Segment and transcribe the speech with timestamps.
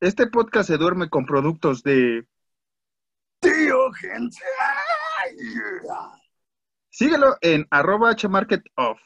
[0.00, 2.26] Este podcast se duerme con productos de
[3.40, 4.36] Tío Gente.
[6.90, 9.00] Síguelo en arroba hmarketoff.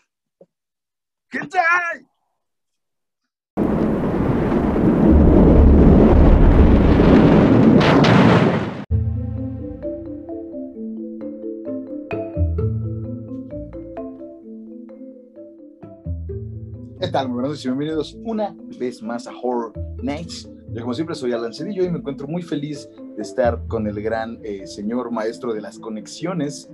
[17.01, 17.29] ¿Qué tal?
[17.29, 19.73] Muy buenos días y bienvenidos una vez más a Horror
[20.03, 20.51] Nights.
[20.69, 24.03] Yo como siempre soy Alan Cedillo y me encuentro muy feliz de estar con el
[24.03, 26.69] gran eh, señor maestro de las conexiones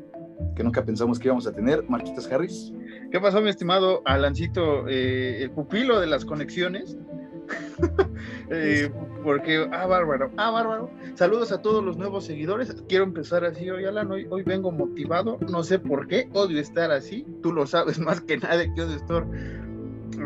[0.57, 2.73] que nunca pensamos que íbamos a tener, Marquitas Harris.
[3.13, 6.99] ¿Qué pasó, mi estimado Alancito, eh, el pupilo de las conexiones?
[8.49, 8.91] Eh,
[9.25, 10.91] porque, ah, bárbaro, ah, bárbaro.
[11.15, 12.75] Saludos a todos los nuevos seguidores.
[12.89, 14.11] Quiero empezar así hoy, Alan.
[14.11, 15.39] Hoy, hoy vengo motivado.
[15.49, 16.29] No sé por qué.
[16.33, 17.27] Odio estar así.
[17.43, 19.27] Tú lo sabes más que nadie que odio estar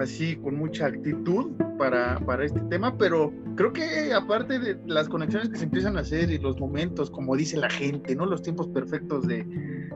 [0.01, 5.48] así con mucha actitud para, para este tema, pero creo que aparte de las conexiones
[5.48, 8.27] que se empiezan a hacer y los momentos, como dice la gente, ¿no?
[8.27, 9.45] Los tiempos perfectos de,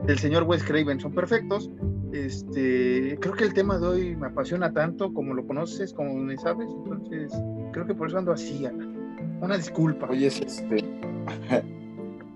[0.05, 1.69] del señor Wes Craven son perfectos.
[2.11, 6.37] Este, creo que el tema de hoy me apasiona tanto como lo conoces, como me
[6.37, 7.31] sabes, entonces
[7.73, 8.91] creo que por eso ando así, Ana.
[9.41, 10.07] Una disculpa.
[10.09, 10.77] Hoy es este.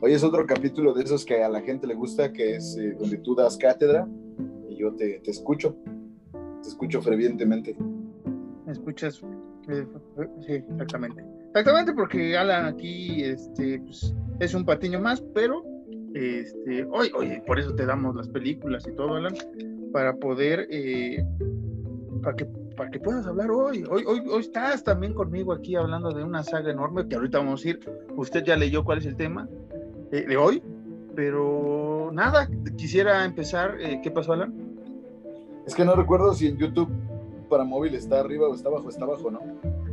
[0.02, 2.96] Hoy es otro capítulo de esos que a la gente le gusta, que es eh,
[2.98, 4.08] donde tú das cátedra
[4.70, 5.76] y yo te, te escucho.
[6.62, 7.76] Te escucho fervientemente.
[8.66, 9.22] ¿Me escuchas?
[9.68, 9.86] Eh,
[10.46, 11.24] Sí, exactamente.
[11.48, 15.64] Exactamente, porque Alan aquí este, pues, es un patiño más, pero
[16.14, 19.34] este, hoy, hoy, por eso te damos las películas y todo, Alan,
[19.92, 21.24] para poder, eh,
[22.22, 22.46] para, que,
[22.78, 23.84] para que puedas hablar hoy.
[23.90, 24.22] Hoy, hoy.
[24.30, 27.80] hoy estás también conmigo aquí hablando de una saga enorme que ahorita vamos a ir.
[28.16, 29.48] Usted ya leyó cuál es el tema
[30.12, 30.62] eh, de hoy,
[31.16, 33.78] pero nada, quisiera empezar.
[33.82, 34.69] eh, ¿Qué pasó, Alan?
[35.66, 36.90] Es que no recuerdo si en YouTube
[37.50, 39.40] para móvil está arriba o está abajo, está abajo, ¿no?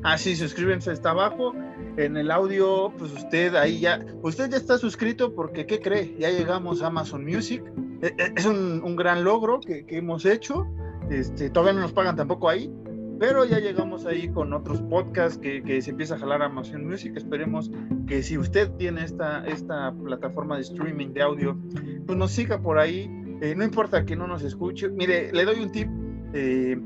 [0.02, 1.52] Ah, sí, suscríbanse, está abajo.
[1.96, 6.14] En el audio, pues usted ahí ya, usted ya está suscrito porque, ¿qué cree?
[6.18, 7.64] Ya llegamos a Amazon Music.
[8.02, 10.66] Eh, eh, Es un, gran logro que, que hemos hecho.
[11.10, 12.72] Este, todavía no nos pagan tampoco ahí,
[13.18, 16.86] pero ya llegamos ahí con otros podcasts que, que se empieza a jalar a Amazon
[16.86, 17.12] Music.
[17.16, 17.70] Esperemos
[18.06, 21.58] que si usted tiene esta, esta plataforma de streaming de audio,
[22.06, 23.10] pues nos siga por ahí.
[23.40, 24.88] Eh, no importa que no nos escuche.
[24.88, 25.88] Mire, le doy un tip.
[26.32, 26.76] eh,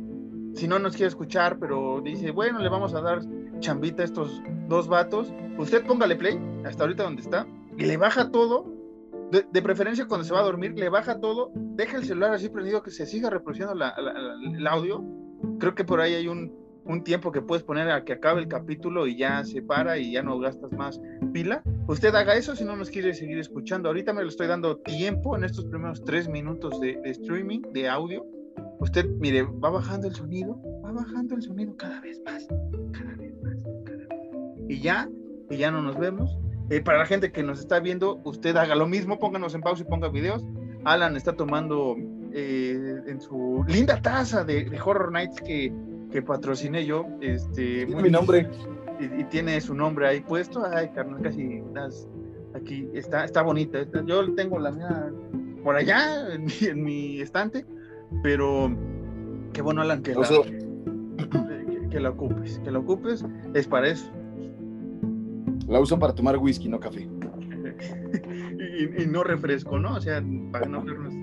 [0.55, 3.21] si no nos quiere escuchar, pero dice, bueno, le vamos a dar
[3.61, 7.47] chambita a estos dos vatos, usted póngale play, hasta ahorita donde está,
[7.77, 8.67] y le baja todo,
[9.31, 12.83] de, preferencia cuando se va a dormir, le baja todo, deja el celular así prendido
[12.83, 15.05] que se siga reproduciendo el audio.
[15.59, 16.53] Creo que por ahí hay un,
[16.85, 20.13] un tiempo que puedes poner a que acabe el capítulo y ya se para y
[20.13, 21.01] ya no gastas más
[21.33, 21.63] pila.
[21.87, 23.89] Usted haga eso si no nos quiere seguir escuchando.
[23.89, 28.27] Ahorita me lo estoy dando tiempo en estos primeros tres minutos de, streaming, de audio
[28.81, 32.47] usted, mire, va bajando el sonido, va bajando el sonido cada vez más,
[32.93, 34.09] cada vez más, cada vez.
[34.69, 35.09] Y ya,
[35.51, 36.37] y ya no nos vemos.
[36.71, 39.83] Eh, para la gente que nos está viendo, usted haga lo mismo, pónganos en pausa
[39.83, 40.45] y ponga videos.
[40.85, 41.97] Alan está tomando
[42.33, 45.73] eh, en su linda taza de, de Horror Nights que,
[46.11, 47.07] que patrociné yo.
[47.21, 48.49] Este, Tiene mi nombre.
[48.99, 50.63] y, y tiene su nombre ahí puesto.
[50.65, 52.09] Ay, carnal, casi das
[52.55, 52.89] aquí.
[52.95, 53.79] Está, está bonita.
[53.81, 55.11] Está- yo tengo la mía
[55.63, 57.65] por allá en mi, en mi estante,
[58.23, 58.71] pero
[59.53, 62.59] qué bueno, Alan, que la, que, que la ocupes.
[62.65, 64.11] Que la ocupes es para eso.
[65.69, 67.07] La uso para tomar whisky, no café.
[68.79, 69.95] y, y no refresco, ¿no?
[69.95, 71.15] O sea, para no vernos.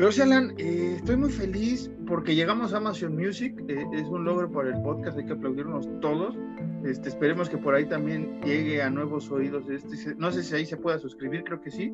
[0.00, 3.54] Pero Alan, eh, estoy muy feliz porque llegamos a Amazon Music.
[3.68, 6.38] eh, es un logro para el podcast, hay que aplaudirnos todos.
[6.86, 9.68] Este, esperemos que por ahí también llegue a nuevos oídos.
[9.68, 11.92] Este, no sé si ahí se pueda suscribir, creo que sí.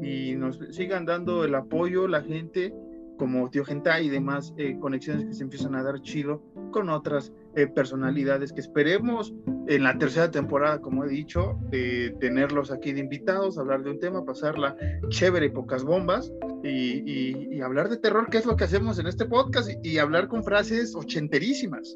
[0.00, 2.72] Y nos sigan dando el apoyo, la gente,
[3.16, 7.32] como Tío Genta y demás eh, conexiones que se empiezan a dar chido con otras
[7.54, 9.34] eh, personalidades que esperemos
[9.66, 14.00] en la tercera temporada, como he dicho, de tenerlos aquí de invitados, hablar de un
[14.00, 14.76] tema, pasarla
[15.08, 18.98] chévere y pocas bombas y, y- y hablar de terror, que es lo que hacemos
[18.98, 21.94] en este podcast, y, y hablar con frases ochenterísimas.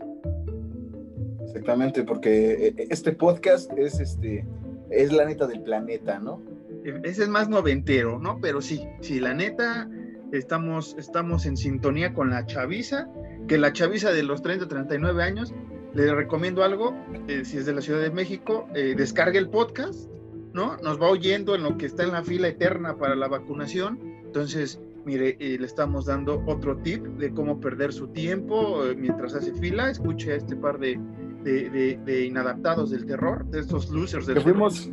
[1.46, 4.44] Exactamente, porque eh, este podcast es este
[4.90, 6.42] es la neta del planeta, ¿no?
[6.84, 8.38] E, Ese es más noventero, ¿no?
[8.40, 9.88] Pero sí, sí, la neta,
[10.32, 13.08] estamos, estamos en sintonía con la chaviza,
[13.48, 15.52] que la chaviza de los 30, 39 años,
[15.94, 16.94] le recomiendo algo,
[17.28, 20.08] eh, si es de la Ciudad de México, eh, descargue el podcast,
[20.54, 20.76] ¿no?
[20.78, 23.98] Nos va oyendo en lo que está en la fila eterna para la vacunación.
[24.24, 29.34] Entonces, mire, eh, le estamos dando otro tip de cómo perder su tiempo eh, mientras
[29.34, 29.90] hace fila.
[29.90, 30.98] Escuche a este par de,
[31.42, 34.90] de, de- de inadaptados del terror, de estos losers del Que fuimos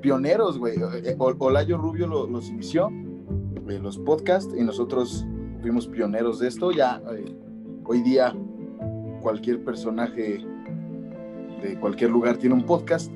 [0.00, 0.76] pioneros, güey.
[1.18, 2.90] Ol- Olayo Rubio lo- los inició,
[3.66, 5.26] los podcasts, y nosotros
[5.66, 6.70] fuimos pioneros de esto.
[6.70, 7.24] Ya eh,
[7.84, 8.32] hoy día
[9.20, 10.38] cualquier personaje
[11.60, 13.10] de cualquier lugar tiene un podcast,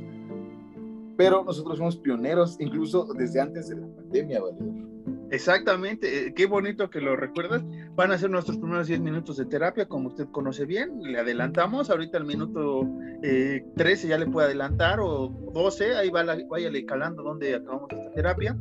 [1.16, 4.90] pero nosotros somos pioneros, incluso desde antes de la pandemia, Valedor.
[5.30, 7.62] Exactamente, eh, qué bonito que lo recuerdas.
[7.94, 11.00] Van a ser nuestros primeros 10 minutos de terapia, como usted conoce bien.
[11.04, 12.84] Le adelantamos, ahorita el minuto
[13.22, 18.10] eh, 13 ya le puede adelantar, o 12, ahí va váyale calando donde acabamos esta
[18.10, 18.56] terapia.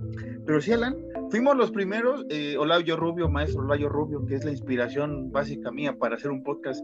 [0.45, 0.95] Pero sí, Alan,
[1.29, 5.95] fuimos los primeros, eh, Olayo Rubio, maestro Olayo Rubio, que es la inspiración básica mía
[5.97, 6.83] para hacer un podcast,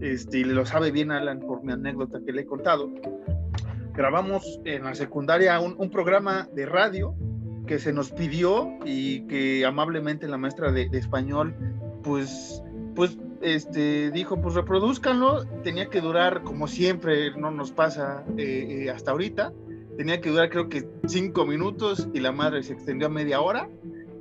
[0.00, 2.92] este, y lo sabe bien Alan por mi anécdota que le he contado.
[3.94, 7.14] Grabamos en la secundaria un, un programa de radio
[7.66, 11.54] que se nos pidió y que amablemente la maestra de, español,
[12.02, 12.62] pues,
[12.94, 18.90] pues, este, dijo, pues reproduzcanlo, tenía que durar, como siempre, no nos pasa eh, eh,
[18.90, 19.52] hasta ahorita,
[19.96, 23.68] tenía que durar creo que cinco minutos y la madre se extendió a media hora,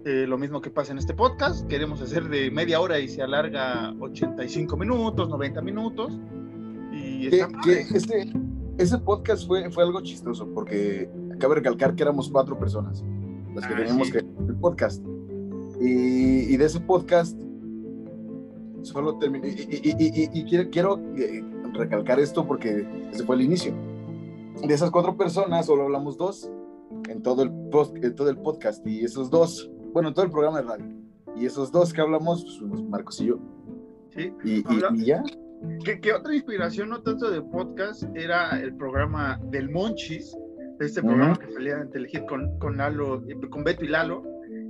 [0.05, 3.21] eh, lo mismo que pasa en este podcast, queremos hacer de media hora y se
[3.21, 6.19] alarga 85 minutos, 90 minutos.
[6.91, 8.31] Y este,
[8.77, 11.09] ese podcast fue, fue algo chistoso porque
[11.39, 13.03] cabe recalcar que éramos cuatro personas
[13.55, 15.03] las que ah, teníamos que el podcast.
[15.79, 17.37] Y, de ese podcast
[18.81, 19.55] solo terminé.
[19.69, 23.73] Y, quiero, quiero eh, recalcar esto porque ese fue el inicio.
[24.61, 26.49] De esas cuatro personas solo hablamos dos
[27.09, 27.51] en todo el,
[28.01, 28.85] en todo el podcast.
[28.85, 30.85] Y esos dos, bueno, en todo el programa de radio.
[31.35, 33.39] Y esos dos que hablamos, pues, Marcos y yo.
[34.09, 34.33] Sí.
[34.43, 34.63] Y,
[35.05, 35.23] ya.
[35.83, 40.35] ¿Qué, otra inspiración, no tanto de podcast, era el programa del Monchis,
[40.79, 44.23] este programa que salía en Telehit con, con Lalo, con Beto y Lalo,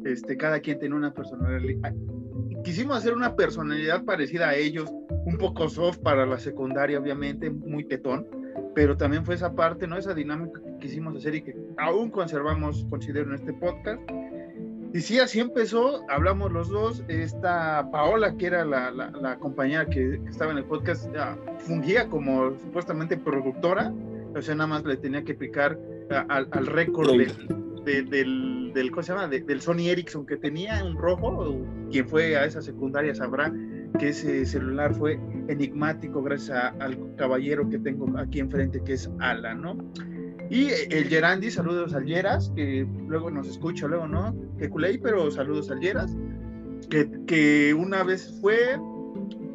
[0.05, 1.93] este, cada quien tiene una personalidad.
[2.63, 4.91] Quisimos hacer una personalidad parecida a ellos,
[5.25, 8.27] un poco soft para la secundaria, obviamente, muy tetón,
[8.75, 9.97] pero también fue esa parte, ¿no?
[9.97, 14.01] Esa dinámica que quisimos hacer y que aún conservamos, considero, en este podcast.
[14.93, 20.21] Y sí, así empezó, hablamos los dos, esta Paola, que era la, la, compañera que,
[20.29, 21.07] estaba en el podcast,
[21.57, 23.91] fungía como supuestamente productora,
[24.35, 25.79] o sea, nada más le tenía que picar
[26.29, 29.27] al, al récord del, del, del, ¿cómo se llama?
[29.27, 33.51] del Sony Ericsson que tenía un rojo, quien fue a esa secundaria sabrá
[33.97, 39.55] que ese celular fue enigmático gracias al caballero que tengo aquí enfrente que es Ala,
[39.55, 39.75] ¿no?
[40.49, 45.31] Y el Gerandi, saludos al Geras, que luego nos escucha, luego no, que culé, pero
[45.31, 46.15] saludos al Geras,
[46.89, 48.77] que, que una vez fue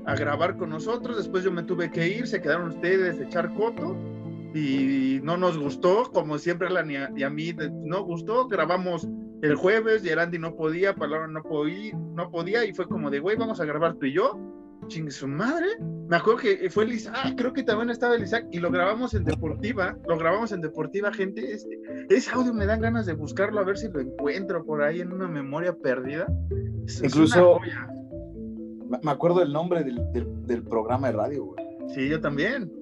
[0.06, 3.54] a grabar con nosotros, después yo me tuve que ir, se quedaron ustedes a echar
[3.54, 3.96] coto,
[4.54, 7.54] y no nos gustó, como siempre Alan y a, mí
[7.84, 9.06] no gustó, grabamos
[9.42, 13.36] el jueves Andy no podía, Palabra no podía, no podía y fue como de, güey,
[13.36, 14.38] vamos a grabar tú y yo,
[14.88, 15.66] chingue su madre,
[16.08, 19.24] me acuerdo que fue Lisa, ah, creo que también estaba el y lo grabamos en
[19.24, 23.64] Deportiva, lo grabamos en Deportiva, gente, este, ese audio me dan ganas de buscarlo a
[23.64, 26.26] ver si lo encuentro por ahí en una memoria perdida.
[27.02, 27.60] Incluso,
[29.02, 30.00] me acuerdo el nombre del,
[30.46, 31.68] del programa de radio, güey.
[31.88, 32.72] Sí, yo también.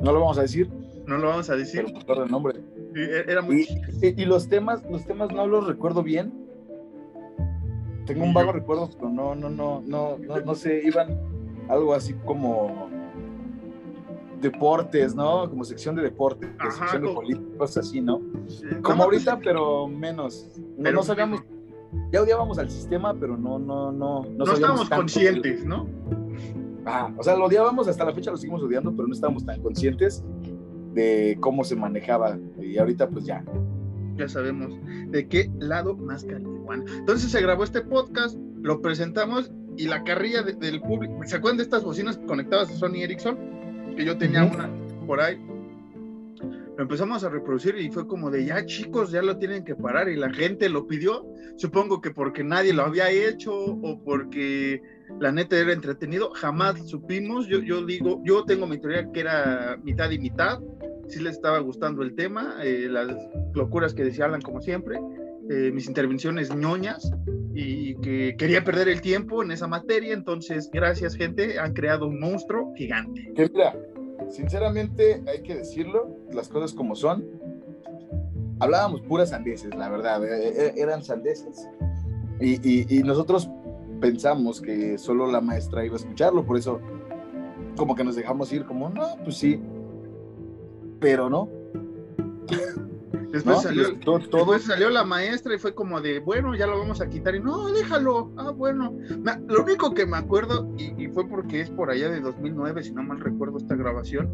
[0.00, 0.68] No lo vamos a decir.
[1.06, 1.84] No lo vamos a decir.
[2.06, 2.60] Pero el nombre.
[2.94, 3.66] E-, era muy...
[4.00, 6.32] y, los temas, los temas no los recuerdo bien.
[8.06, 11.18] Tengo un vago recuerdo, pero no, no, no, no, no, no sé, iban
[11.68, 12.88] algo así como
[14.40, 15.48] deportes, ¿no?
[15.48, 18.20] Como sección de deportes, sección de políticos, así, ¿no?
[18.82, 20.50] como ahorita, pero menos.
[20.76, 21.42] No, no sabíamos,
[22.10, 24.24] ya odiábamos al sistema, pero no, no, no.
[24.24, 25.86] No, no estábamos conscientes, ¿no?
[26.84, 29.62] Ah, o sea, lo odiábamos, hasta la fecha lo seguimos odiando, pero no estábamos tan
[29.62, 30.24] conscientes
[30.92, 32.36] de cómo se manejaba.
[32.60, 33.44] Y ahorita, pues ya.
[34.16, 34.74] Ya sabemos
[35.08, 40.42] de qué lado más Bueno, Entonces se grabó este podcast, lo presentamos y la carrilla
[40.42, 41.20] del público.
[41.24, 43.36] ¿Se acuerdan de estas bocinas conectadas a Sony Ericsson?
[43.96, 44.70] Que yo tenía una
[45.06, 45.40] por ahí.
[46.76, 50.08] Lo empezamos a reproducir y fue como de ya chicos, ya lo tienen que parar
[50.08, 51.26] y la gente lo pidió.
[51.56, 54.82] Supongo que porque nadie lo había hecho o porque
[55.20, 59.78] la neta era entretenido, jamás supimos, yo, yo digo, yo tengo mi teoría que era
[59.82, 60.60] mitad y mitad,
[61.12, 63.08] sí les estaba gustando el tema, eh, las
[63.54, 64.98] locuras que decía Alan como siempre,
[65.50, 67.12] eh, mis intervenciones ñoñas
[67.54, 72.18] y que quería perder el tiempo en esa materia, entonces gracias gente, han creado un
[72.18, 73.30] monstruo gigante.
[73.34, 73.76] Que mira,
[74.30, 77.24] sinceramente hay que decirlo, las cosas como son,
[78.60, 81.68] hablábamos puras sandeces, la verdad, eh, eran sandeces.
[82.40, 83.48] Y, y, y nosotros
[84.00, 86.80] pensamos que solo la maestra iba a escucharlo, por eso
[87.76, 89.60] como que nos dejamos ir como, no, pues sí,
[91.02, 91.50] pero no.
[93.32, 97.08] Después, salió, todo, salió la maestra y fue como de, bueno, ya lo vamos a
[97.08, 97.34] quitar.
[97.34, 98.30] Y no, déjalo.
[98.36, 98.94] Ah, bueno.
[99.48, 103.02] Lo único que me acuerdo, y, fue porque es por allá de 2009, si no
[103.02, 104.30] mal recuerdo esta grabación,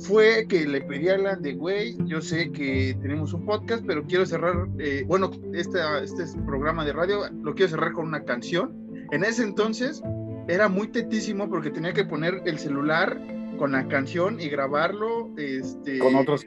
[0.00, 4.02] fue que le pedí a la de, güey, yo sé que tenemos un podcast, pero
[4.04, 8.74] quiero cerrar, eh, bueno, este, este programa de radio lo quiero cerrar con una canción.
[9.12, 10.02] En ese entonces
[10.48, 13.20] era muy tetísimo porque tenía que poner el celular
[13.60, 16.46] con la canción y grabarlo este, Con otros.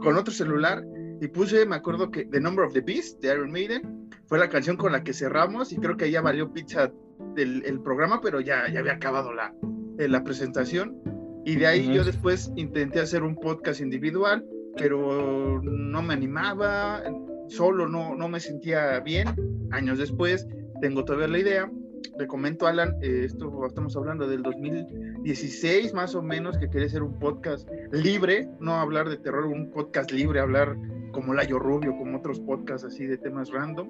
[0.00, 0.82] con otro celular
[1.20, 4.48] y puse, me acuerdo que The Number of the Beast de Iron Maiden fue la
[4.48, 6.90] canción con la que cerramos y creo que ya valió pizza
[7.36, 9.54] el, el programa, pero ya, ya había acabado la,
[10.00, 11.00] eh, la presentación.
[11.44, 14.44] Y de ahí yo después intenté hacer un podcast individual,
[14.76, 17.04] pero no me animaba,
[17.46, 19.28] solo no, no me sentía bien.
[19.70, 20.48] Años después
[20.80, 21.70] tengo todavía la idea.
[22.18, 27.02] Le comento Alan, eh, esto estamos hablando del 2016 más o menos, que quería hacer
[27.02, 30.76] un podcast libre, no hablar de terror, un podcast libre, hablar
[31.12, 33.88] como Layo Rubio, como otros podcasts así de temas random.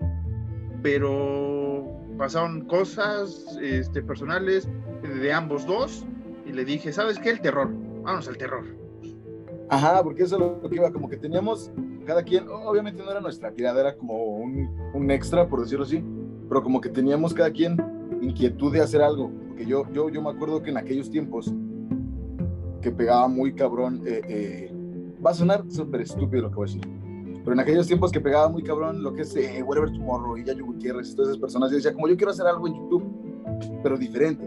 [0.83, 4.69] Pero pasaron cosas este, personales
[5.03, 6.07] de ambos dos
[6.47, 7.31] y le dije, ¿sabes qué?
[7.31, 7.71] El terror,
[8.03, 8.65] vamos al terror.
[9.69, 11.71] Ajá, porque eso es lo que iba, como que teníamos
[12.07, 16.03] cada quien, obviamente no era nuestra tirada, era como un, un extra, por decirlo así,
[16.49, 17.77] pero como que teníamos cada quien
[18.21, 21.53] inquietud de hacer algo, porque yo, yo, yo me acuerdo que en aquellos tiempos
[22.81, 24.73] que pegaba muy cabrón, eh, eh,
[25.25, 26.89] va a sonar súper estúpido lo que voy a decir,
[27.45, 30.45] pero en aquellos tiempos que pegaba muy cabrón lo que es eh, Whatever Tomorrow y
[30.45, 33.05] Yayo Gutiérrez todas esas personas, yo decía, como yo quiero hacer algo en YouTube,
[33.83, 34.47] pero diferente,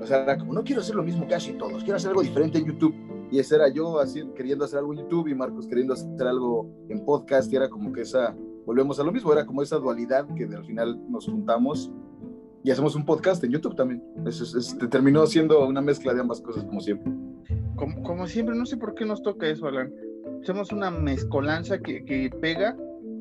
[0.00, 2.22] o sea, era como, no quiero hacer lo mismo que hacen todos, quiero hacer algo
[2.22, 2.94] diferente en YouTube.
[3.30, 6.66] Y ese era yo así, queriendo hacer algo en YouTube y Marcos queriendo hacer algo
[6.88, 7.52] en podcast.
[7.52, 8.34] Y era como que esa,
[8.64, 11.92] volvemos a lo mismo, era como esa dualidad que al final nos juntamos
[12.64, 14.02] y hacemos un podcast en YouTube también.
[14.26, 17.12] Eso es- es- terminó siendo una mezcla de ambas cosas, como siempre.
[17.76, 19.92] Como, como siempre, no sé por qué nos toca eso, Alan.
[20.42, 22.76] Somos una mezcolanza que, que pega.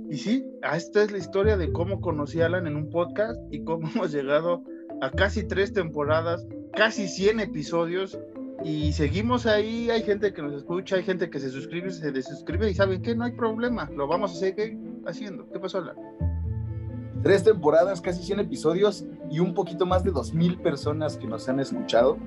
[0.10, 3.40] Y sí, ah, esta es la historia de cómo conocí a Alan en un podcast
[3.52, 4.64] y cómo hemos llegado
[5.02, 8.18] a casi tres temporadas, casi 100 episodios.
[8.64, 12.72] Y seguimos ahí, hay gente que nos escucha, hay gente que se suscribe, se desuscribe
[12.72, 15.48] y saben que no hay problema, lo vamos a seguir haciendo.
[15.52, 15.96] ¿Qué pasó, Alan?
[17.28, 21.60] Tres temporadas, casi 100 episodios y un poquito más de 2.000 personas que nos han
[21.60, 22.18] escuchado.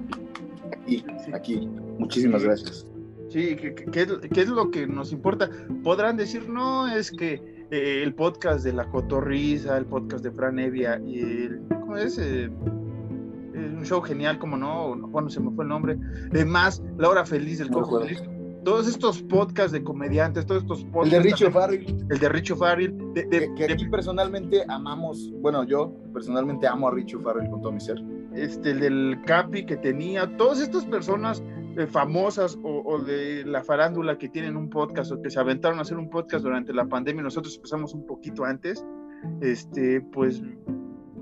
[0.71, 1.33] Aquí, Sí.
[1.33, 1.69] aquí.
[1.99, 2.87] Muchísimas gracias.
[3.31, 5.49] Sí, ¿qué, es, lo que nos importa?
[5.83, 10.59] Podrán decir, no, es que eh, el podcast de La Cotorriza, el podcast de Fran
[10.59, 12.19] Evia y el, ¿cómo es?
[12.19, 15.97] Eh, un show genial, como no, bueno, se me fue el nombre,
[16.31, 18.07] de más, La Hora Feliz del No Cojo acuerdo.
[18.09, 18.40] Feliz.
[18.65, 21.13] Todos estos podcasts de comediantes, todos estos El podcasts.
[21.13, 22.97] de Richo Farrell, El de Richo Farrell.
[23.15, 27.49] De, de- que, que de- aquí personalmente amamos, bueno, yo personalmente amo a Richo Farrell
[27.51, 27.99] con todo mi ser.
[28.35, 31.43] este, el del Capi que tenía, todas estas personas
[31.77, 35.79] eh, famosas o, o de la farándula que tienen un podcast o que se aventaron
[35.79, 38.85] a hacer un podcast durante la pandemia, nosotros empezamos un poquito antes,
[39.41, 40.43] este, pues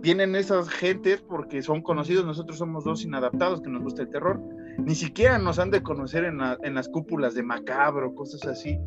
[0.00, 4.40] vienen esas gentes porque son conocidos, nosotros somos dos inadaptados que nos gusta el terror,
[4.78, 8.78] ni siquiera nos han de conocer en, la- en las cúpulas de macabro, cosas así,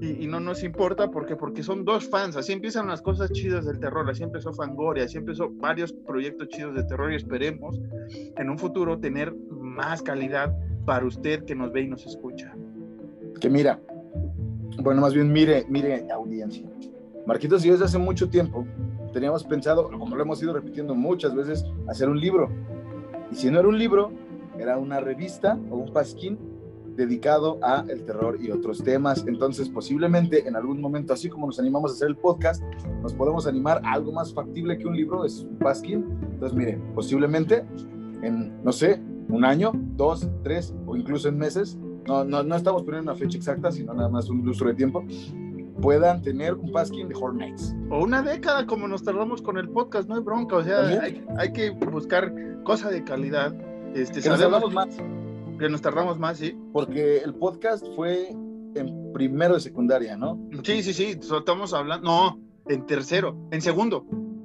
[0.00, 3.66] y, y no nos importa porque porque son dos fans, así empiezan las cosas chidas
[3.66, 7.80] del terror, así empezó Fangoria, así empezó varios proyectos chidos de terror y esperemos
[8.36, 12.54] en un futuro tener más calidad para usted que nos ve y nos escucha.
[13.40, 13.80] Que mira,
[14.82, 16.68] bueno, más bien mire, mire audiencia.
[17.26, 18.66] Marquitos y yo desde hace mucho tiempo
[19.12, 22.48] teníamos pensado, como lo hemos ido repitiendo muchas veces, hacer un libro.
[23.30, 24.12] Y si no era un libro,
[24.58, 26.38] era una revista o un pasquín
[26.98, 29.24] dedicado a el terror y otros temas.
[29.26, 32.62] Entonces, posiblemente en algún momento, así como nos animamos a hacer el podcast,
[33.02, 36.04] nos podemos animar a algo más factible que un libro, es un pasquín.
[36.32, 37.64] Entonces, miren, posiblemente
[38.22, 42.82] en, no sé, un año, dos, tres o incluso en meses, no, no, no estamos
[42.82, 45.04] poniendo una fecha exacta, sino nada más un lustro de tiempo,
[45.80, 47.76] puedan tener un pasquín de Horror Nights.
[47.90, 51.24] O una década como nos tardamos con el podcast, no hay bronca, o sea, hay,
[51.36, 52.32] hay que buscar
[52.64, 53.54] cosa de calidad.
[54.02, 54.88] Este, Que nos hablamos más,
[55.58, 56.56] que nos tardamos más, sí.
[56.72, 60.38] porque el podcast fue en primero de secundaria, ¿no?
[60.62, 64.04] Sí, sí, sí, estamos hablando, no, en tercero, en segundo,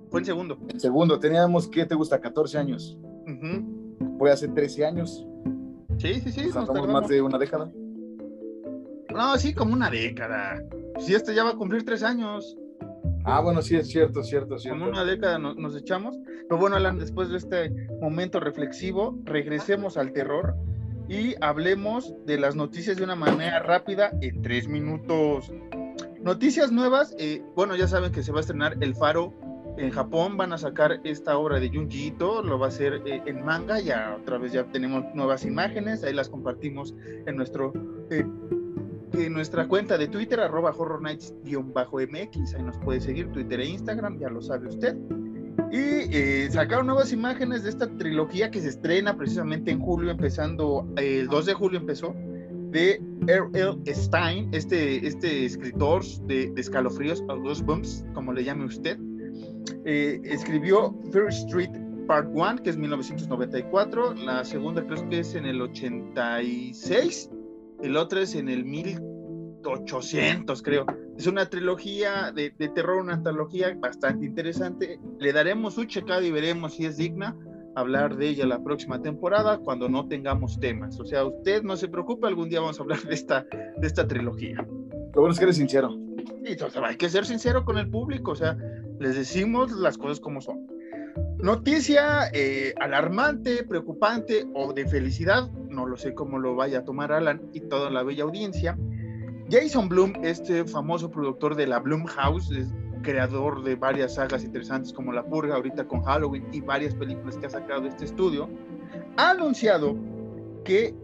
[0.10, 0.58] fue en segundo.
[0.70, 2.20] En segundo, teníamos, ¿qué te gusta?
[2.20, 2.98] 14 años.
[3.28, 4.18] Ujú.
[4.18, 5.26] Fue hace 13 años.
[5.98, 7.02] Sí, sí, sí, Nos nos tardamos tardamos.
[7.02, 7.72] más de una década.
[9.14, 10.62] No, sí, como una década.
[11.00, 12.58] Si este ya va a cumplir tres años.
[13.26, 14.80] Ah, bueno, sí, es cierto, cierto, cierto.
[14.80, 16.18] como una década no- nos, echamos.
[16.50, 20.56] Pero bueno, Alan, después de este momento reflexivo, regresemos al terror
[21.08, 25.52] y hablemos de las noticias de una manera rápida en tres minutos.
[26.22, 29.34] Noticias nuevas, eh, bueno, ya saben que se va a estrenar El Faro
[29.78, 33.22] en Japón, van a sacar esta obra de Junji Ito, lo va a hacer eh,
[33.26, 36.94] en manga, ya otra vez ya tenemos nuevas imágenes, ahí las compartimos
[37.26, 37.74] en nuestro...
[38.10, 38.26] eh,
[39.30, 44.30] nuestra cuenta de Twitter, arroba Horror Nights-MX, ahí nos puede seguir, Twitter e Instagram, ya
[44.30, 44.96] lo sabe usted.
[45.72, 50.88] Y eh, sacaron nuevas imágenes de esta trilogía que se estrena precisamente en julio, empezando,
[50.98, 52.16] eh, el 2 de julio empezó,
[52.72, 53.78] de R.L.
[53.88, 58.98] Stein, este, este escritor de, de escalofríos, o Goosebumps, como le llame usted.
[59.86, 61.72] Eh, escribió First Street
[62.08, 67.30] Part 1, que es 1994, la segunda creo que es en el 86,
[67.84, 70.86] el otro es en el 1800, creo.
[71.18, 75.00] Es una trilogía de, de terror, una trilogía bastante interesante.
[75.20, 77.36] Le daremos un checado y veremos si es digna
[77.76, 81.00] hablar de ella la próxima temporada cuando no tengamos temas.
[81.00, 83.46] O sea, usted no se preocupe, algún día vamos a hablar de esta,
[83.78, 84.66] de esta trilogía.
[85.14, 85.98] Lo bueno es que eres sincero.
[86.46, 88.58] Y o sea, hay que ser sincero con el público, o sea,
[89.00, 90.68] les decimos las cosas como son.
[91.44, 97.12] Noticia eh, alarmante, preocupante o de felicidad, no lo sé cómo lo vaya a tomar
[97.12, 98.78] Alan y toda la bella audiencia.
[99.52, 102.50] Jason Bloom, este famoso productor de la Bloom House,
[103.02, 107.48] creador de varias sagas interesantes como La Purga, ahorita con Halloween y varias películas que
[107.48, 108.48] ha sacado este estudio,
[109.18, 109.98] ha anunciado
[110.64, 110.96] que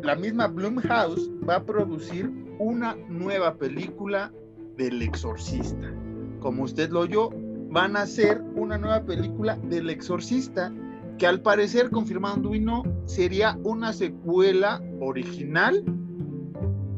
[0.00, 0.48] la misma
[0.86, 2.30] House va a producir
[2.60, 4.32] una nueva película
[4.76, 5.92] del exorcista.
[6.38, 7.30] Como usted lo oyó,
[7.70, 10.72] van a hacer una nueva película del exorcista
[11.18, 15.82] que al parecer, confirmando y no, sería una secuela original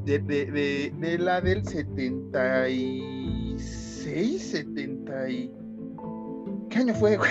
[0.04, 5.50] de, de, de, la del 76, 70 y...
[6.70, 7.30] ¿Qué año fue, güey?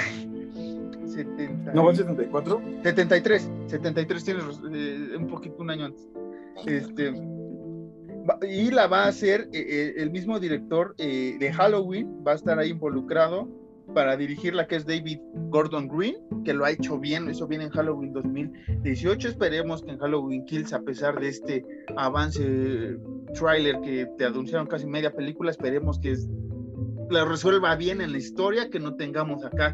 [1.08, 1.74] 70...
[1.74, 2.62] ¿No fue el 74?
[2.84, 6.08] 73, 73 tienes eh, un poquito, un año antes.
[6.66, 7.14] Este,
[8.48, 12.36] y la va a hacer eh, eh, el mismo director eh, de Halloween, va a
[12.36, 13.48] estar ahí involucrado
[13.94, 15.20] para dirigir la que es David
[15.50, 19.30] Gordon Green, que lo ha hecho bien, lo hizo bien en Halloween 2018.
[19.30, 21.66] Esperemos que en Halloween Kills, a pesar de este
[21.96, 22.98] avance
[23.34, 26.16] trailer que te anunciaron casi media película, esperemos que
[27.10, 29.74] la resuelva bien en la historia, que no tengamos acá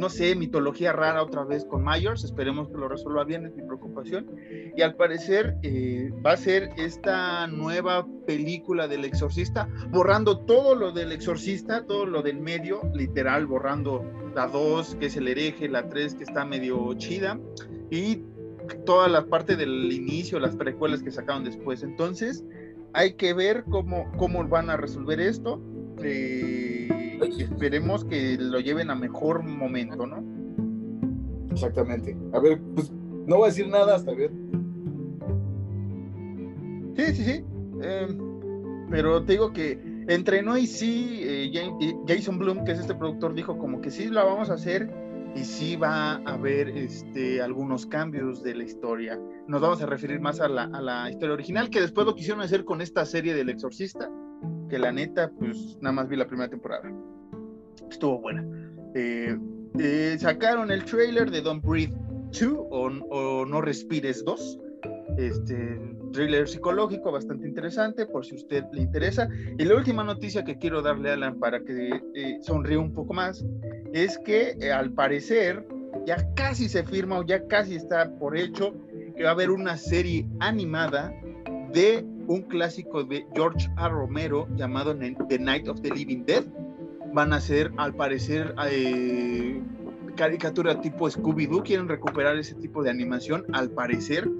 [0.00, 3.62] no sé, mitología rara otra vez con Myers, esperemos que lo resuelva bien, es mi
[3.62, 4.34] preocupación.
[4.74, 10.92] Y al parecer eh, va a ser esta nueva película del exorcista, borrando todo lo
[10.92, 14.02] del exorcista, todo lo del medio, literal, borrando
[14.34, 17.38] la 2, que es el hereje, la 3, que está medio chida,
[17.90, 18.24] y
[18.86, 21.82] toda la parte del inicio, las precuelas que sacaron después.
[21.82, 22.42] Entonces,
[22.94, 25.60] hay que ver cómo, cómo van a resolver esto.
[26.02, 26.88] Eh,
[27.38, 30.24] esperemos que lo lleven a mejor momento, ¿no?
[31.50, 32.16] Exactamente.
[32.32, 34.30] A ver, pues no voy a decir nada hasta ver.
[36.96, 37.44] Sí, sí, sí.
[37.82, 38.18] Em,
[38.90, 41.52] pero te digo que entrenó y sí, eh,
[42.06, 44.90] Jason Bloom, que es este productor, dijo como que sí la vamos a hacer
[45.34, 49.20] y sí va a haber este, algunos cambios de la historia.
[49.46, 52.42] Nos vamos a referir más a la, a la historia original, que después lo quisieron
[52.42, 54.10] hacer con esta serie del exorcista,
[54.70, 56.90] que la neta, pues nada más vi la primera temporada
[57.90, 58.44] estuvo buena.
[58.94, 59.36] Eh,
[59.78, 61.94] eh, sacaron el trailer de Don't Breathe
[62.32, 64.58] 2 o, No Respires 2.
[65.18, 65.80] Este
[66.12, 69.28] trailer psicológico bastante interesante por si usted le interesa.
[69.58, 73.12] Y la última noticia que quiero darle a Alan para que eh, sonríe un poco
[73.12, 73.44] más
[73.92, 75.66] es que al parecer
[76.06, 78.72] ya casi se firma o ya casi está por hecho
[79.16, 81.12] que va a haber una serie animada
[81.72, 83.88] de un clásico de George A.
[83.88, 86.44] Romero llamado The Night of the Living Dead.
[87.12, 89.60] Van a ser, al parecer, eh,
[90.14, 94.30] caricatura tipo Scooby-Doo, quieren recuperar ese tipo de animación, al parecer,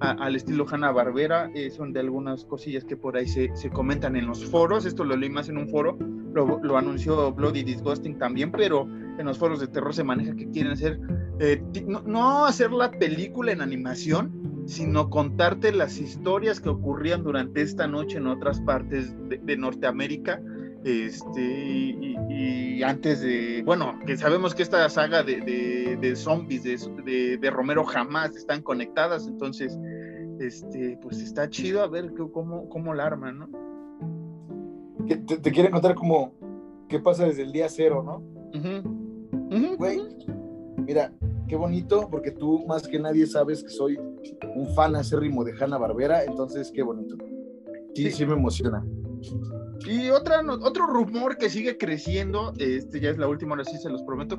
[0.00, 4.26] al estilo Hanna-Barbera, eh, son de algunas cosillas que por ahí se, se, comentan en
[4.26, 5.96] los foros, esto lo leí más en un foro,
[6.34, 10.50] lo, lo, anunció Bloody Disgusting también, pero en los foros de terror se maneja que
[10.50, 10.98] quieren hacer,
[11.40, 17.62] eh, no, no hacer la película en animación, sino contarte las historias que ocurrían durante
[17.62, 20.40] esta noche en otras partes de, de Norteamérica,
[20.84, 27.50] este, y, antes de, bueno, que sabemos que esta saga de, de, zombies de, de,
[27.50, 29.76] Romero jamás están conectadas, entonces,
[30.38, 33.48] este, pues está chido a ver cómo, cómo la arman, ¿no?
[35.06, 36.34] te, te, quieren contar como
[36.88, 38.22] qué pasa desde el día cero, ¿no?
[39.76, 40.02] Güey,
[40.86, 41.12] mira,
[41.48, 43.98] qué bonito, porque tú más que nadie sabes que soy
[44.54, 47.16] un fan acérrimo de Hanna Barbera, entonces qué bonito.
[47.94, 48.84] sí, sí me emociona.
[49.86, 53.90] Y otra, otro rumor que sigue creciendo, este ya es la última, ahora sí se
[53.90, 54.38] los prometo,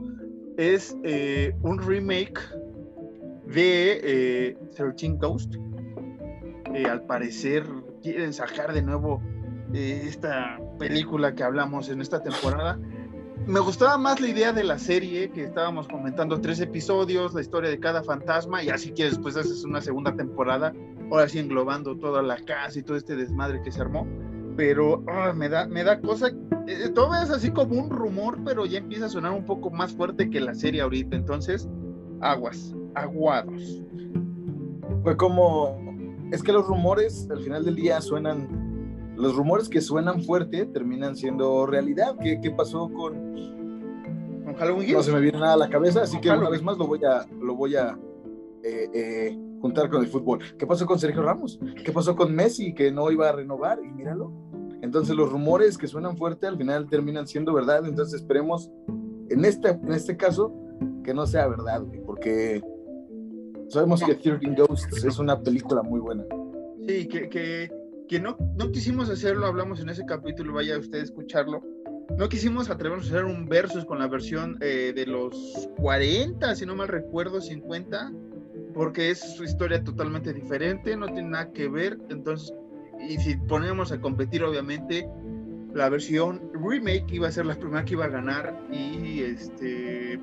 [0.57, 2.39] es eh, un remake
[3.45, 5.55] de eh, 13 Ghost.
[6.89, 7.65] al parecer
[8.01, 9.21] quieren sacar de nuevo
[9.73, 12.79] eh, esta película que hablamos en esta temporada.
[13.47, 17.69] Me gustaba más la idea de la serie que estábamos comentando, tres episodios, la historia
[17.69, 20.73] de cada fantasma, y así que después haces una segunda temporada,
[21.09, 24.05] ahora sí englobando toda la casa y todo este desmadre que se armó
[24.57, 26.31] pero ah, me, da, me da cosa.
[26.67, 29.93] Eh, todo es así como un rumor, pero ya empieza a sonar un poco más
[29.93, 31.15] fuerte que la serie ahorita.
[31.15, 31.69] Entonces,
[32.19, 33.83] aguas, aguados.
[35.03, 35.79] Fue como.
[36.31, 38.66] Es que los rumores al final del día suenan.
[39.17, 42.15] Los rumores que suenan fuerte terminan siendo realidad.
[42.21, 43.35] ¿Qué, qué pasó con,
[44.57, 46.87] Halloween No se me viene nada a la cabeza, así que una vez más lo
[46.87, 47.97] voy a, lo voy a
[48.63, 50.39] eh, eh, juntar con el fútbol.
[50.57, 51.59] ¿Qué pasó con Sergio Ramos?
[51.83, 53.79] ¿Qué pasó con Messi que no iba a renovar?
[53.83, 54.31] Y míralo.
[54.81, 57.85] Entonces los rumores que suenan fuerte al final terminan siendo verdad.
[57.85, 58.71] Entonces esperemos
[59.29, 60.53] en este, en este caso
[61.03, 62.61] que no sea verdad, porque
[63.69, 66.23] sabemos que 13 Ghosts es una película muy buena.
[66.87, 67.71] Sí, que, que,
[68.07, 71.63] que no, no quisimos hacerlo, hablamos en ese capítulo, vaya usted a escucharlo.
[72.17, 76.65] No quisimos atrevernos a hacer un versus con la versión eh, de los 40, si
[76.65, 78.13] no mal recuerdo, 50,
[78.73, 81.97] porque es su historia totalmente diferente, no tiene nada que ver.
[82.09, 82.53] Entonces,
[82.99, 85.07] y si ponemos a competir, obviamente,
[85.73, 90.19] la versión remake iba a ser la primera que iba a ganar y este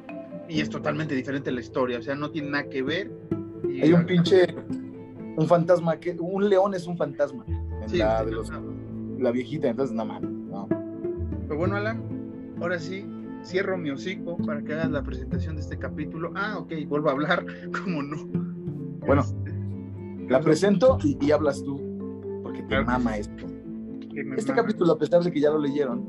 [0.49, 3.11] y es totalmente diferente la historia, o sea, no tiene nada que ver.
[3.83, 4.47] Hay un pinche
[5.37, 7.45] un fantasma que un león es un fantasma
[7.93, 8.51] en la, de los,
[9.19, 9.95] la viejita, entonces.
[9.95, 10.69] No.
[10.69, 12.03] Pero bueno, Alan,
[12.61, 13.05] ahora sí
[13.45, 16.33] cierro mi hocico para que hagas la presentación de este capítulo.
[16.35, 17.45] Ah, ok, vuelvo a hablar,
[17.85, 18.27] como no.
[19.07, 19.23] Bueno,
[20.29, 21.79] la presento y, hablas tú,
[22.43, 23.47] porque te mama esto.
[24.37, 26.05] Este capítulo, a pesar de que ya lo leyeron,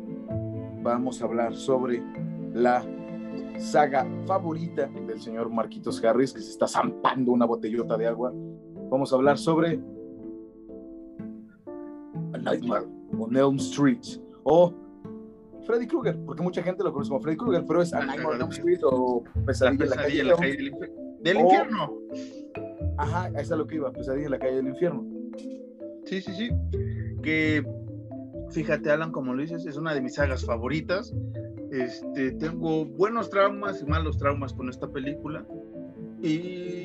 [0.83, 2.01] vamos a hablar sobre
[2.53, 2.85] la
[3.57, 8.31] saga favorita del señor Marquitos Harris, que se está zampando una botellota de agua.
[8.89, 9.79] Vamos a hablar sobre
[12.35, 12.85] A Nightmare
[13.17, 14.05] on Elm Street
[14.43, 14.73] o
[15.65, 18.41] Freddy Krueger, porque mucha gente lo conoce como Freddy Krueger, pero es A Nightmare on
[18.41, 20.71] Elm Street o Pesadilla, en la calle,
[21.21, 21.93] del infierno.
[22.97, 25.05] Ajá, ahí está lo que iba, Pesadilla en la calle del infierno.
[26.05, 26.49] Sí, sí, sí.
[27.23, 27.65] Que
[28.51, 31.13] fíjate, Alan, como lo dices, es una de mis sagas favoritas.
[31.71, 35.45] Este, tengo buenos traumas y malos traumas con esta película.
[36.21, 36.84] Y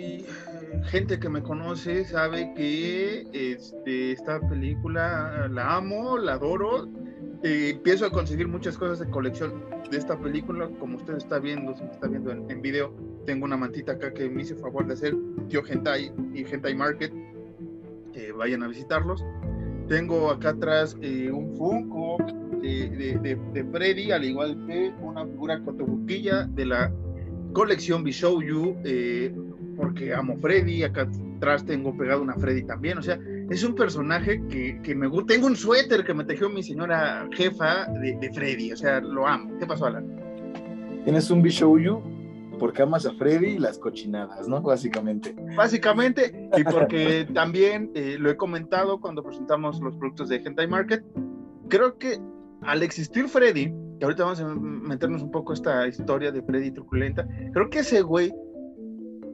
[0.85, 6.88] gente que me conoce sabe que este, esta película la amo, la adoro.
[7.42, 11.74] Eh, empiezo a conseguir muchas cosas de colección de esta película, como usted está viendo,
[11.74, 14.92] si está viendo en, en video, tengo una mantita acá que me hice favor de
[14.92, 15.16] hacer,
[15.48, 17.12] Tío Hentai y Hentai Market,
[18.37, 19.24] vayan a visitarlos.
[19.88, 22.18] Tengo acá atrás eh, un Funko
[22.62, 23.18] de,
[23.52, 26.92] de, Freddy, al igual que una figura cotobuquilla de la
[27.52, 29.35] colección Bishouju, eh,
[29.80, 30.82] porque amo Freddy.
[30.82, 32.98] Acá atrás tengo pegado una Freddy también.
[32.98, 35.34] O sea, es un personaje que, que me gusta.
[35.34, 38.72] Tengo un suéter que me tejió mi señora jefa de, de Freddy.
[38.72, 39.58] O sea, lo amo.
[39.58, 40.06] ¿Qué pasó, Alan?
[41.04, 42.20] ¿Tienes un Bishouju?
[42.60, 44.60] porque amas a Freddy y las cochinadas, ¿no?
[44.60, 45.34] Básicamente.
[45.56, 51.02] Básicamente, y porque también eh, lo he comentado cuando presentamos los productos de Hentai Market,
[51.68, 52.20] creo que
[52.60, 57.26] al existir Freddy, y ahorita vamos a meternos un poco esta historia de Freddy truculenta,
[57.52, 58.30] creo que ese güey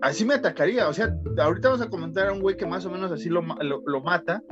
[0.00, 2.90] así me atacaría, o sea, ahorita vamos a comentar a un güey que más o
[2.90, 4.42] menos así lo, lo, mata,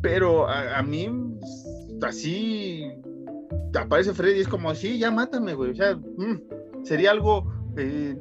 [0.00, 1.08] pero a, mí
[2.02, 2.90] así
[3.78, 8.16] aparece Freddy, es como así, ya mátame, güey, o sea, mm, sería algo eh,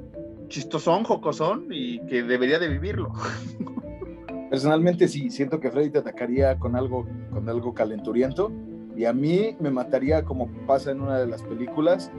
[0.47, 3.11] chistosón, jocosón y que debería de vivirlo.
[4.49, 8.51] Personalmente sí, siento que Freddy te atacaría con algo, con algo calenturiento
[8.95, 12.11] y a mí me mataría como pasa en una de las películas,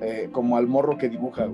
[0.00, 1.48] eh, como al morro que dibuja.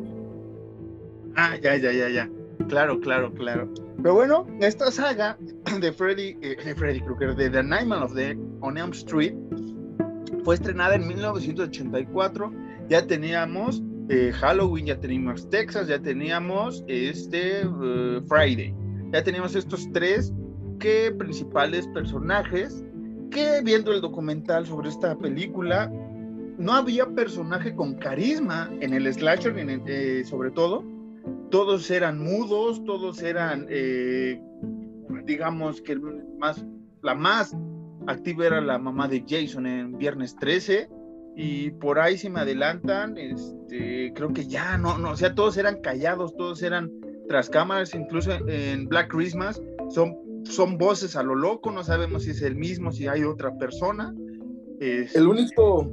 [1.35, 2.31] Ah, ya, ya, ya, ya.
[2.68, 3.73] Claro, claro, claro.
[4.03, 5.38] Pero bueno, esta saga
[5.81, 9.35] de Freddy, eh, de Freddy Krueger, de The Nightmare of the on Elm Street,
[10.44, 12.53] fue estrenada en 1984.
[12.88, 18.75] Ya teníamos eh, Halloween, ya teníamos Texas, ya teníamos este eh, Friday.
[19.12, 20.33] Ya teníamos estos tres
[20.79, 22.85] que principales personajes
[23.31, 25.90] que viendo el documental sobre esta película,
[26.59, 30.85] no había personaje con carisma en el slasher, eh, sobre todo.
[31.51, 33.67] Todos eran mudos, todos eran,
[35.25, 35.97] digamos que
[36.39, 36.65] más,
[37.03, 37.57] la más
[38.07, 40.89] activa era la mamá de Jason en Viernes 13
[41.37, 45.57] y por ahí si me adelantan, este, creo que ya no, no, o sea, todos
[45.57, 46.91] eran callados, todos eran
[47.29, 52.31] tras cámaras, incluso en Black Christmas son, son voces a lo loco, no sabemos si
[52.31, 54.15] es el mismo, si hay otra persona.
[54.81, 55.93] El único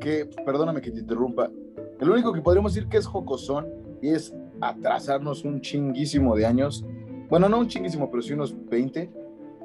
[0.00, 1.50] que, perdóname que te interrumpa,
[2.00, 3.66] el único que podríamos decir que es jocosón
[4.02, 6.84] y es atrasarnos un chinguísimo de años,
[7.28, 9.10] bueno, no un chinguísimo, pero sí unos 20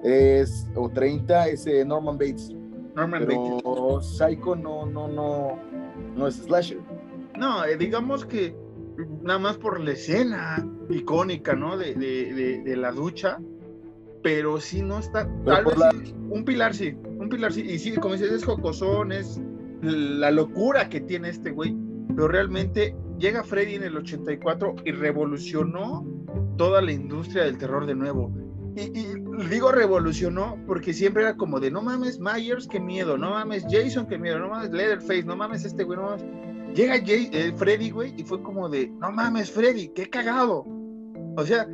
[0.03, 2.53] es, o 30, es Norman Bates
[2.95, 5.59] Norman Pero Psycho no, no, no,
[6.15, 6.79] no es slasher.
[7.37, 8.55] No, eh, digamos que
[9.21, 11.77] nada más por la escena icónica, ¿no?
[11.77, 13.39] De, de, de, la ducha,
[14.21, 15.27] pero sí no está.
[15.45, 17.61] Tal vez un pilar sí, un pilar sí.
[17.61, 19.41] Y sí, como dices, es jocosón, es
[19.81, 21.75] la locura que tiene este güey.
[22.09, 26.05] Pero realmente llega Freddy en el 84 y revolucionó
[26.57, 28.29] toda la industria del terror de nuevo
[28.75, 28.89] y,
[29.49, 34.07] digo revolucionó porque siempre era como de no mames Myers, qué miedo, no mames Jason,
[34.07, 36.25] qué miedo, no mames Leatherface, no mames este güey, no mames.
[36.75, 40.65] Llega Jay, eh, Freddy, güey, y fue como de, no mames, Freddy, qué cagado.
[41.37, 41.67] O sea,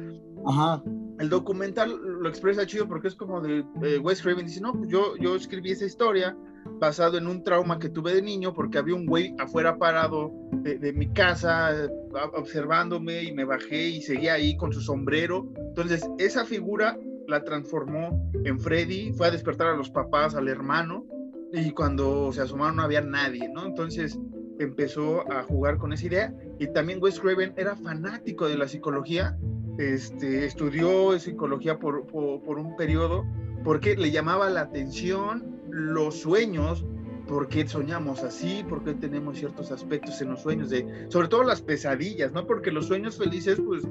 [0.46, 0.84] Ajá.
[1.20, 4.90] el documental lo expresa chido porque es como de eh, Wes Craven dice, no, pues
[4.90, 6.38] yo, yo escribí esa historia
[6.80, 10.94] basado en un trauma que tuve de niño porque había un güey afuera parado de,
[10.94, 11.90] mi casa
[12.36, 15.52] observándome y me bajé y seguía ahí con su sombrero.
[15.58, 21.06] Entonces, esa figura la transformó en Freddy, fue a despertar a los papás, al hermano,
[21.54, 23.66] y cuando se asomaron no había nadie, ¿no?
[23.66, 24.20] Entonces
[24.60, 29.38] empezó a jugar con esa idea y también Wes Craven era fanático de la psicología,
[29.78, 33.26] este, estudió psicología por, por, por un periodo
[33.64, 36.86] porque le llamaba la atención los sueños,
[37.28, 41.44] por qué soñamos así, por qué tenemos ciertos aspectos en los sueños, de, sobre todo
[41.44, 42.46] las pesadillas, ¿no?
[42.46, 43.84] Porque los sueños felices, pues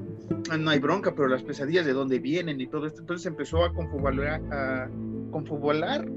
[0.57, 3.73] no hay bronca, pero las pesadillas de dónde vienen y todo esto, entonces empezó a
[3.73, 4.89] confubular, a
[5.31, 6.07] confubular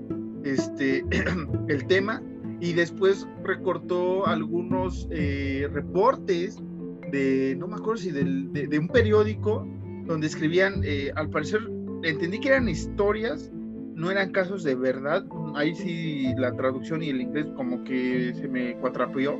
[0.44, 1.04] este,
[1.68, 2.22] el tema
[2.60, 6.60] y después recortó algunos eh, reportes
[7.10, 9.66] de, no me acuerdo si del, de, de, un periódico
[10.06, 11.60] donde escribían, eh, al parecer,
[12.02, 13.50] entendí que eran historias,
[14.02, 18.48] no eran casos de verdad, ahí sí la traducción y el inglés como que se
[18.48, 19.38] me cuatrapeó,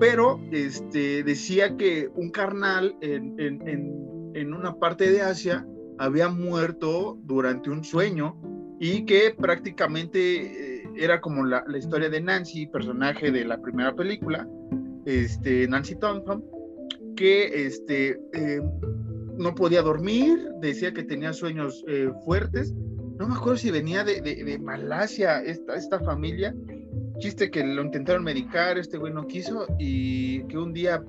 [0.00, 5.64] pero este, decía que un carnal en, en, en, en una parte de Asia
[5.98, 8.36] había muerto durante un sueño
[8.80, 13.94] y que prácticamente eh, era como la, la, historia de Nancy, personaje de la primera
[13.94, 14.48] película,
[15.04, 16.44] este, Nancy Thompson,
[17.14, 18.60] que este, eh,
[19.38, 22.74] no podía dormir, decía que tenía sueños eh, fuertes.
[23.18, 26.54] No me acuerdo si venía de, de, de, Malasia esta, esta familia.
[27.18, 31.02] Chiste que lo intentaron medicar, este güey no quiso y que un día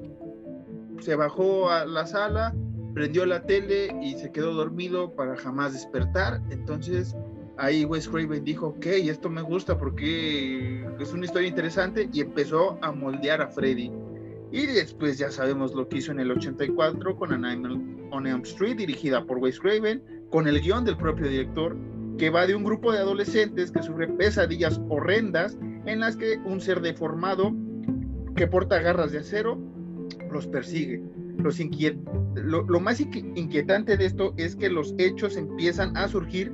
[1.02, 2.56] se bajó a la sala,
[2.93, 6.41] prendió la tele y se quedó dormido para jamás despertar.
[6.50, 7.13] Entonces
[7.58, 12.78] ahí Wes Craven dijo, ok, esto me gusta porque es una historia interesante y empezó
[12.82, 13.91] a moldear a Freddy.
[14.52, 17.76] Y después ya sabemos lo que hizo en el 84 con A Nightmare
[18.12, 21.76] on Elm Street, dirigida por Wes Craven, con el guion del propio director,
[22.17, 26.60] que va de un grupo de adolescentes que sufre pesadillas horrendas en las que un
[26.60, 27.53] ser deformado
[28.36, 29.60] que porta garras de acero
[30.32, 31.01] los persigue.
[32.36, 36.51] Lo más inquietante de esto es que los hechos empiezan a surgir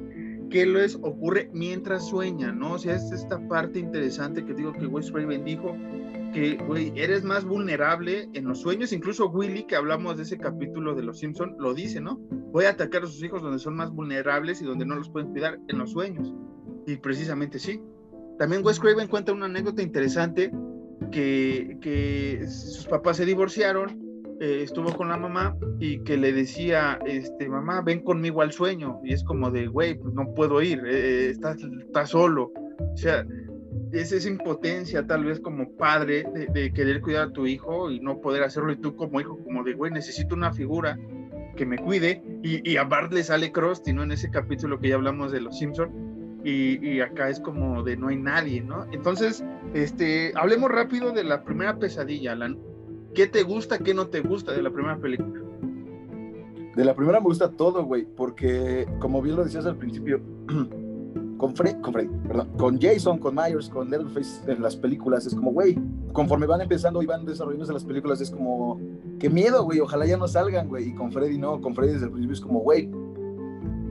[0.50, 2.74] que les ocurre mientras sueñan, ¿no?
[2.74, 5.76] O sea, es esta parte interesante que digo que Wes Craven dijo,
[6.34, 10.96] que, güey, eres más vulnerable en los sueños, incluso Willy, que hablamos de ese capítulo
[10.96, 12.18] de Los Simpson, lo dice, ¿no?
[12.52, 15.30] Voy a atacar a sus hijos donde son más vulnerables y donde no los pueden
[15.30, 16.34] cuidar, en los sueños.
[16.86, 17.82] Y precisamente sí.
[18.38, 20.52] También Wes Craven cuenta una anécdota interesante
[21.12, 24.04] que, que sus papás se divorciaron,
[24.40, 29.00] eh, estuvo con la mamá y que le decía, este, mamá, ven conmigo al sueño.
[29.04, 32.52] Y es como de, güey, pues no puedo ir, eh, estás, estás solo.
[32.80, 33.26] O sea,
[33.94, 38.00] es esa impotencia tal vez como padre de, de, querer cuidar a tu hijo y
[38.00, 40.98] no poder hacerlo y tú como hijo como de, güey, necesito una figura
[41.56, 44.04] que me cuide y, y a Bart le sale Krusty, ¿no?
[44.04, 47.96] En ese capítulo que ya hablamos de Los Simpson y, y, acá es como de
[47.96, 48.86] no hay nadie, ¿no?
[48.92, 52.58] Entonces, este, hablemos rápido de la primera pesadilla, Alan.
[53.14, 55.42] ¿Qué te gusta, qué no te gusta de la primera película?
[56.76, 60.20] De la primera me gusta todo, güey, porque como bien lo decías al principio,
[61.38, 65.52] con con Freddy, perdón, con Jason, con Myers, con Leatherface en las películas, es como,
[65.52, 65.78] güey,
[66.14, 68.80] conforme van empezando y van desarrollándose las películas, es como,
[69.20, 72.06] qué miedo, güey, ojalá ya no salgan, güey, y con Freddy no, con Freddy desde
[72.06, 72.90] el principio es como, güey,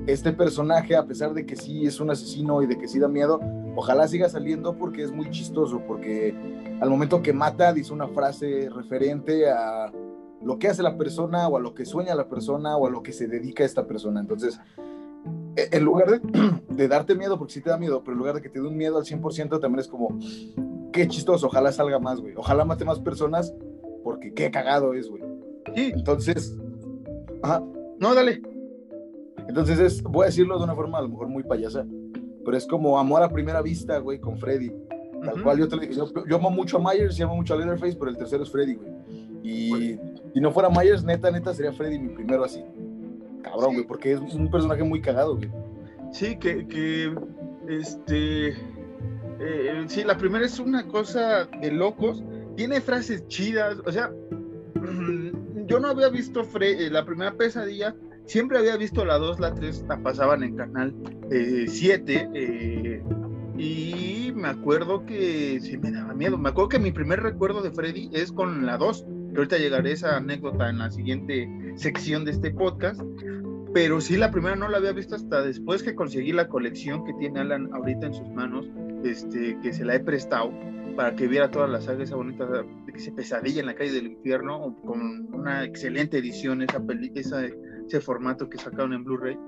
[0.07, 3.09] este personaje, a pesar de que sí es un asesino y de que sí da
[3.09, 3.41] miedo,
[3.77, 6.35] ojalá siga saliendo porque es muy chistoso, porque
[6.81, 9.93] al momento que mata dice una frase referente a
[10.43, 13.03] lo que hace la persona o a lo que sueña la persona o a lo
[13.03, 14.21] que se dedica esta persona.
[14.21, 14.59] Entonces,
[15.57, 16.21] en lugar de,
[16.69, 18.67] de, darte miedo, porque sí te da miedo, pero en lugar de que te dé
[18.67, 20.19] un miedo al 100%, también es como,
[20.93, 22.35] qué chistoso, ojalá salga más, güey.
[22.37, 23.55] Ojalá mate más personas,
[24.05, 25.23] porque qué cagado es, güey.
[25.75, 25.93] Sí.
[25.95, 26.57] Entonces,
[27.43, 27.63] ajá.
[27.99, 28.43] No, dale.
[29.49, 31.87] Entonces, es, voy a decirlo de una forma a lo mejor muy payasa,
[32.45, 34.71] pero es como amor a primera vista, güey, con Freddy.
[34.71, 35.43] Tal uh -huh.
[35.43, 37.57] cual yo te lo dije, yo, yo, amo mucho a Myers y amo mucho a
[37.57, 38.93] Leatherface, pero el tercero es Freddy, güey.
[39.45, 39.99] Y
[40.33, 42.65] si no fuera Myers, neta, neta, sería Freddy mi primero así.
[43.43, 45.51] Cabrón, güey, porque es un personaje muy cagado, güey.
[46.13, 47.15] Sí, que, que
[47.69, 48.49] este,
[49.41, 52.23] eh, sí, la primera es una cosa de locos,
[52.57, 54.13] tiene frases chidas, o sea,
[55.67, 57.95] yo no había visto Fre la primera pesadilla,
[58.27, 60.95] siempre había visto la 2, la 3, la pasaban en canal
[61.31, 63.03] 7, eh, eh,
[63.57, 67.71] y me acuerdo que sí me daba miedo, me acuerdo que mi primer recuerdo de
[67.71, 72.25] Freddy es con la 2, que ahorita llegaré a esa anécdota en la siguiente sección
[72.25, 73.01] de este podcast,
[73.75, 77.15] pero sí la primera no la había visto hasta después que conseguí la colección que
[77.15, 78.69] tiene Alan ahorita en sus manos,
[79.05, 80.53] este, que se la he prestado,
[80.97, 82.47] para que viera toda la saga, esa bonita,
[82.95, 87.47] esa pesadilla en la calle del infierno, con una excelente edición, esa, peli, esa
[87.87, 89.39] ese formato que sacaron en Blu-ray.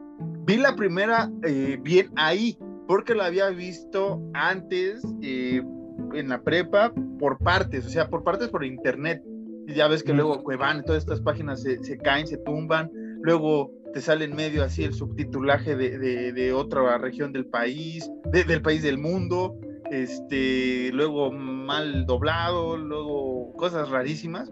[0.47, 5.63] Vi la primera eh, bien ahí, porque la había visto antes eh,
[6.13, 9.23] en la prepa por partes, o sea, por partes por internet.
[9.67, 12.91] Y ya ves que luego Cuevan, todas estas páginas se, se, caen, se tumban,
[13.23, 18.11] luego te sale en medio así el subtitulaje de, de, de otra región del país,
[18.25, 19.57] del país del mundo,
[19.91, 24.51] este, luego mal doblado, luego cosas rarísimas.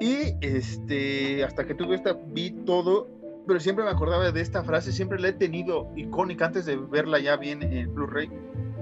[0.00, 3.08] Y este, hasta que tuve esta, vi todo,
[3.46, 7.18] pero siempre me acordaba de esta frase, siempre la he tenido icónica antes de verla
[7.18, 8.30] ya bien en Blu-ray,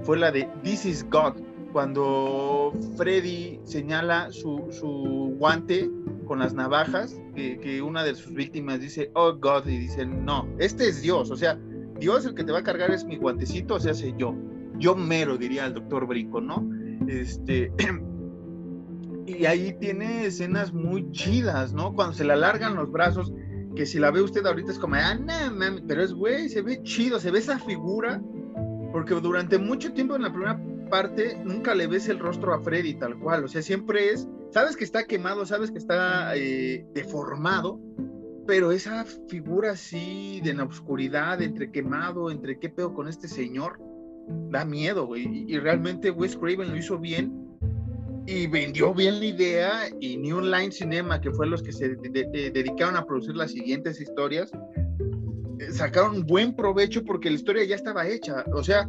[0.03, 1.33] fue la de This is God,
[1.73, 5.89] cuando Freddy señala su, su guante
[6.25, 10.47] con las navajas, que, que, una de sus víctimas dice, oh God, y dice, no,
[10.59, 11.59] este es Dios, o sea,
[11.99, 14.35] Dios el que te va a cargar es mi guantecito, o sea, sé yo,
[14.77, 16.69] yo mero, diría el doctor Brico, ¿no?
[17.07, 17.71] Este,
[19.25, 21.93] y ahí tiene escenas muy chidas, ¿no?
[21.93, 23.33] Cuando se le alargan los brazos,
[23.75, 26.61] que si la ve usted ahorita es como, ah, no, mami, pero es güey, se
[26.61, 28.21] ve chido, se ve esa figura,
[28.91, 30.59] porque durante mucho tiempo en la primera
[30.93, 34.77] parte nunca le ves el rostro a Freddy tal cual, o sea, siempre es, sabes
[34.77, 37.79] que está quemado, sabes que está eh, deformado,
[38.45, 43.79] pero esa figura así de la oscuridad, entre quemado, entre qué pedo con este señor,
[44.51, 47.57] da miedo, güey, y, realmente Wes Craven lo hizo bien
[48.27, 52.23] y vendió bien la idea y New Line Cinema, que fue los que se de,
[52.31, 54.51] de, dedicaron a producir las siguientes historias,
[55.59, 58.45] eh, sacaron buen provecho porque la historia ya estaba hecha.
[58.53, 58.87] O sea,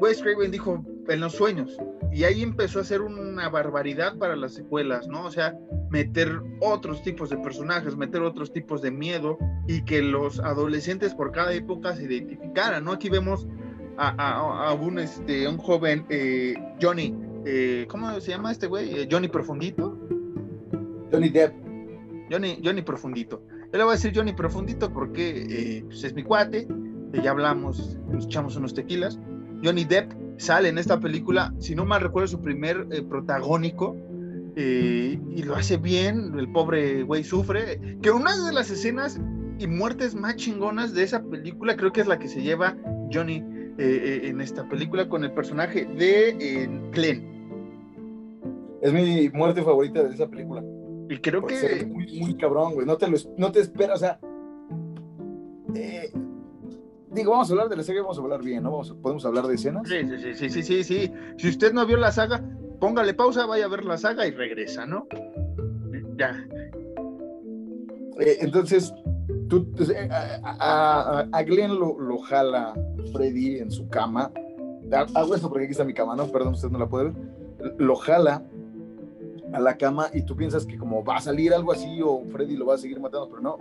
[0.00, 1.76] Wes Craven dijo en los sueños
[2.12, 5.26] y ahí empezó a hacer una barbaridad para las secuelas, ¿no?
[5.26, 5.56] O sea,
[5.90, 11.32] meter otros tipos de personajes, meter otros tipos de miedo y que los adolescentes por
[11.32, 12.92] cada época se identificaran, ¿no?
[12.92, 13.46] Aquí vemos
[13.96, 18.90] a, a, a un, este, un joven eh, Johnny eh, ¿cómo se llama este güey?
[18.94, 19.98] Eh, Johnny Profundito.
[21.10, 21.54] Johnny Depp.
[22.30, 23.42] Johnny, Johnny Profundito.
[23.72, 26.66] Yo le voy a decir Johnny Profundito porque eh, pues es mi cuate,
[27.12, 29.18] ya hablamos, nos echamos unos tequilas.
[29.62, 33.96] Johnny Depp sale en esta película, si no mal recuerdo, su primer protagónico,
[34.56, 39.18] y lo hace bien, el pobre güey sufre, que una de las escenas
[39.58, 42.76] y muertes más chingonas de esa película creo que es la que se lleva
[43.12, 43.44] Johnny
[43.78, 47.26] eh, en esta película con el personaje de eh, Glenn.
[48.82, 50.62] Es mi muerte favorita de esa película.
[51.08, 51.86] Y creo que.
[51.86, 52.86] Muy, muy cabrón, güey.
[52.86, 54.20] No te, lo, no te esperas, o sea.
[55.74, 56.12] Eh,
[57.12, 58.70] digo, vamos a hablar de la serie, vamos a hablar bien, ¿no?
[58.70, 59.88] Vamos, ¿Podemos hablar de escenas?
[59.88, 61.12] Sí, sí, sí, sí, sí, sí.
[61.36, 62.42] Si usted no vio la saga,
[62.78, 65.06] póngale pausa, vaya a ver la saga y regresa, ¿no?
[66.16, 66.46] Ya.
[68.40, 68.92] entonces,
[69.48, 72.74] tú, pues, a, a, Glenn lo, lo, jala
[73.12, 74.30] Freddy en su cama.
[75.14, 76.26] Hago esto porque aquí está mi cama, ¿no?
[76.26, 77.14] Perdón, usted no la puede ver.
[77.78, 78.42] Lo jala
[79.52, 82.56] a la cama y tú piensas que como va a salir algo así o Freddy
[82.56, 83.58] lo va a seguir matando, pero no.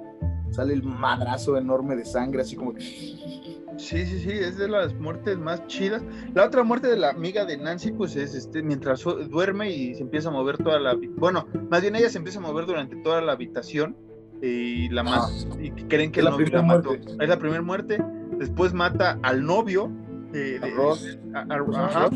[0.52, 2.74] Sale el madrazo enorme de sangre, así como...
[2.80, 6.04] Sí, sí, sí, es de las muertes más chidas.
[6.34, 10.02] La otra muerte de la amiga de Nancy, pues es este, mientras duerme y se
[10.02, 10.98] empieza a mover toda la...
[11.16, 13.96] Bueno, más bien ella se empieza a mover durante toda la habitación
[14.42, 16.94] y la ah, y creen que novio la mató.
[16.94, 18.04] Es la primera muerte.
[18.38, 19.92] Después mata al novio.
[20.34, 20.98] Eh, de, a Rob.
[21.34, 22.10] A,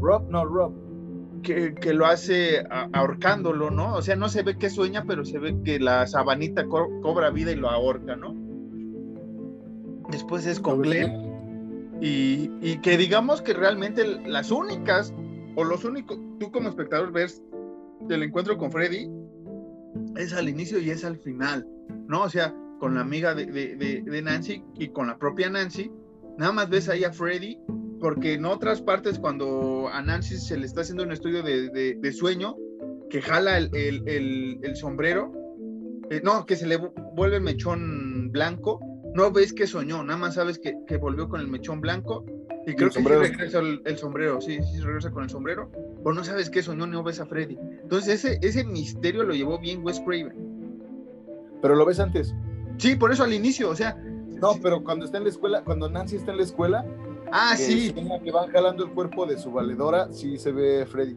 [0.00, 0.81] Rob, no, Rob
[1.42, 3.94] que, que, lo hace ahorcándolo, ¿no?
[3.94, 7.30] O sea, no se ve que sueña, pero se ve que la sabanita co cobra
[7.30, 8.34] vida y lo ahorca, ¿no?
[10.10, 11.30] Después es con Glenn.
[12.00, 15.14] Y, y, que digamos que realmente las únicas,
[15.54, 17.42] o los únicos, tú como espectador ves
[18.08, 19.08] el encuentro con Freddy,
[20.16, 21.66] es al inicio y es al final,
[22.08, 22.22] ¿no?
[22.22, 25.92] O sea, con la amiga de, de, de, de Nancy y con la propia Nancy,
[26.38, 27.58] nada más ves ahí a Freddy
[28.00, 31.94] porque en otras partes cuando a Nancy se le está haciendo un estudio de, de,
[31.94, 32.56] de sueño,
[33.08, 35.32] que jala el, el, el, el sombrero,
[36.10, 36.78] eh, no, que se le
[37.14, 38.80] vuelve el mechón blanco,
[39.14, 42.24] no ves que soñó, nada más sabes que, que volvió con el mechón blanco
[42.66, 45.70] y creo que sí regresa el, sombrero, sí, sí regresa con el sombrero,
[46.02, 47.56] o no sabes qué soñó, no ves a Freddy.
[47.82, 50.34] Entonces ese, ese misterio lo llevó bien Wes Craven.
[51.60, 52.34] Pero lo ves antes.
[52.78, 53.96] Sí, por eso al inicio, o sea.
[54.42, 56.84] No, pero cuando está en la escuela, cuando Nancy está en la escuela,
[57.32, 57.92] Ah, sí.
[57.92, 61.16] Que van jalando el cuerpo de su valedora, sí se ve Freddy.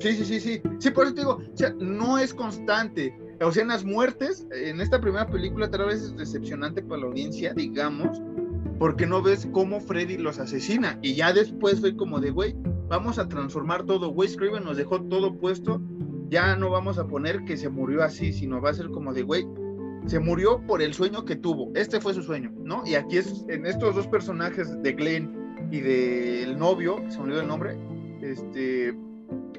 [0.00, 0.62] Sí, sí, sí, sí.
[0.80, 3.16] Sí, por eso te digo, o sea, no es constante.
[3.40, 7.06] O sea, en las muertes, en esta primera película tal vez es decepcionante para la
[7.06, 8.20] audiencia, digamos,
[8.80, 10.98] porque no ves cómo Freddy los asesina.
[11.00, 12.56] Y ya después fue como de, güey,
[12.88, 14.10] vamos a transformar todo.
[14.10, 15.80] Wes Craven nos dejó todo puesto.
[16.28, 19.22] Ya no vamos a poner que se murió así, sino va a ser como de,
[19.22, 19.46] güey,
[20.06, 21.70] se murió por el sueño que tuvo.
[21.74, 22.82] Este fue su sueño, ¿no?
[22.86, 27.24] Y aquí es en estos dos personajes de Glenn y del novio, que se me
[27.24, 27.76] olvidó el nombre,
[28.20, 28.94] este,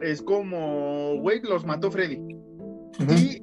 [0.01, 2.21] es como, güey, los mató Freddy.
[3.09, 3.41] y,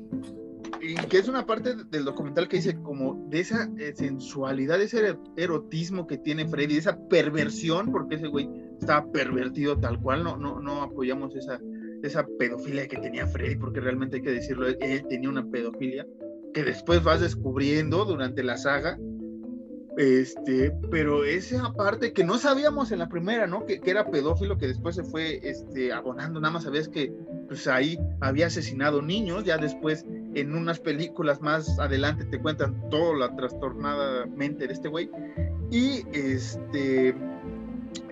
[0.80, 5.16] y, que es una parte del documental que dice como de esa eh, sensualidad, ese
[5.36, 8.48] erotismo que tiene Freddy, esa perversión, porque ese güey
[8.78, 11.60] estaba pervertido tal cual, no, no, no apoyamos esa,
[12.02, 16.06] esa pedofilia que tenía Freddy, porque realmente hay que decirlo, él tenía una pedofilia
[16.52, 18.98] que después vas descubriendo durante la saga,
[19.96, 23.66] este, pero esa parte que no sabíamos en la primera, ¿no?
[23.66, 27.12] Que, que, era pedófilo, que después se fue este, abonando, nada más sabías que
[27.48, 33.16] pues ahí había asesinado niños, ya después en unas películas más adelante te cuentan toda
[33.16, 35.10] la trastornada mente de este güey,
[35.70, 37.14] y este,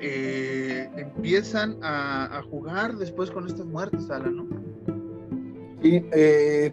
[0.00, 4.46] eh, empiezan a, a, jugar después con estas muertes, Alan, ¿no?
[5.80, 6.72] Sí, eh,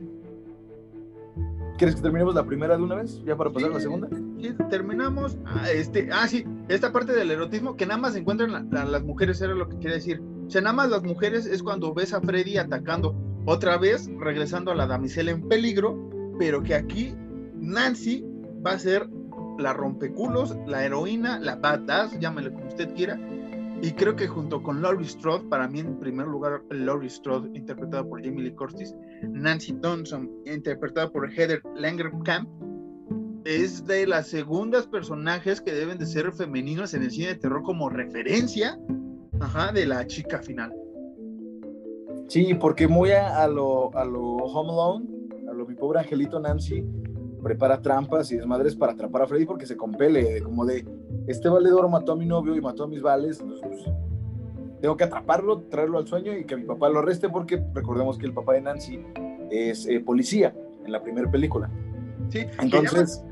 [1.77, 3.21] ¿Quieres que terminemos la primera de una vez?
[3.25, 4.07] ¿Ya para pasar a la segunda?
[4.39, 5.37] Sí, terminamos.
[5.45, 9.41] Ah, este, ah, sí, esta parte del erotismo que nada más se encuentran las mujeres,
[9.41, 10.21] era lo que quiere decir.
[10.47, 13.15] O sea, nada más las mujeres es cuando ves a Freddy atacando
[13.45, 16.09] otra vez, regresando a la damisela en peligro,
[16.39, 17.13] pero que aquí
[17.55, 18.25] Nancy
[18.65, 19.09] va a ser
[19.57, 23.19] la rompeculos, la heroína, la badass, llámale como usted quiera,
[23.81, 28.03] y creo que junto con Laurie Strode, para mí en primer lugar Laurie Strode, interpretada
[28.03, 32.49] por Jamie Lee Curtis, Nancy Thompson, interpretada por Heather Langerkamp,
[33.45, 37.61] es de las segundas personajes que deben de ser femeninos en el cine de terror
[37.61, 38.79] como referencia
[39.73, 40.73] de la chica final.
[42.27, 45.05] Sí, porque muy a, lo, a lo Home Alone,
[45.49, 46.83] a lo mi pobre angelito Nancy,
[47.45, 50.83] prepara trampas y desmadres para atrapar a Freddy porque se compele, como de,
[51.27, 53.61] este valedor mató a mi novio y mató a mis vales, pues,
[54.81, 58.25] tengo que atraparlo, traerlo al sueño y que mi papá lo arreste porque recordemos que
[58.25, 58.99] el papá de Nancy
[59.51, 61.69] es eh, policía en la primera película.
[62.29, 63.23] Sí, entonces...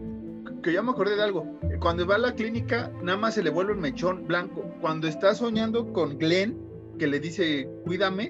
[0.61, 1.47] Que ya, me, acordé de algo.
[1.79, 4.63] Cuando va a la clínica, nada más se le vuelve el mechón blanco.
[4.79, 6.55] Cuando está soñando con Glenn,
[6.99, 8.29] que le dice, cuídame,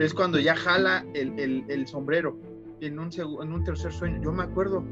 [0.00, 2.36] es cuando ya jala el, el, el sombrero
[2.80, 4.20] en un, en un tercer sueño.
[4.20, 4.84] Yo me acuerdo.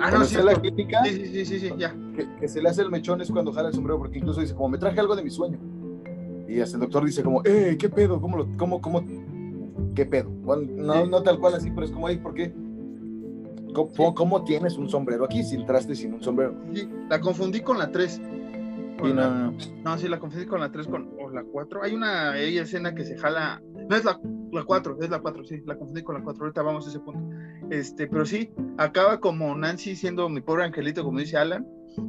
[0.00, 1.04] Ah, no, sí, la crítica.
[1.04, 1.94] Sí, sí, sí, sí, ya.
[2.40, 4.68] Que, se le hace el mechón es cuando jala el sombrero, porque incluso dice, como
[4.70, 5.58] me traje algo de mi sueño.
[6.48, 8.20] Y hasta el doctor dice como, eh, ¿qué pedo?
[8.20, 9.02] ¿Cómo lo, cómo, cómo,
[9.94, 10.30] qué pedo?
[10.30, 12.52] no, no tal cual así, pero es como, ay, ¿por qué?
[13.74, 16.54] ¿Cómo, ¿Cómo, tienes un sombrero aquí si entraste sin un sombrero?
[16.72, 18.20] Sí, la confundí con la 3.
[19.02, 19.54] no, no,
[19.84, 19.98] no.
[19.98, 21.82] sí, la confundí con la 3 con, o la 4.
[21.82, 24.20] Hay una escena que se jala, no es la,
[24.54, 26.44] la 4, es la 4, sí, la confundí con la 4.
[26.44, 27.20] Ahorita vamos a ese punto.
[27.70, 31.66] Este, pero sí, acaba como Nancy siendo mi pobre angelito, como dice Alan,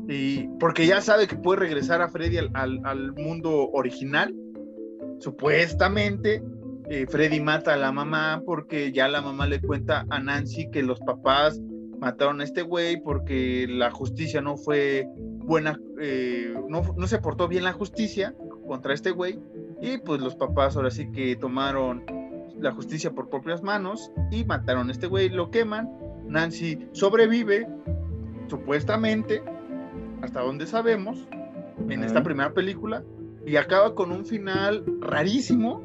[0.07, 4.35] y porque ya sabe que puede regresar a Freddy al, mundo original.
[5.19, 6.43] Supuestamente,
[6.89, 10.83] eh, Freddy mata a la mamá porque ya la mamá le cuenta a Nancy que
[10.83, 11.59] los papás
[11.99, 17.47] mataron a este güey porque la justicia no fue buena, eh, no, no se portó
[17.47, 18.35] bien la justicia
[18.67, 19.39] contra este güey
[19.81, 22.03] y pues los papás ahora sí que tomaron
[22.59, 25.89] la justicia por propias manos y mataron a este güey, lo queman.
[26.27, 27.67] Nancy sobrevive,
[28.47, 29.43] supuestamente,
[30.21, 31.27] hasta donde sabemos,
[31.89, 33.03] en esta primera película,
[33.45, 35.83] y acaba con un final rarísimo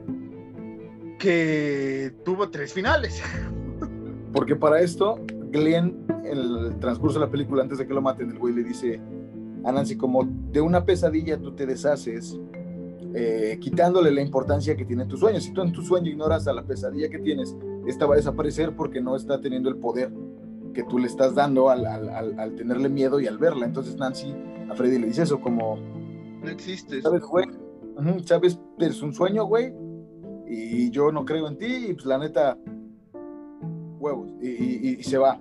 [1.19, 3.23] que tuvo tres finales.
[4.33, 8.31] Porque para esto, Glenn, en el transcurso de la película, antes de que lo maten,
[8.31, 9.01] el güey le dice
[9.65, 12.39] a Nancy como de una pesadilla tú te deshaces
[13.13, 15.41] eh, quitándole la importancia que tiene tu sueño.
[15.41, 17.57] Si tú en tu sueño ignoras a la pesadilla que tienes,
[17.87, 20.13] esta va a desaparecer porque no está teniendo el poder
[20.73, 23.67] que tú le estás dando al, al, tenerle miedo y al verla.
[23.67, 24.33] Entonces Nancy
[24.69, 25.77] a Freddy le dice eso como...
[26.43, 27.03] No existe.
[27.03, 27.47] ¿Sabes, güey?
[28.25, 28.59] ¿Sabes?
[28.79, 29.75] Es un sueño, güey.
[30.47, 32.57] Y yo no creo en ti y pues la neta,
[33.99, 34.31] huevos.
[34.41, 35.41] y se va.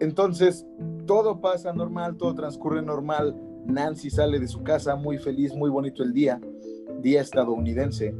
[0.00, 0.66] Entonces,
[1.06, 3.36] todo pasa normal, todo transcurre normal
[3.66, 6.40] Nancy sale de su casa muy feliz, muy bonito el día,
[7.00, 8.14] día estadounidense,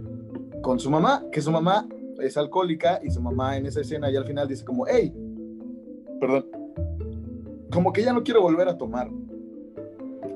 [0.62, 1.88] con su mamá, que su mamá
[2.20, 5.12] es alcohólica y su mamá en esa escena y al final dice como, hey,
[6.20, 6.46] perdón,
[7.70, 9.10] como que ya no quiero volver a tomar.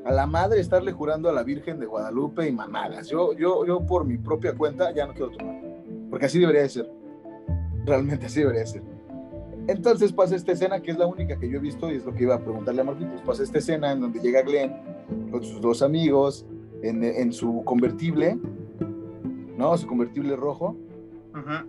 [0.04, 3.08] A la madre estarle jurando a la Virgen de Guadalupe y mamadas.
[3.08, 5.62] Yo, yo, yo por mi propia cuenta ya no quiero tomar.
[6.10, 6.90] Porque así debería de ser.
[7.86, 8.93] Realmente así debería de ser.
[9.66, 12.14] Entonces pasa esta escena que es la única que yo he visto y es lo
[12.14, 13.22] que iba a preguntarle a Marquitos.
[13.22, 14.72] Pasa esta escena en donde llega Glenn
[15.30, 16.46] con sus dos amigos
[16.82, 18.38] en, su convertible,
[19.56, 19.76] ¿no?
[19.78, 20.76] Su convertible rojo.
[21.32, 21.66] Ajá.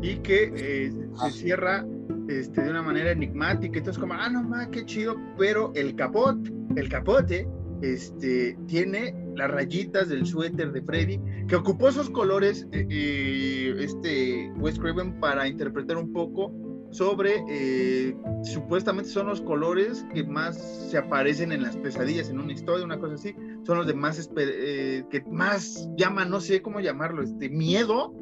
[0.00, 1.86] Y que eh, se cierra
[2.28, 3.78] este, de una manera enigmática.
[3.78, 5.16] Entonces, como, ah, no más, qué chido.
[5.36, 6.38] Pero el capot,
[6.76, 7.46] el capote,
[7.82, 14.50] este, tiene las rayitas del suéter de Freddy, que ocupó esos colores, eh, eh, este
[14.58, 16.52] Wes Craven, para interpretar un poco
[16.96, 20.56] sobre eh, supuestamente son los colores que más
[20.90, 23.34] se aparecen en las pesadillas en una historia, una cosa así,
[23.64, 28.14] son los de más eh, que más llaman, no sé cómo llamarlo, este miedo,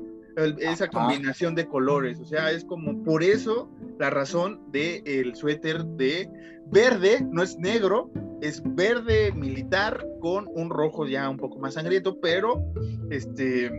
[0.59, 3.71] esa combinación de colores, o sea, es como por eso
[4.01, 6.29] la razón del el suéter de
[6.67, 8.11] verde, no es negro,
[8.41, 12.65] es verde militar con un rojo ya un poco más sangriento, pero
[13.11, 13.71] este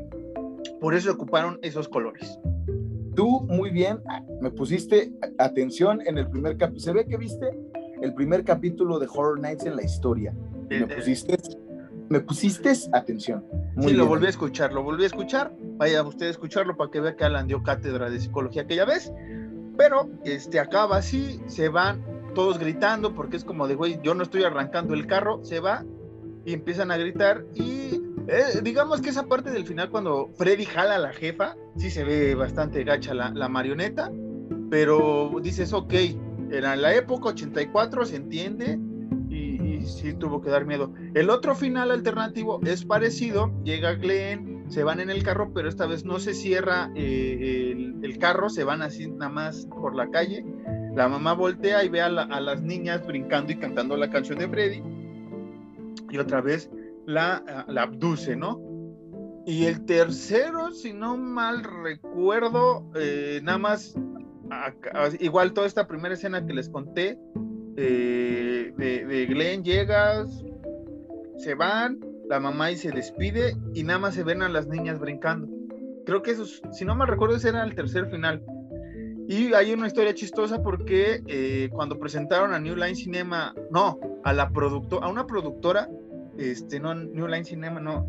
[0.79, 2.39] por eso ocuparon esos colores.
[3.15, 3.99] Tú muy bien,
[4.41, 6.79] me pusiste atención en el primer capítulo.
[6.79, 7.49] Se ve que viste
[8.01, 10.33] el primer capítulo de Horror Nights en la historia.
[10.69, 11.37] me pusiste,
[12.09, 13.45] me pusiste atención.
[13.79, 15.53] sí, lo volví a escuchar, lo volví a escuchar.
[15.77, 19.11] Vaya usted a escucharlo para que vea que Alan dio cátedra de psicología aquella vez.
[19.77, 22.03] Pero este acaba así, se van
[22.33, 25.83] todos gritando porque es como de, güey, yo no estoy arrancando el carro, se va
[26.45, 27.94] y empiezan a gritar y
[28.27, 32.03] eh, digamos que esa parte del final cuando Freddy jala a la jefa, sí se
[32.03, 34.11] ve bastante gacha la, marioneta,
[34.69, 35.93] pero dices, ok,
[36.51, 38.79] era la época 84, se entiende,
[39.29, 40.91] y, sí tuvo que dar miedo.
[41.13, 45.85] El otro final alternativo es parecido, llega Glenn, se van en el carro, pero esta
[45.85, 50.43] vez no se cierra eh, el, carro, se van así nada más por la calle.
[50.95, 54.81] La mamá voltea y ve a las niñas brincando y cantando la canción de Freddy.
[56.09, 56.71] Y otra vez
[57.05, 58.61] la, la abduce, ¿no?
[59.45, 63.95] Y el tercero, si no mal recuerdo, eh, nada más,
[65.19, 67.19] igual toda esta primera escena que les conté,
[67.77, 70.43] eh, de, de, Glenn llegas,
[71.37, 74.99] se van, la mamá y se despide y nada más se ven a las niñas
[74.99, 75.47] brincando.
[76.07, 78.43] Creo que eso, si no mal recuerdo, ese era el tercer final.
[79.27, 84.33] Y hay una historia chistosa porque eh, cuando presentaron a New Line Cinema, no, a
[84.33, 85.89] la productora, a una productora,
[86.37, 88.05] este, no, New Line Cinema, no,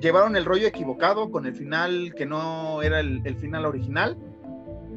[0.00, 4.16] llevaron el rollo equivocado con el final que no era el, final original,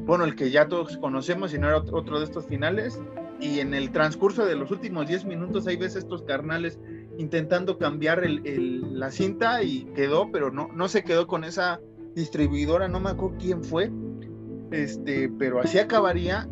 [0.06, 3.00] bueno, el que ya todos conocemos y no era otro de estos finales,
[3.40, 6.78] y en el transcurso de los últimos 10 minutos ahí ves estos carnales
[7.18, 11.80] intentando cambiar el, la cinta y quedó, pero no, no se quedó con esa
[12.14, 13.90] distribuidora, no me acuerdo quién fue,
[14.70, 16.48] este, pero así acabaría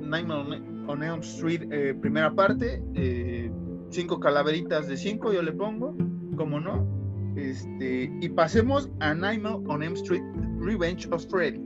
[0.00, 3.50] Nightmare on Elm Street, eh, primera parte, eh,
[3.90, 5.94] cinco calaveritas de cinco, yo le pongo,
[6.36, 6.86] como no.
[7.36, 10.22] Este, y pasemos a Nightmare on M Street,
[10.58, 11.60] Revenge of Freddy.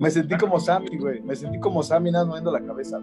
[0.00, 1.22] Me sentí como Sammy, güey.
[1.22, 3.00] Me sentí como Sammy nada moviendo la cabeza.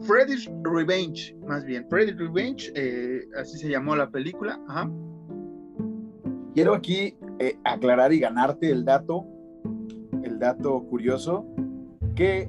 [0.00, 1.86] Freddy's Revenge, más bien.
[1.90, 4.58] Freddy's Revenge, eh, así se llamó la película.
[4.66, 4.90] Ajá.
[6.54, 9.26] Quiero aquí eh, aclarar y ganarte el dato,
[10.22, 11.44] el dato curioso,
[12.14, 12.48] que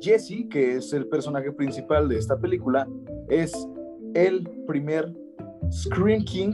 [0.00, 2.86] Jesse, que es el personaje principal de esta película,
[3.28, 3.52] es
[4.14, 5.12] el primer
[5.70, 6.52] Scream King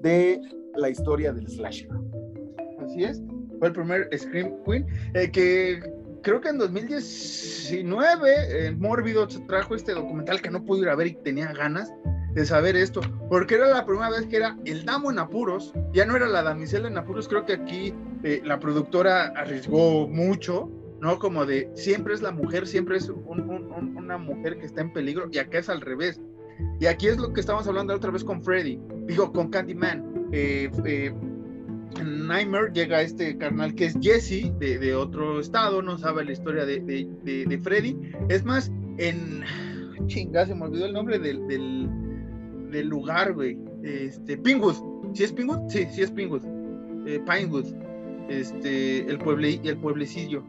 [0.00, 0.40] de
[0.76, 1.88] la historia del slasher.
[2.84, 3.22] Así es,
[3.58, 5.80] fue el primer Scream Queen, eh, que
[6.22, 11.08] creo que en 2019 en Mórbido trajo este documental que no pude ir a ver
[11.08, 11.92] y tenía ganas
[12.34, 13.00] de saber esto,
[13.30, 16.42] porque era la primera vez que era el damo en apuros, ya no era la
[16.42, 17.94] damisela en apuros, creo que aquí
[18.24, 20.68] eh, la productora arriesgó mucho
[21.04, 21.18] ¿no?
[21.18, 25.36] Como de siempre es la mujer, siempre es una mujer que está en peligro y
[25.36, 26.18] acá es al revés.
[26.80, 30.30] Y aquí es lo que estamos hablando otra vez con Freddy, digo, con Candyman.
[30.32, 31.14] Eh, eh,
[32.02, 36.80] Nightmare llega este carnal que es Jesse, de, otro estado, no sabe la historia de,
[36.80, 37.98] de, Freddy.
[38.30, 39.42] Es más, en.
[40.06, 43.58] Chinga, se me olvidó el nombre del, del, lugar, güey.
[43.82, 44.76] Este, Pingwood.
[45.12, 45.68] ¿Sí es Pingwood?
[45.68, 46.44] Sí, sí es Pingwood.
[47.06, 47.66] Eh, Pinewood.
[48.28, 50.42] Este, el, pueble, el pueblecillo.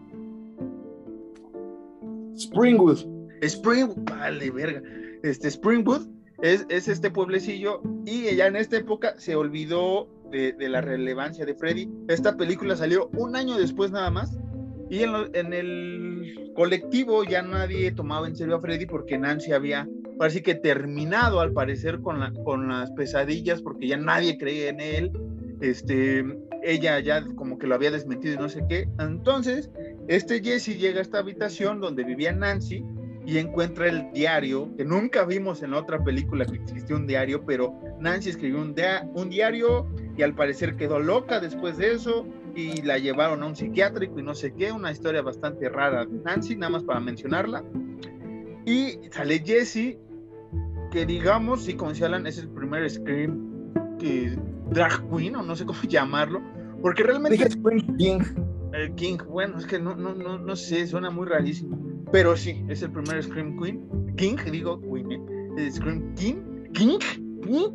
[2.37, 2.99] Springwood.
[3.41, 4.81] Springwood, vale, verga.
[5.23, 6.07] Este Springwood
[6.41, 11.89] es, este pueblecillo y ya en esta época se olvidó de, la relevancia de Freddy.
[12.07, 14.37] Esta película salió un año después nada más
[14.89, 20.43] y en, el colectivo ya nadie tomaba en serio a Freddy porque Nancy había, parece
[20.43, 25.11] que terminado al parecer con, la, con las pesadillas porque ya nadie creía en él.
[25.61, 26.25] Este,
[26.63, 28.87] ella ya como que lo había desmentido y no sé qué.
[28.99, 29.69] Entonces,
[30.07, 32.83] este Jesse llega a esta habitación donde vivía Nancy
[33.25, 37.73] y encuentra el diario, que nunca vimos en otra película que existió un diario, pero
[37.99, 43.41] Nancy escribió un, diario y al parecer quedó loca después de eso y la llevaron
[43.41, 46.83] a un psiquiátrico y no sé qué, una historia bastante rara de Nancy, nada más
[46.83, 47.63] para mencionarla.
[48.65, 49.97] Y sale Jesse,
[50.91, 54.37] que digamos, si Alan, es el primer Scream que
[54.69, 56.41] drag queen, o no sé cómo llamarlo,
[56.81, 57.37] porque realmente...
[57.97, 58.19] King.
[58.73, 61.79] El King, bueno, es que no, no, no, no sé, suena muy rarísimo.
[62.11, 64.15] Pero sí, es el primer Scream Queen.
[64.17, 65.11] King, digo, Queen,
[65.57, 65.71] ¿eh?
[65.71, 66.35] Scream King.
[66.73, 66.99] King.
[67.41, 67.71] King.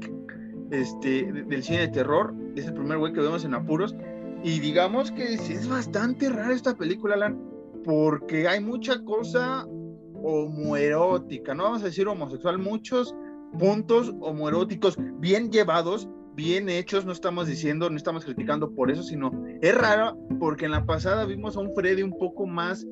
[0.71, 2.35] este, del cine de terror.
[2.55, 3.97] Es el primer güey que vemos en apuros.
[4.45, 7.39] Y digamos que es bastante rara esta película, Alan,
[7.85, 9.67] porque hay mucha cosa
[10.23, 13.15] homoerótica, no vamos a decir homosexual, muchos
[13.59, 16.09] puntos homoeróticos bien llevados,
[16.41, 19.31] bien hechos, no estamos diciendo, no estamos criticando por eso, sino
[19.61, 22.87] es raro porque en la pasada vimos a un Freddy un poco más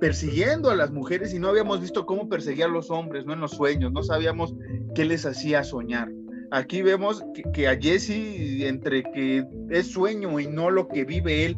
[0.00, 3.40] persiguiendo a las mujeres y no habíamos visto cómo perseguía a los hombres, no en
[3.40, 4.56] los sueños, no sabíamos
[4.96, 6.10] qué les hacía soñar.
[6.50, 7.24] Aquí vemos
[7.54, 11.56] que, a Jesse, entre que es sueño y no lo que vive él,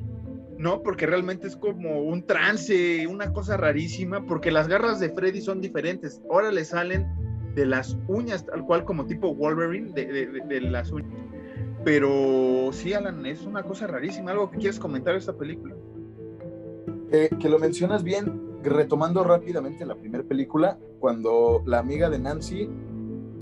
[0.59, 5.41] no, porque realmente es como un trance, una cosa rarísima, porque las garras de Freddy
[5.41, 6.21] son diferentes.
[6.31, 7.07] Ahora le salen
[7.55, 11.13] de las uñas, tal cual como tipo Wolverine, de, las uñas.
[11.85, 14.33] Pero sí, Alan, es una cosa rarísima.
[14.33, 15.75] ¿Algo que quieres comentar de esta película?
[17.11, 22.69] que lo mencionas bien, retomando rápidamente la primera película, cuando la amiga de Nancy,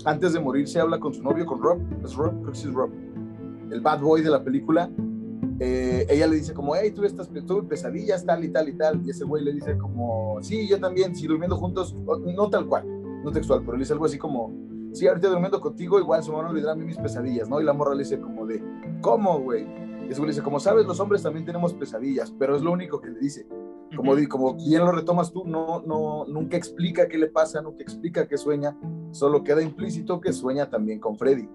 [0.05, 2.73] antes de morir, se habla con su novio, con Rob, es Rob, creo que es
[2.73, 2.91] Rob,
[3.71, 4.89] el bad boy de la película,
[5.59, 9.01] eh, ella le dice como, hey, tú estás, tuve pesadillas, tal y tal y tal,
[9.05, 12.85] y ese güey le dice como, sí, yo también, si durmiendo juntos, no tal cual,
[13.27, 14.53] no textual, pero le dice algo así como,
[14.93, 17.61] sí, ahorita durmiendo contigo, igual se me van a olvidar a mí mis pesadillas, ¿no?
[17.61, 18.63] Y la morra le dice como de,
[19.01, 19.63] ¿cómo, güey?
[19.63, 22.71] Y ese güey le dice, como sabes, los hombres también tenemos pesadillas, pero es lo
[22.71, 23.47] único que le dice.
[23.95, 27.83] Como, uh como bien lo retomas tú, no, no, nunca explica qué le pasa, nunca
[27.83, 28.77] explica qué sueña,
[29.11, 31.47] solo queda implícito que sueña también con Freddy.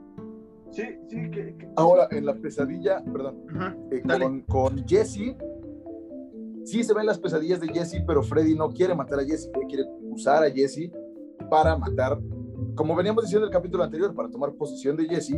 [0.70, 3.42] Sí, sí, que, Ahora, en la pesadilla, perdón,
[3.90, 5.36] eh, con, con, Jesse,
[6.64, 9.84] sí se ven las pesadillas de Jesse, pero Freddy no quiere matar a Jesse, quiere
[10.10, 10.90] usar a Jesse
[11.52, 12.18] para matar,
[12.74, 15.36] como veníamos diciendo en el capítulo anterior, para tomar posesión de Jesse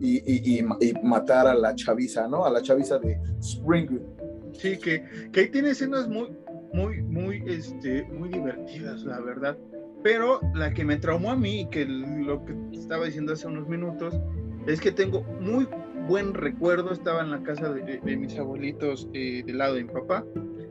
[0.00, 2.44] y, y, y, matar a la chaviza, ¿no?
[2.44, 4.02] A la chaviza de Springwood.
[4.50, 6.36] Sí, que, que ahí tiene escenas muy,
[6.72, 9.56] muy, muy, este, muy divertidas, la verdad.
[10.02, 14.20] Pero la que me traumó a mí, que lo que estaba diciendo hace unos minutos,
[14.66, 15.68] es que tengo muy
[16.08, 20.24] buen recuerdo, estaba en la casa de, mis abuelitos eh, del lado de mi papá,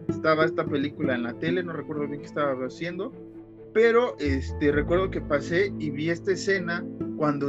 [0.09, 3.13] estaba esta película en la tele, no recuerdo bien qué estaba haciendo,
[3.73, 6.83] pero este, recuerdo que pasé y vi esta escena
[7.17, 7.47] cuando,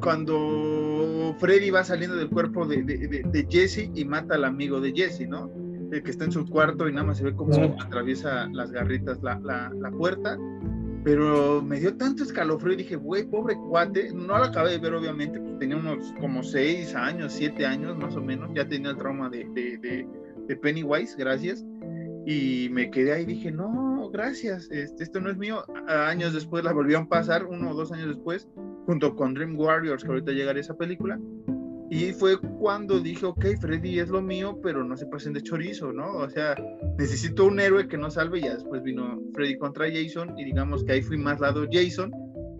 [0.00, 5.28] cuando Freddy va saliendo del cuerpo de, de, Jesse y mata al amigo de Jesse,
[5.28, 5.50] ¿no?
[5.92, 9.22] El que está en su cuarto y nada más se ve cómo atraviesa las garritas
[9.22, 10.38] la, la, la puerta
[11.04, 14.94] pero me dio tanto escalofrío y dije, güey, pobre cuate, no lo acabé de ver
[14.94, 18.96] obviamente, pues tenía unos como seis años, siete años más o menos, ya tenía el
[18.98, 19.78] trauma de, de,
[20.46, 21.64] de, Pennywise, gracias,
[22.30, 25.64] y me quedé ahí y dije, no, gracias, este, esto no es mío.
[25.88, 28.46] años después la volvieron a pasar, uno o dos años después,
[28.84, 31.18] junto con Dream Warriors, que ahorita llegará esa película,
[31.88, 35.90] y fue cuando dije, ok, Freddy es lo mío, pero no se pasen de chorizo,
[35.90, 36.18] ¿no?
[36.18, 36.54] O sea,
[36.98, 38.40] necesito un héroe que nos salve.
[38.40, 42.12] Y ya después vino Freddy contra Jason y digamos que ahí fui más lado Jason,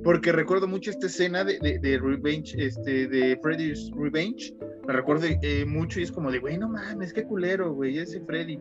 [0.03, 4.55] porque recuerdo mucho esta escena de, de, Revenge, este, de Freddy's Revenge.
[4.87, 8.23] Me recuerdo eh, mucho y es como de, güey, no mames, qué culero, güey, ese
[8.23, 8.59] Freddy.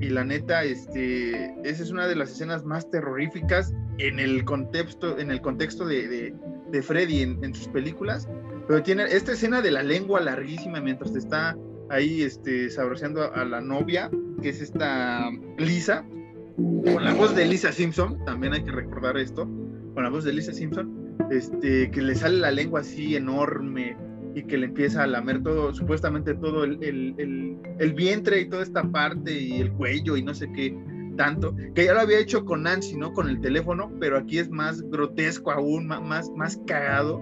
[0.00, 5.18] Y la neta, este, esa es una de las escenas más terroríficas en el contexto,
[5.18, 6.34] en el contexto de,
[6.70, 8.28] de Freddy en, en sus películas
[8.66, 11.56] pero tiene esta escena de la lengua larguísima mientras está
[11.90, 14.10] ahí este, sabroseando a la novia,
[14.40, 16.04] que es esta Lisa,
[16.56, 19.48] con la voz de Lisa Simpson, también hay que recordar esto,
[19.94, 23.96] con la voz de Lisa Simpson, este, que le sale la lengua así enorme
[24.34, 28.62] y que le empieza a lamer todo, supuestamente todo el, el, el, vientre y toda
[28.62, 30.76] esta parte y el cuello y no sé qué
[31.16, 33.12] tanto, que ya lo había hecho con Nancy, ¿no?
[33.12, 37.20] Con el teléfono, pero aquí es más grotesco aún, más, más cagado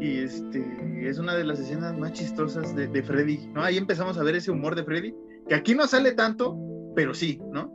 [0.00, 0.64] y este,
[1.02, 3.62] es una de las escenas más chistosas de, de, Freddy, ¿no?
[3.62, 5.14] Ahí empezamos a ver ese humor de Freddy,
[5.48, 6.56] que aquí no sale tanto,
[6.94, 7.72] pero sí, ¿no?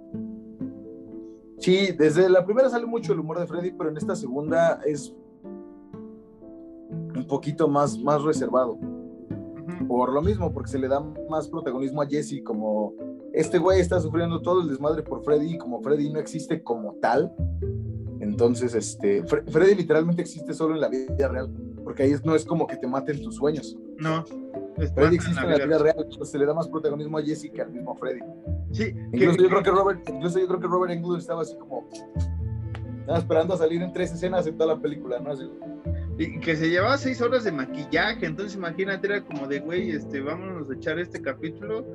[1.60, 5.14] Sí, desde la primera sale mucho el humor de Freddy, pero en esta segunda es
[7.16, 8.78] un poquito más, más reservado.
[9.88, 11.00] Por lo mismo, porque se le da
[11.30, 12.94] más protagonismo a Jesse, como
[13.34, 16.96] este güey está sufriendo todo el desmadre por Freddy, y como Freddy no existe como
[16.96, 17.34] tal,
[18.20, 21.52] entonces, este, Freddy literalmente existe solo en la vida real
[21.84, 23.78] porque ahí no es como que te maten tus sueños.
[24.00, 24.24] No.
[24.96, 27.72] Freddy existe en la vida real, pues se le da más protagonismo a Jessica al
[27.72, 28.22] mismo Freddy.
[28.72, 28.96] Sí.
[29.12, 31.88] Incluso yo creo que Robert, incluso yo creo que Robert Englund estaba así como
[33.00, 35.32] estaba esperando a salir en tres escenas en toda la película, ¿no?
[36.18, 40.22] Y que se llevaba seis horas de maquillaje, entonces imagínate, era como de, güey, este,
[40.22, 41.86] vámonos a echar este capítulo.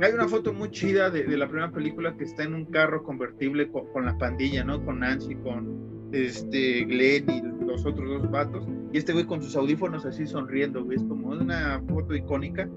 [0.00, 3.70] Hay una foto muy chida de, la primera película que está en un carro convertible
[3.70, 4.84] con, la pandilla, ¿no?
[4.84, 9.54] Con Nancy, con este Glenn y los otros dos vatos y este güey con sus
[9.56, 12.68] audífonos así sonriendo, güey, es como una foto icónica.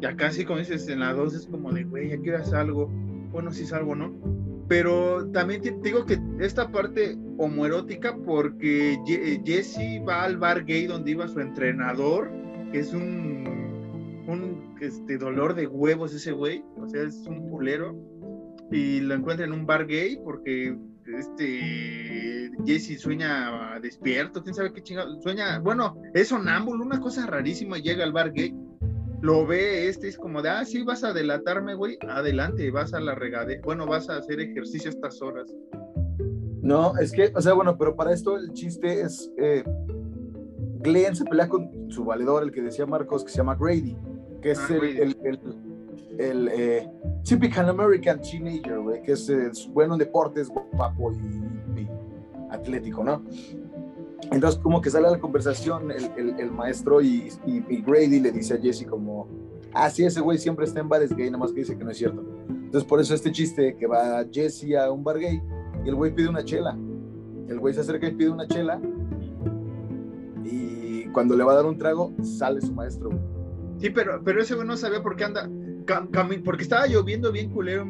[0.00, 2.86] Y acá sí, como dices, en la 2 es como de, güey, aquí salgo.
[3.30, 4.12] Bueno, sí salgo, ¿no?
[4.68, 8.98] Pero también te digo que esta parte homoerótica porque
[9.44, 12.30] Jesse va al bar gay donde iba su entrenador,
[12.70, 17.96] que es un, un este, dolor de huevos ese güey, o sea, es un culero,
[18.70, 24.82] y lo encuentra en un bar gay porque este Jesse sueña despierto, quién sabe qué
[24.82, 28.54] chingado, sueña, bueno, es sonámbulo, una cosa rarísima, llega al bar gay
[29.20, 33.00] lo ve este, es como de, ah, sí, vas a delatarme, güey, adelante, vas a
[33.00, 35.52] la regadera, bueno, vas a hacer ejercicio estas horas.
[36.62, 39.64] No, es que, o sea, bueno, pero para esto el chiste es, eh,
[40.80, 43.96] Glenn se pelea con su valedor, el que decía Marcos, que se llama Grady,
[44.40, 45.40] que es ah, el, el,
[46.18, 46.88] el, eh,
[47.24, 51.88] typical American teenager, güey, que es, bueno en deportes, guapo y, y
[52.50, 53.22] atlético, ¿no?
[54.30, 57.30] Entonces, como que sale a la conversación el, maestro y,
[57.86, 59.28] Grady le dice a Jesse como,
[59.72, 61.90] ah, sí, ese güey siempre está en bares gay, nada más que dice que no
[61.90, 62.24] es cierto.
[62.48, 65.40] Entonces, por eso este chiste que va Jesse a un bar gay
[65.84, 66.76] y el güey pide una chela.
[67.48, 68.80] El güey se acerca y pide una chela
[70.44, 73.10] y cuando le va a dar un trago, sale su maestro.
[73.78, 75.48] Sí, pero, pero ese güey no sabía por qué anda,
[76.44, 77.86] porque estaba lloviendo bien culero,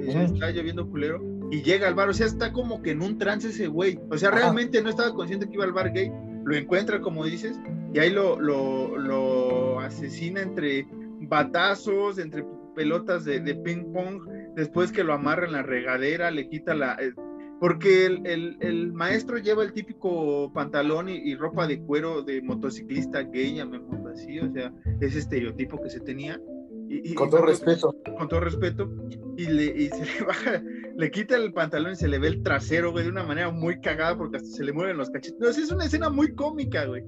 [0.00, 3.48] estaba lloviendo culero y llega al bar, o sea, está como que en un trance
[3.48, 6.10] ese güey, o sea, realmente no estaba consciente que iba al bar gay,
[6.44, 7.58] lo encuentra como dices,
[7.92, 10.86] y ahí lo, lo, lo asesina entre
[11.20, 12.44] batazos, entre
[12.74, 14.22] pelotas de, de, ping pong,
[14.54, 16.94] después que lo amarra en la regadera, le quita la...
[17.00, 17.12] Eh,
[17.60, 23.22] porque el, el, el maestro lleva el típico pantalón y, ropa de cuero de motociclista
[23.24, 26.40] gay, llamémoslo así, o sea, ese estereotipo que se tenía.
[26.88, 27.94] Y, con todo respeto.
[28.16, 28.90] Con todo respeto.
[29.36, 30.62] Y, le, y se le baja,
[31.00, 33.80] le quita el pantalón y se le ve el trasero, güey, de una manera muy
[33.80, 35.56] cagada porque hasta se le mueven los cachetes.
[35.56, 37.02] es una escena muy cómica, güey.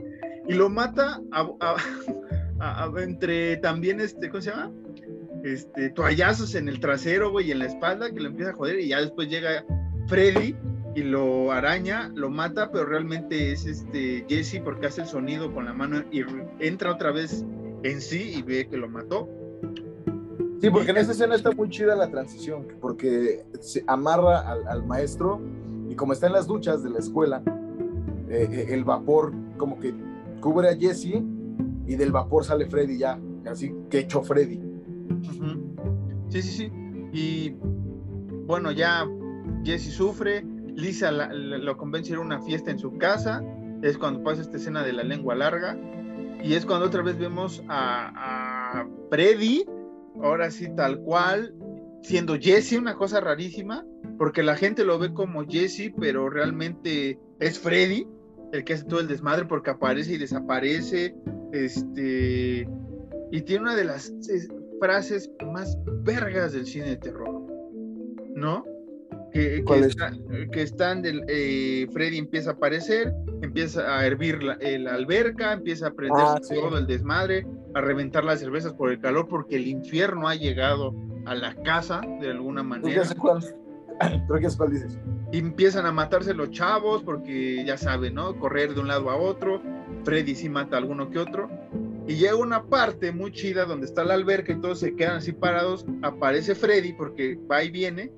[0.48, 1.20] Y lo mata
[2.96, 4.72] entre también, este, ¿cómo se llama?
[5.44, 8.80] Este, toallazos en el trasero, güey, y en la espalda, que lo empieza a joder.
[8.80, 9.62] Y ya después llega
[10.06, 10.56] Freddy
[10.94, 15.66] y lo araña, lo mata, pero realmente es este Jesse porque hace el sonido con
[15.66, 16.22] la mano y
[16.60, 17.44] entra otra vez
[17.82, 19.28] en sí y ve que lo mató
[20.62, 25.40] Sí, porque en esa escena está muy chida la transición, porque se amarra al, maestro
[25.88, 27.42] y como está en las duchas de la escuela,
[28.28, 29.92] eh, eh, el vapor como que
[30.40, 31.20] cubre a Jesse
[31.84, 34.60] y del vapor sale Freddy ya, así que echó Freddy.
[36.28, 36.72] Sí, sí, sí.
[37.12, 37.56] Y
[38.46, 39.04] bueno, ya
[39.64, 40.44] Jesse sufre,
[40.76, 43.42] Lisa lo convence a ir a una fiesta en su casa,
[43.82, 45.76] es cuando pasa esta escena de la lengua larga,
[46.40, 49.66] y es cuando otra vez vemos a, a Freddy
[50.20, 51.54] ahora sí tal cual,
[52.02, 53.86] siendo Jesse una cosa rarísima,
[54.18, 58.06] porque la gente lo ve como Jesse, pero realmente es Freddy
[58.52, 61.14] el que hace todo el desmadre porque aparece y desaparece,
[61.52, 62.68] este,
[63.30, 64.12] y tiene una de las
[64.78, 67.42] frases más vergas del cine de terror,
[68.34, 68.64] ¿no?
[69.32, 69.64] Que,
[70.52, 74.56] que, están del, eh, Freddy empieza a aparecer, empieza a hervir la,
[74.92, 79.28] alberca, empieza a prender ah, todo el desmadre, a reventar las cervezas por el calor,
[79.28, 83.02] porque el infierno ha llegado a la casa de alguna manera.
[84.26, 84.98] Creo que es cuál dices.
[85.30, 88.38] Y empiezan a matarse los chavos, porque ya saben, ¿no?
[88.38, 89.62] Correr de un lado a otro.
[90.04, 91.48] Freddy sí mata a alguno que otro.
[92.06, 95.32] Y llega una parte muy chida donde está la alberca y todos se quedan así
[95.32, 95.86] parados.
[96.02, 98.10] Aparece Freddy porque va y viene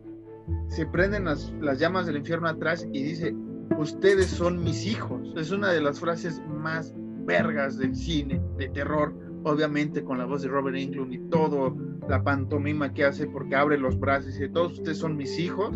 [0.69, 3.35] se prenden las, llamas del infierno atrás y dice,
[3.79, 5.33] ustedes son mis hijos.
[5.37, 9.15] Es una de las frases más vergas del cine, de terror,
[9.45, 11.77] obviamente con la voz de Robert Englund y todo
[12.09, 15.75] la pantomima que hace porque abre los brazos y dice, todos ustedes son mis hijos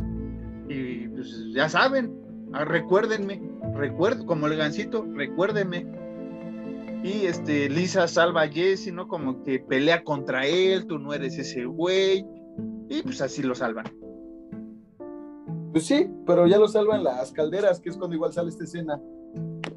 [0.69, 2.15] y pues ya saben,
[2.53, 3.41] ah, recuérdenme,
[3.75, 5.87] recuerdo, como el gancito, recuérdenme.
[7.03, 9.07] Y este, Lisa salva a Jesse, ¿no?
[9.07, 12.27] Como que pelea contra él, tú no eres ese güey.
[12.89, 13.87] Y pues así lo salvan.
[15.73, 19.01] Pues sí, pero ya lo salvan las calderas, que es cuando igual sale esta escena,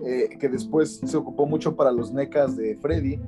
[0.06, 3.20] eh, que después se ocupó mucho para los necas de Freddy,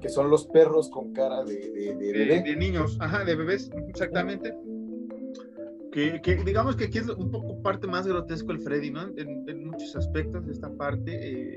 [0.00, 4.54] que son los perros con cara de, de, de, niños, ajá, de bebés, exactamente.
[5.90, 9.02] Que, que, digamos que aquí es un poco parte más grotesco el Freddy, ¿no?
[9.16, 11.50] En, muchos aspectos de esta parte.
[11.50, 11.54] Eh,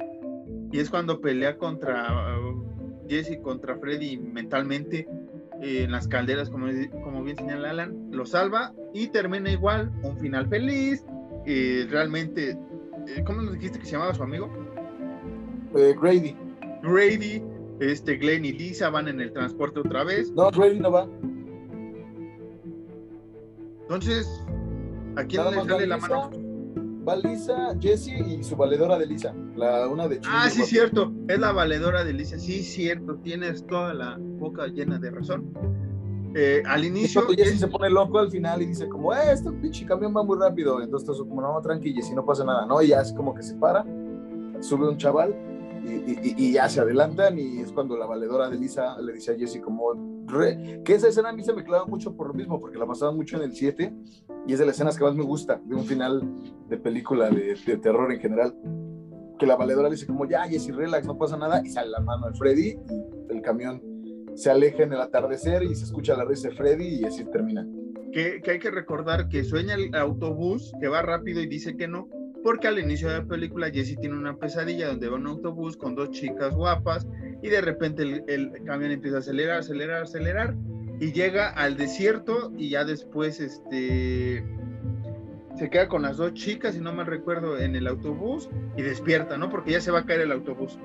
[0.72, 5.08] y es cuando pelea contra uh, Jesse, contra Freddy mentalmente
[5.66, 6.68] en las calderas, como,
[7.04, 11.04] como bien señala Alan, lo salva y termina igual, un final feliz.
[11.46, 12.58] realmente,
[13.08, 14.50] eh, ¿cómo nos dijiste que se llamaba su amigo?
[15.76, 16.36] Eh, Grady.
[16.84, 17.44] Grady,
[17.80, 20.32] este, Glenn y Lisa van en el transporte otra vez.
[20.32, 21.08] No, Grady no va.
[23.82, 24.28] Entonces,
[25.16, 26.45] ¿a quién le sale la mano?
[27.08, 31.40] Va Lisa, Jessie y su valedora de Lisa, la una de Ah, sí, cierto, es
[31.40, 35.54] la valedora de Lisa, sí, cierto, tienes toda la boca llena de razón.
[36.38, 37.22] Eh, al inicio.
[37.30, 40.38] Jesse se pone loco al final y dice, como, eh, este pinche camión va muy
[40.38, 40.82] rápido.
[40.82, 42.82] Entonces, como, no, tranquilo, si no pasa nada, ¿no?
[42.82, 43.86] Y ya es como que se para,
[44.60, 45.34] sube un chaval
[45.86, 49.60] y, ya se adelantan y es cuando la valedora de Lisa le dice a Jesse
[49.62, 50.26] como
[50.84, 53.16] que esa escena a mí se me clava mucho por lo mismo porque la pasaban
[53.16, 53.94] mucho en el 7
[54.48, 56.22] y es de las escenas que más me gusta de un final
[56.68, 58.56] de película de, terror en general
[59.38, 62.00] que la valedora le dice como ya Jesse relax no pasa nada y sale la
[62.00, 63.82] mano de Freddy y el camión
[64.36, 67.66] se aleja en el atardecer y se escucha la risa de Freddy y así termina.
[68.12, 72.08] Que hay que recordar que sueña el autobús que va rápido y dice que no
[72.46, 75.76] porque al inicio de la película Jesse tiene una pesadilla donde va en un autobús
[75.76, 77.08] con dos chicas guapas
[77.42, 80.56] y de repente el, camión empieza a acelerar, acelerar, acelerar
[81.00, 84.46] y llega al desierto y ya después este
[85.58, 89.40] se queda con las dos chicas, si no mal recuerdo, en el autobús y despierta,
[89.40, 89.50] ¿no?
[89.50, 90.78] Porque ya se va a caer el autobús.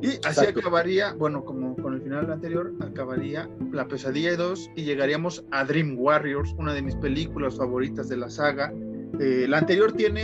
[0.00, 5.44] Y así acabaría, bueno, como con el final anterior, acabaría La Pesadilla 2 y llegaríamos
[5.50, 8.72] a Dream Warriors, una de mis películas favoritas de la saga,
[9.18, 10.22] eh, la anterior tiene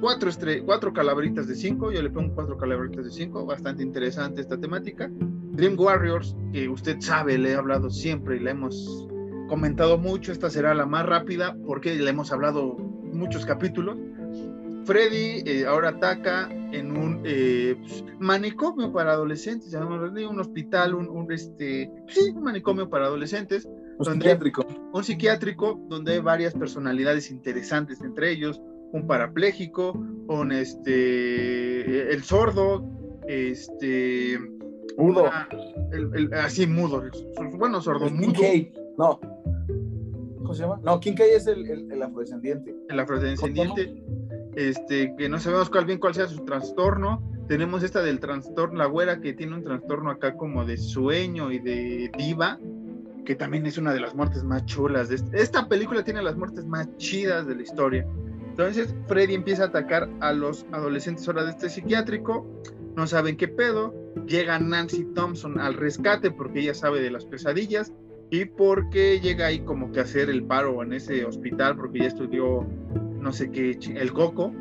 [0.00, 0.30] cuatro,
[0.64, 5.10] cuatro calaveritas de cinco, yo le pongo cuatro calaveritas de cinco, bastante interesante esta temática.
[5.10, 9.08] Dream Warriors, que usted sabe, le he hablado siempre y le hemos
[9.48, 13.96] comentado mucho, esta será la más rápida porque le hemos hablado muchos capítulos.
[14.84, 21.32] Freddy eh, ahora ataca en un eh, pues, manicomio para adolescentes, un hospital, un, un,
[21.32, 23.68] este, sí, un manicomio para adolescentes,
[23.98, 24.66] un psiquiátrico.
[24.92, 28.60] un psiquiátrico donde hay varias personalidades interesantes, entre ellos
[28.92, 29.92] un parapléjico,
[30.28, 32.84] un este, el sordo,
[33.26, 34.38] este,
[34.96, 35.30] mudo,
[36.32, 37.04] así mudo,
[37.54, 38.40] bueno, sordo, mudo.
[38.96, 39.20] no,
[40.38, 40.80] ¿cómo se llama?
[40.82, 42.74] No, Kincaid es el, el, afrodescendiente.
[42.88, 44.02] El afrodescendiente,
[44.54, 47.22] este, que no sabemos cuál bien cuál sea su trastorno.
[47.48, 51.60] Tenemos esta del trastorno, la güera que tiene un trastorno acá como de sueño y
[51.60, 52.58] de diva,
[53.26, 55.10] que también es una de las muertes más chulas.
[55.10, 58.06] De esta película tiene las muertes más chidas de la historia.
[58.48, 62.46] Entonces, Freddy empieza a atacar a los adolescentes ahora de este psiquiátrico.
[62.96, 63.94] No saben qué pedo.
[64.26, 67.92] Llega Nancy Thompson al rescate porque ella sabe de las pesadillas
[68.30, 72.06] y porque llega ahí como que a hacer el paro en ese hospital porque ya
[72.06, 72.66] estudió
[73.20, 74.54] no sé qué, el coco.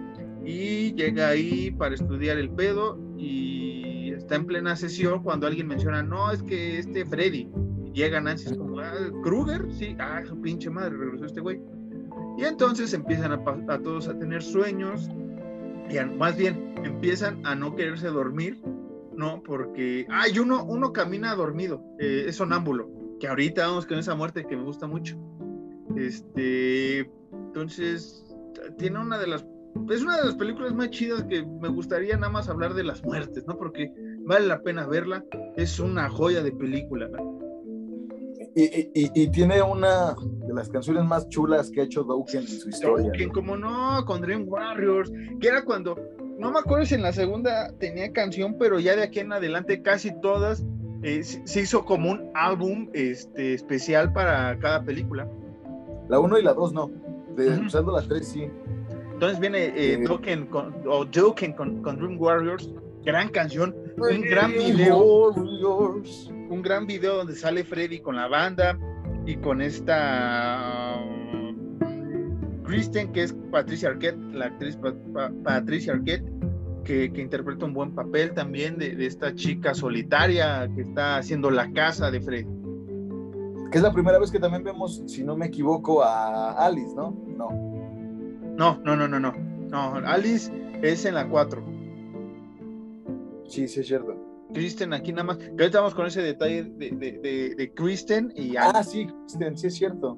[0.44, 6.04] Y llega ahí para estudiar el pedo y está en plena sesión cuando alguien menciona,
[6.04, 7.50] no, es que este Freddy
[7.96, 8.94] llega Nancy, es como, ah,
[9.24, 11.60] Kruger, sí, ah, pinche madre, regresó este güey.
[12.38, 15.10] Y entonces empiezan a, todos a tener sueños,
[15.90, 18.62] y más bien empiezan a no quererse dormir,
[19.16, 19.42] ¿no?
[19.42, 22.90] Porque, ay, uno, uno camina dormido, eh, es sonámbulo,
[23.20, 25.18] que ahorita vamos con esa muerte que me gusta mucho.
[25.96, 28.26] Este, entonces,
[28.78, 29.46] tiene una de las,
[29.90, 33.02] es una de las películas más chidas que me gustaría nada más hablar de las
[33.04, 33.58] muertes, ¿no?
[33.58, 33.94] Porque
[34.26, 35.24] vale la pena verla,
[35.56, 37.45] es una joya de película, ¿no?
[38.58, 40.16] Y, tiene una
[40.48, 43.08] de las canciones más chulas que ha hecho Dokken en su historia.
[43.08, 46.00] Dokken, como no, con Dream Warriors, que era cuando,
[46.40, 49.82] no me acuerdo si en la segunda tenía canción, pero ya de aquí en adelante
[49.82, 50.66] casi todas
[51.04, 55.28] eh, se hizo como un álbum este, especial para cada película.
[56.08, 56.90] La 1 y la 2 no,
[57.36, 58.48] de, usando las 3 sí.
[59.12, 62.70] Entonces viene eh, Dokken con, o Dokken con, con Dream Warriors,
[63.04, 65.26] gran canción, un gran video
[66.50, 68.78] un gran video donde sale Freddy con la banda
[69.26, 71.80] y con esta um,
[72.64, 74.78] Kristen, que es Patricia Arquette, la actriz
[75.44, 76.26] Patricia Arquette,
[76.84, 82.12] que, interpreta un buen papel también de, esta chica solitaria que está haciendo la casa
[82.12, 82.48] de Freddy.
[83.72, 87.18] Que es la primera vez que también vemos, si no me equivoco, a Alice, ¿no?
[87.28, 87.50] No.
[88.56, 89.34] No, no, no, no, no.
[89.70, 91.64] No, Alice es en la 4.
[93.48, 94.35] Sí, sí, es cierto.
[94.54, 95.38] Kristen aquí nada más.
[95.38, 99.76] Que ahorita estamos con ese detalle de, de, Kristen y Ah, sí, Kristen, sí es
[99.76, 100.18] cierto.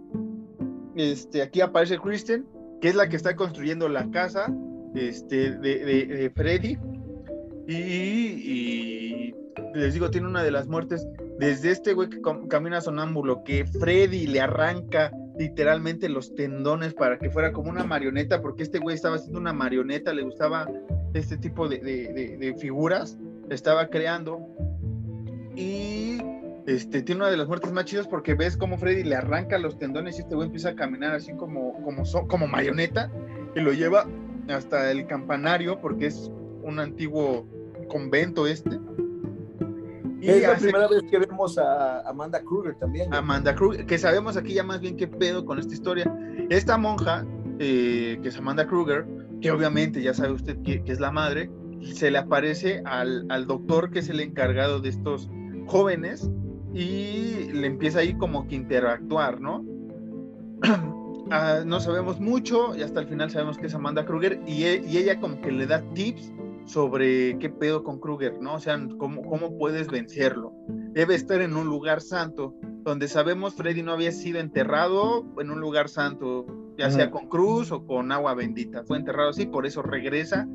[0.95, 2.45] Este, aquí aparece Kristen,
[2.81, 4.53] que es la que está construyendo la casa
[4.95, 6.77] este, de, Freddy.
[7.67, 9.33] Y,
[9.73, 11.07] les digo, tiene una de las muertes
[11.39, 17.29] desde este güey que camina sonámbulo, que Freddy le arranca literalmente los tendones para que
[17.29, 20.67] fuera como una marioneta, porque este güey estaba haciendo una marioneta, le gustaba
[21.13, 23.17] este tipo de figuras
[23.49, 24.39] estaba creando.
[25.55, 26.19] Y
[26.67, 29.79] este, tiene una de las muertes más chidas porque ves cómo Freddy le arranca los
[29.79, 33.11] tendones y este güey empieza a caminar así como, como, como marioneta
[33.55, 34.05] y lo lleva
[34.49, 36.31] hasta el campanario porque es
[36.63, 37.47] un antiguo
[37.87, 38.79] convento este.
[40.19, 43.13] Y es la primera vez que vemos a Amanda Kruger también.
[43.13, 46.11] Amanda Kruger, que sabemos aquí ya más bien qué pedo con esta historia.
[46.49, 47.25] Esta monja,
[47.59, 49.05] eh, que es Amanda Kruger,
[49.41, 51.49] que obviamente ya sabe usted que es la madre,
[51.81, 55.29] se le aparece al, doctor que es el encargado de estos
[55.65, 56.29] jóvenes
[56.73, 59.65] y le empieza ahí como que interactuar, ¿no?
[61.29, 64.81] Ah, no sabemos mucho y hasta el final sabemos que es Amanda Kruger y, e,
[64.87, 66.31] y, ella como que le da tips
[66.65, 68.53] sobre qué pedo con Kruger, ¿no?
[68.53, 70.53] O sea, cómo, cómo puedes vencerlo.
[70.93, 75.59] Debe estar en un lugar santo, donde sabemos Freddy no había sido enterrado en un
[75.59, 76.45] lugar santo,
[76.77, 78.85] ya sea con cruz o con agua bendita.
[78.85, 80.47] Fue enterrado así, por eso regresa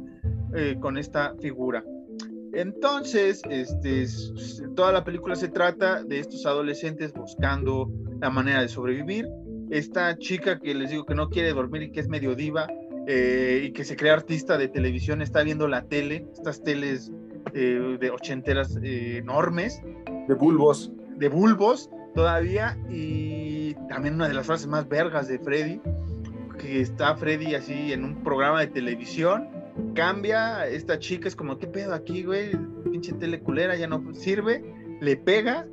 [0.55, 1.84] eh, con esta figura.
[2.53, 4.07] Entonces, este,
[4.76, 7.90] toda la película se trata de estos adolescentes buscando
[8.20, 9.26] la manera de sobrevivir.
[9.70, 12.68] Esta chica que les digo que no quiere dormir y que es medio diva
[13.07, 17.11] eh, y que se cree artista de televisión está viendo la tele, estas teles
[17.55, 19.80] eh, de ochenteras enormes.
[20.28, 20.92] De bulbos.
[21.16, 22.76] De bulbos todavía.
[22.90, 25.80] Y también una de las frases más vergas de Freddy,
[26.59, 29.62] que está Freddy así en un programa de televisión
[29.95, 32.51] cambia, esta chica es como, ¿qué pedo aquí, güey?
[32.91, 34.62] Pinche teleculera, ya no sirve,
[35.01, 35.66] le pega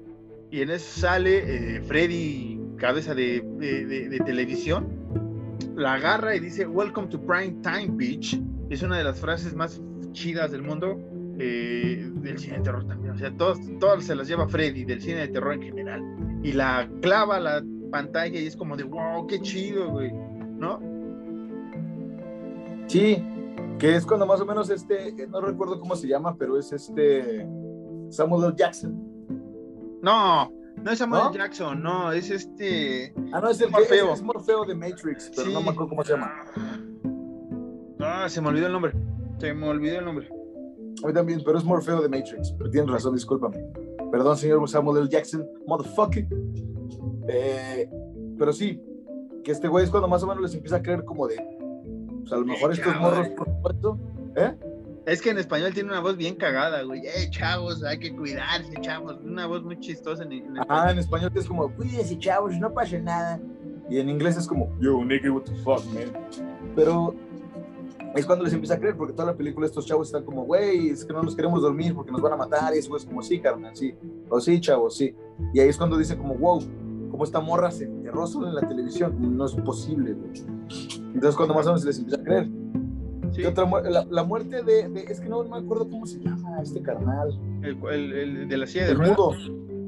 [0.52, 3.42] y en eso sale eh, Freddy, cabeza de,
[4.26, 4.88] televisión,
[5.76, 8.42] la agarra y dice, Welcome to Prime Time, bitch.
[8.70, 9.82] Es una de las frases más
[10.12, 11.00] chidas del mundo
[11.38, 13.14] eh, del cine de terror también.
[13.14, 13.60] O sea, todas,
[14.04, 16.02] se las lleva Freddy, del cine de terror en general.
[16.44, 20.80] Y la clava la pantalla y es como de, wow, qué chido, güey, ¿no?
[22.88, 23.24] Sí,
[23.80, 26.72] que es cuando más o menos este, eh, no recuerdo cómo se llama, pero es
[26.72, 27.48] este
[28.10, 28.54] Samuel L.
[28.56, 28.94] Jackson.
[30.02, 30.52] No,
[30.84, 31.38] no es Samuel L.
[31.38, 33.14] Jackson, no, es este.
[33.32, 34.14] Ah, no, es el Morfeo.
[34.14, 36.32] Es, Morfeo de Matrix, pero no me acuerdo cómo se llama.
[38.00, 38.94] Ah, se me olvidó el nombre.
[39.40, 40.30] Se me olvidó el nombre.
[41.04, 42.52] A mí también, pero es Morfeo de Matrix.
[42.58, 43.64] Pero tienes razón, discúlpame.
[44.12, 45.10] Perdón, señor Samuel L.
[45.10, 46.28] Jackson, motherfucker.
[47.30, 47.90] Eh,
[48.38, 48.82] pero sí,
[49.44, 51.38] que este güey es cuando más o menos les empieza a creer como de
[52.32, 53.28] a lo mejor estos morros,
[54.36, 54.56] ¿eh?
[55.06, 57.02] Es que en español tiene una voz bien cagada, güey.
[57.06, 59.18] Eh, chavos, hay que cuidarse, chavos.
[59.24, 63.00] Una voz muy chistosa en, en Ah, en español es como, cuídense, chavos, no pasa
[63.00, 63.40] nada.
[63.90, 66.14] Y en inglés es como, yo, nigga, what the fuck, man.
[66.76, 67.16] Pero
[68.16, 70.90] es cuando les empieza a creer, porque toda la película estos chavos están como, güey,
[70.90, 72.76] es que no nos queremos dormir porque nos van a matar.
[72.76, 73.96] Y eso es como, sí, carnal, sí.
[74.30, 75.16] O sí, chavos, sí.
[75.54, 76.62] Y ahí es cuando dicen como, wow,
[77.10, 79.38] como esta morra se enterró solo en la televisión.
[79.38, 80.32] No es posible, güey.
[81.14, 82.48] Entonces, cuando más o menos se les empieza a creer.
[83.48, 83.66] otra
[84.10, 87.40] la, muerte de, Es que no, me acuerdo cómo se llama este carnal.
[87.64, 89.32] El, de la silla de El mudo.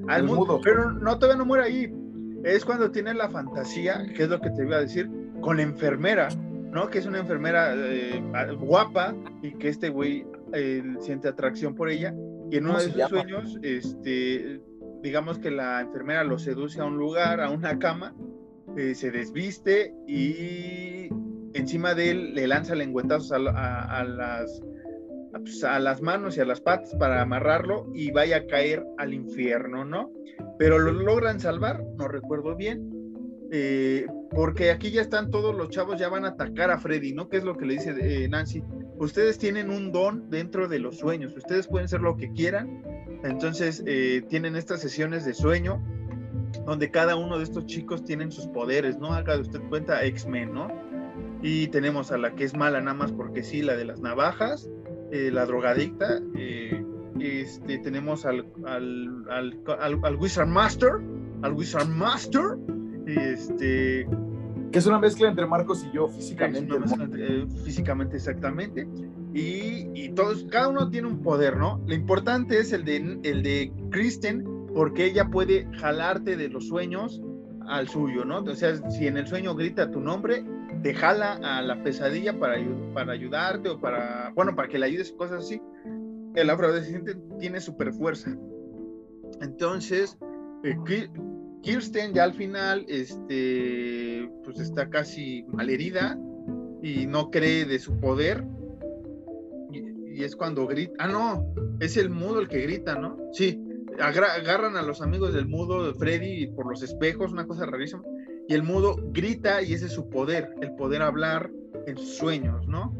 [0.07, 0.59] Ah, el, mudo.
[0.63, 1.93] Pero no, todavía no muere ahí.
[2.43, 5.09] Es cuando tiene la fantasía, que es lo que te iba a decir,
[5.41, 6.29] con la enfermera,
[6.71, 6.89] ¿no?
[6.89, 8.21] Que es una enfermera eh,
[8.59, 12.15] guapa y que este güey eh, siente atracción por ella.
[12.49, 14.61] Y en uno de sus sueños, este,
[15.01, 18.15] digamos que la enfermera lo seduce a un lugar, a una cama,
[18.77, 21.09] eh, se desviste y
[21.53, 24.61] encima de él le lanza lengüetazos a, las,
[25.31, 29.13] pues, a, las manos y a las patas para amarrarlo y vaya a caer al
[29.13, 30.11] infierno, ¿no?
[30.57, 32.89] Pero lo logran salvar, no recuerdo bien,
[33.51, 37.27] eh, porque aquí ya están todos los chavos, ya van a atacar a Freddy, ¿no?
[37.27, 38.63] ¿Qué es lo que le dice eh, Nancy?
[39.01, 42.83] Ustedes tienen un don dentro de los sueños, ustedes pueden ser lo que quieran,
[43.23, 43.83] entonces
[44.29, 45.81] tienen estas sesiones de sueño
[46.65, 49.13] donde cada uno de estos chicos tienen sus poderes, ¿no?
[49.13, 50.67] Haga de usted cuenta X-Men, ¿no?
[51.41, 54.69] Y tenemos a la que es mala nada más porque sí, la de las navajas,
[55.11, 56.83] eh, la drogadicta, eh,
[57.19, 59.25] este, tenemos al, al,
[59.79, 60.91] al, Wizard Master,
[61.41, 62.57] al Wizard Master,
[63.07, 64.07] este...
[64.71, 66.75] Que es una mezcla entre Marcos y yo físicamente.
[67.17, 68.87] Eh, físicamente, exactamente.
[69.33, 71.81] Y, y, todos, cada uno tiene un poder, ¿no?
[71.85, 77.21] Lo importante es el de, el de Kristen, porque ella puede jalarte de los sueños
[77.67, 78.39] al suyo, ¿no?
[78.39, 80.45] O sea, si en el sueño grita tu nombre,
[80.83, 82.57] te jala a la pesadilla para,
[82.93, 85.61] para ayudarte o para, bueno, para que le ayudes, cosas así.
[86.35, 88.35] El afrodescendiente tiene super fuerza.
[89.41, 90.17] Entonces,
[90.63, 90.75] eh,
[91.61, 96.17] Kirsten ya al final, este, pues está casi malherida
[96.81, 98.43] y no cree de su poder.
[99.71, 103.17] Y, es cuando grita, ah, no, es el mudo el que grita, ¿no?
[103.31, 103.59] Sí,
[103.99, 108.03] agarran a los amigos del mudo de Freddy por los espejos, una cosa rarísima,
[108.47, 111.51] y el mudo grita y ese es su poder, el poder hablar
[111.87, 112.93] en sueños, ¿no?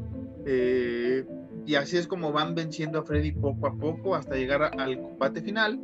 [0.46, 1.26] Eh,
[1.66, 5.42] y así es como van venciendo a Freddy poco a poco hasta llegar al combate
[5.42, 5.80] final,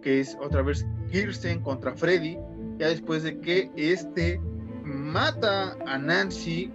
[0.00, 2.38] que es otra vez Kirsten contra Freddy,
[2.78, 4.40] ya después de que este
[4.84, 6.70] mata a Nancy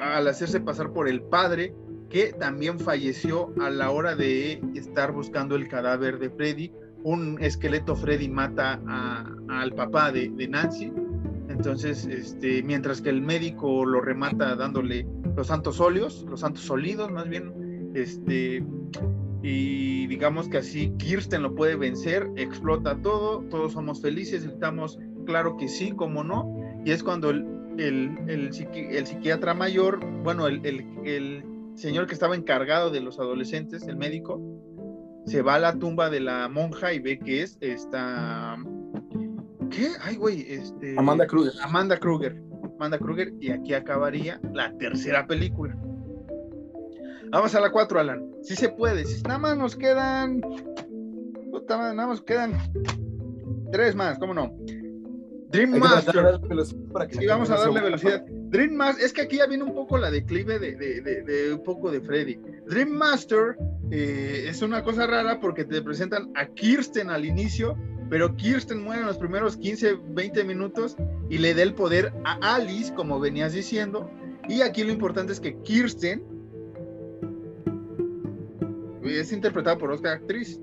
[0.00, 1.74] al hacerse pasar por el padre,
[2.10, 6.72] que también falleció a la hora de estar buscando el cadáver de Freddy
[7.06, 8.80] un esqueleto Freddy mata
[9.48, 10.92] al papá de, Nancy.
[11.48, 15.06] Entonces, este, mientras que el médico lo remata dándole
[15.36, 18.64] los santos óleos, los santos sólidos más bien, este,
[19.42, 25.56] y digamos que así Kirsten lo puede vencer, explota todo, todos somos felices, estamos claro
[25.56, 27.44] que sí, como no, y es cuando el,
[27.78, 33.96] el, el, psiquiatra mayor, bueno, el, el, señor que estaba encargado de los adolescentes, el
[33.96, 34.40] médico,
[35.26, 38.56] se va a la tumba de la monja y ve que es esta...
[39.70, 39.88] ¿Qué?
[40.00, 40.94] Ay, güey, este...
[40.96, 41.52] Amanda Kruger.
[41.62, 42.42] Amanda Kruger.
[42.76, 45.76] Amanda Kruger, y aquí acabaría la tercera película.
[47.36, 48.32] Vamos a la 4, Alan.
[48.40, 49.04] Si se puede.
[49.04, 50.40] Si nada más nos quedan.
[51.68, 52.54] nada más nos quedan
[53.70, 54.56] tres más, ¿cómo no?
[55.50, 56.40] Dream Master.
[57.10, 58.24] Sí, vamos a darle velocidad.
[58.26, 62.00] Dream Master, es que aquí ya viene un poco la declive de, un poco de
[62.00, 62.38] Freddy.
[62.70, 63.58] Dream Master
[63.90, 67.76] eh, es una cosa rara porque te presentan a Kirsten al inicio,
[68.08, 70.96] pero Kirsten muere en los primeros 15, 20 minutos
[71.28, 74.10] y le da el poder a Alice, como venías diciendo.
[74.48, 76.35] Y aquí lo importante es que Kirsten
[79.14, 80.60] es interpretada por otra actriz.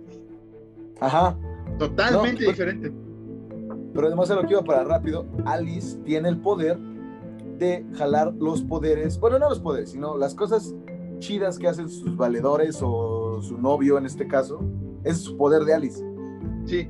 [1.00, 1.38] Ajá.
[1.78, 2.92] Totalmente diferente.
[3.94, 6.78] Pero además de lo que iba para rápido, Alice tiene el poder
[7.58, 10.76] de jalar los poderes, bueno, no los poderes, sino las cosas
[11.20, 14.60] chidas que hacen sus valedores o su novio en este caso.
[15.04, 16.04] es su poder de Alice.
[16.66, 16.88] Sí,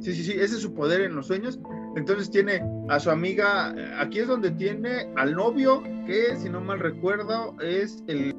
[0.00, 1.60] sí, sí, sí, ese es su poder en los sueños.
[1.96, 6.80] Entonces tiene a su amiga, aquí es donde tiene al novio, que si no mal
[6.80, 8.34] recuerdo es el...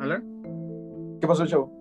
[0.00, 0.35] ¿Alan?
[1.20, 1.72] ¿Qué pasó, chavo?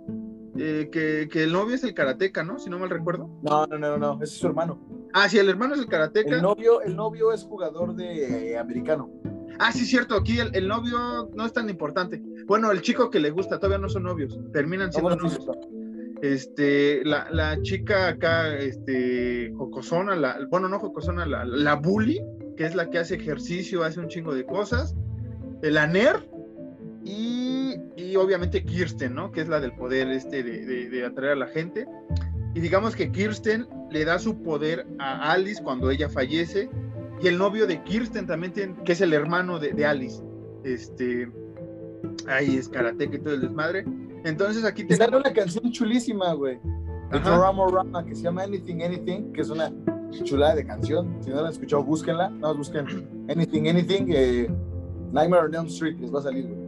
[0.58, 2.60] Eh, que, que, el novio es el karateca, ¿no?
[2.60, 3.30] Si no mal recuerdo.
[3.44, 4.80] No, no, no, no, ese es su hermano.
[5.14, 6.36] Ah, sí, el hermano es el karateca.
[6.36, 9.10] El novio, el novio es jugador de eh, americano.
[9.60, 12.22] Ah, sí, cierto, aquí el, el, novio no es tan importante.
[12.46, 15.48] Bueno, el chico que le gusta, todavía no son novios, terminan siendo novios.
[16.22, 22.22] Este, la, la, chica acá, este, Jocosona, la, bueno, no Jocosona, la, la bully,
[22.56, 24.96] que es la que hace ejercicio, hace un chingo de cosas.
[25.62, 26.28] El aner,
[27.06, 27.45] y,
[27.98, 29.32] y, obviamente Kirsten, ¿no?
[29.32, 31.88] Que es la del poder este de, de, atraer a la gente.
[32.54, 36.70] Y digamos que Kirsten le da su poder a Alice cuando ella fallece.
[37.22, 40.22] Y el novio de Kirsten también tiene, que es el hermano de, de Alice.
[40.64, 41.30] Este,
[42.28, 43.86] ahí es karate y todo el desmadre.
[44.26, 44.94] Entonces aquí te.
[44.94, 46.60] Está una canción chulísima, güey.
[47.12, 49.72] De Rama que se llama Anything Anything, que es una
[50.24, 51.16] chulada de canción.
[51.22, 52.30] Si no la han escuchado, búsquenla.
[52.30, 52.88] No, busquen
[53.30, 54.08] Anything Anything.
[54.10, 54.50] Eh,
[55.12, 56.66] Nightmare on Elm Street les va a salir, güey.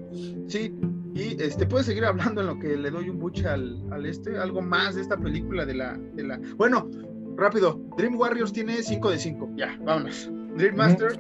[0.48, 0.74] Sí,
[1.18, 4.38] y este puedes seguir hablando en lo que le doy un buche al, al, este,
[4.38, 6.40] algo más de esta película de la, de la.
[6.56, 6.88] Bueno,
[7.36, 9.50] rápido, Dream Warriors tiene 5 de 5.
[9.56, 10.30] Ya, vámonos.
[10.56, 11.20] Dream Master,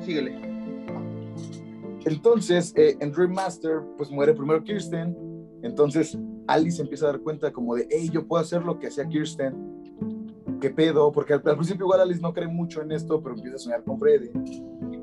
[0.00, 0.38] síguele.
[2.04, 5.16] Entonces, eh, en Dream Master, pues muere primero Kirsten.
[5.62, 9.08] Entonces, Alice empieza a dar cuenta como de, hey, yo puedo hacer lo que hacía
[9.08, 9.54] Kirsten.
[10.60, 11.10] ¿Qué pedo?
[11.10, 13.82] Porque al, al principio igual Alice no cree mucho en esto, pero empieza a soñar
[13.84, 14.30] con Freddy.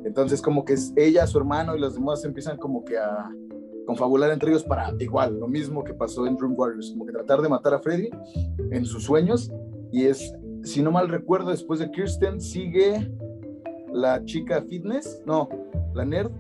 [0.04, 3.32] Entonces como que es ella, su hermano y los demás empiezan como que a
[3.86, 7.42] confabular entre ellos para igual, lo mismo que pasó en Dream Warriors, como que tratar
[7.42, 8.10] de matar a Freddy
[8.72, 9.52] en sus sueños.
[9.92, 10.34] Y es,
[10.64, 13.12] si no mal recuerdo, después de Kirsten sigue
[13.94, 15.50] la chica fitness, no,
[15.94, 16.32] la nerd.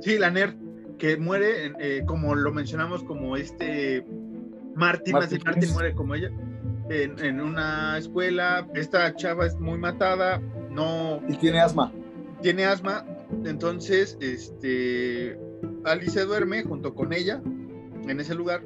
[0.00, 0.54] Sí, la nerd,
[0.98, 4.04] que muere, eh, como lo mencionamos, como este
[4.74, 6.30] Martin, Martin, Martin muere como ella,
[6.90, 8.68] en, en, una escuela.
[8.74, 10.40] Esta chava es muy matada,
[10.70, 11.20] no.
[11.28, 11.92] Y tiene asma
[12.42, 13.06] tiene asma,
[13.44, 15.38] entonces este,
[15.84, 17.42] Alice se duerme junto con ella
[18.06, 18.62] en ese lugar.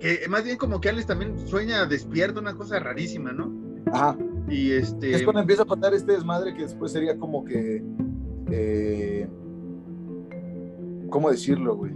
[0.00, 3.52] Que más bien como que Alice también sueña despierto, una cosa rarísima, ¿no?
[3.92, 4.16] Ajá.
[4.48, 5.14] Y este.
[5.14, 7.82] Es cuando empieza a pasar este desmadre que después sería como que.
[8.50, 9.28] Eh,
[11.08, 11.92] ¿Cómo decirlo, güey?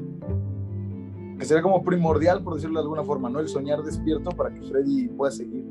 [1.38, 3.40] Que sería como primordial, por decirlo de alguna forma, ¿no?
[3.40, 5.64] El soñar despierto para que Freddy pueda seguir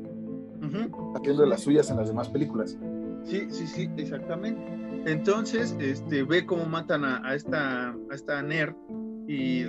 [1.14, 2.76] haciendo de las suyas en las demás películas.
[3.24, 4.85] Sí, sí, sí, exactamente.
[5.06, 8.74] Entonces, este, ve cómo matan a, esta, a esta nerd
[9.28, 9.64] y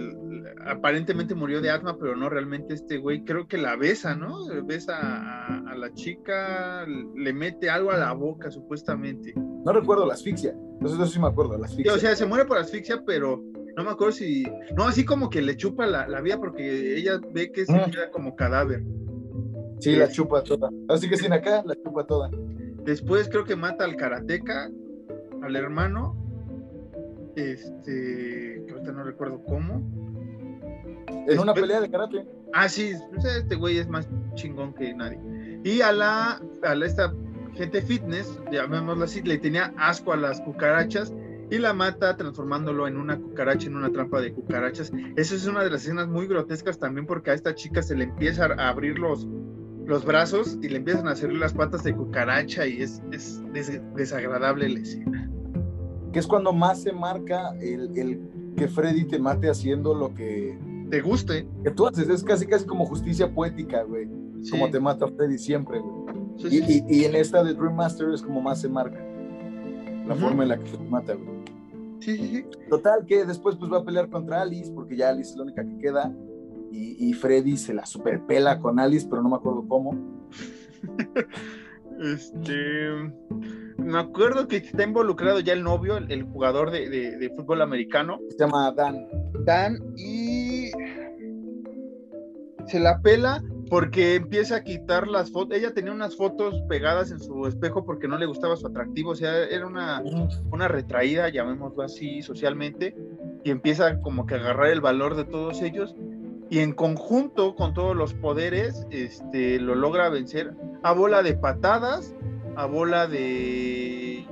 [0.65, 4.45] aparentemente murió de asma, pero no realmente este güey, creo que la besa, ¿no?
[4.65, 9.35] Besa a, la chica, le mete algo a la boca supuestamente.
[9.35, 11.93] No recuerdo la asfixia, entonces eso sí me acuerdo, la asfixia.
[11.93, 13.39] o sea, se muere por asfixia, pero
[13.75, 14.43] no me acuerdo si,
[14.75, 17.91] no, así como que le chupa la, la vía porque ella ve que se mm.
[17.91, 18.83] queda como cadáver.
[19.79, 20.71] Sí, la chupa toda.
[20.89, 22.31] Así que sin acá, la chupa toda.
[22.83, 24.71] Después creo que mata al karateca
[25.41, 26.15] al hermano,
[27.35, 29.81] este, que ahorita no recuerdo cómo.
[31.27, 32.25] En una pelea de karate.
[32.53, 32.93] Ah, sí,
[33.23, 35.19] este güey es más chingón que nadie.
[35.63, 37.13] Y a la, a la esta
[37.55, 41.13] gente fitness, llamémosla así, le tenía asco a las cucarachas
[41.49, 44.91] y la mata transformándolo en una cucaracha, en una trampa de cucarachas.
[45.15, 48.05] Esa es una de las escenas muy grotescas también porque a esta chica se le
[48.05, 49.27] empieza a abrir los,
[49.87, 53.41] los brazos y le empiezan a hacer las patas de cucaracha y es, es
[53.95, 55.27] desagradable la escena
[56.11, 58.21] que es cuando más se marca el, el,
[58.55, 60.57] que Freddy te mate haciendo lo que
[60.89, 61.47] te guste.
[61.63, 64.07] Que tú haces, es casi casi como justicia poética, güey.
[64.49, 66.15] Como te mata Freddy siempre, güey.
[66.49, 68.99] y, y, en esta de Dream Master es como más se marca.
[70.07, 71.37] La forma en la que te mata, güey.
[71.99, 72.45] Sí, sí, sí.
[72.69, 75.63] Total, que después pues va a pelear contra Alice, porque ya Alice es la única
[75.63, 76.15] que queda.
[76.71, 79.95] Y, y Freddy se la superpela con Alice, pero no me acuerdo cómo.
[81.99, 83.13] este.
[83.77, 88.19] Me acuerdo que está involucrado ya el novio, el, jugador de, de, fútbol americano.
[88.29, 89.07] Se llama Dan.
[89.45, 90.71] Dan, y.
[92.65, 95.57] Se la pela porque empieza a quitar las fotos.
[95.57, 99.15] Ella tenía unas fotos pegadas en su espejo porque no le gustaba su atractivo, o
[99.15, 100.01] sea, era una,
[100.51, 102.95] una retraída, llamémoslo así, socialmente,
[103.43, 105.95] y empieza como que a agarrar el valor de todos ellos
[106.49, 112.15] y en conjunto con todos los poderes, este, lo logra vencer a bola de patadas,
[112.55, 114.25] a bola de...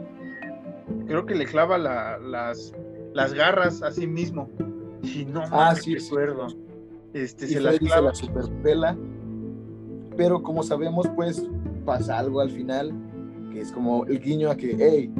[1.07, 2.73] Creo que le clava las,
[3.13, 4.49] las garras a sí mismo.
[5.03, 6.47] Si no ah, sí, recuerdo.
[7.13, 8.13] Este, se, las clava.
[8.15, 8.97] se la superpela
[10.17, 11.47] pero como sabemos, pues
[11.85, 12.93] pasa algo al final,
[13.51, 15.13] que es como el guiño a que, hey,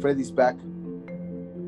[0.00, 0.56] Freddy's back.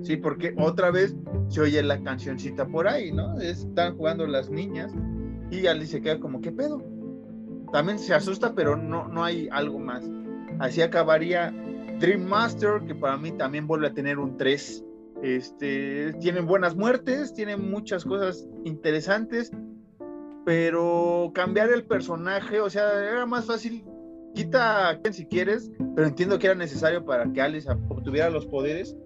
[0.06, 1.16] Sí, porque otra vez
[1.48, 3.40] se oye la cancioncita por ahí, ¿no?
[3.40, 4.92] Están jugando las niñas
[5.50, 6.80] y Alice se queda como, ¿qué pedo?
[7.72, 10.08] También se asusta, pero no, no hay algo más.
[10.60, 11.52] Así acabaría
[11.98, 14.84] Dream Master, que para mí también vuelve a tener un 3.
[15.24, 19.50] Este, tienen buenas muertes, tienen muchas cosas interesantes,
[20.44, 23.84] pero cambiar el personaje, o sea, era más fácil,
[24.36, 28.46] quita a quien si quieres, pero entiendo que era necesario para que Alice obtuviera los
[28.46, 28.96] poderes,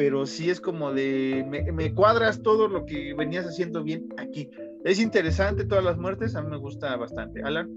[0.00, 1.44] pero sí es como de,
[1.74, 4.48] me, cuadras todo lo que venías haciendo bien aquí.
[4.82, 7.42] Es interesante todas las muertes, a mí me gusta bastante.
[7.42, 7.68] Alan.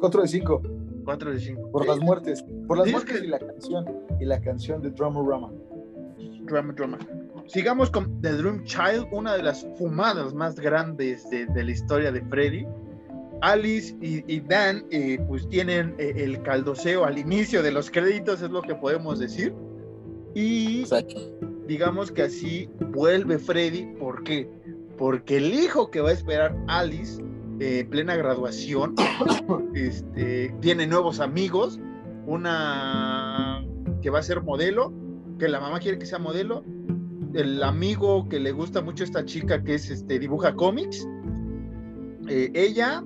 [0.00, 0.62] 4 de 5.
[1.04, 1.70] 4 de 5.
[1.70, 3.84] Por las muertes, por las muertes y la canción,
[4.18, 5.52] y la canción de Drama Rama.
[6.46, 6.98] Drama Drama.
[7.46, 12.22] Sigamos con The Dream Child, una de las fumadas más grandes de, la historia de
[12.22, 12.66] Freddy.
[13.42, 18.48] Alice y, Dan eh, pues tienen eh, el caldoseo al inicio de los créditos, es
[18.48, 19.52] lo que podemos decir.
[20.34, 20.84] Y
[21.66, 23.86] digamos que así vuelve Freddy.
[23.98, 24.50] ¿Por qué?
[24.98, 27.22] Porque el hijo que va a esperar Alice,
[27.60, 28.94] eh, plena graduación,
[29.74, 31.80] este, tiene nuevos amigos,
[32.26, 33.64] una
[34.02, 34.92] que va a ser modelo,
[35.38, 36.64] que la mamá quiere que sea modelo,
[37.34, 41.08] el amigo que le gusta mucho esta chica que es este dibuja cómics,
[42.28, 43.04] eh, ella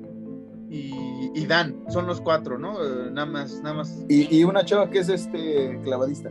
[0.70, 2.74] y, Dan, son los cuatro, ¿no?
[2.84, 4.04] Eh, nada más, nada más.
[4.08, 6.30] Y, una chava que es este clavadista.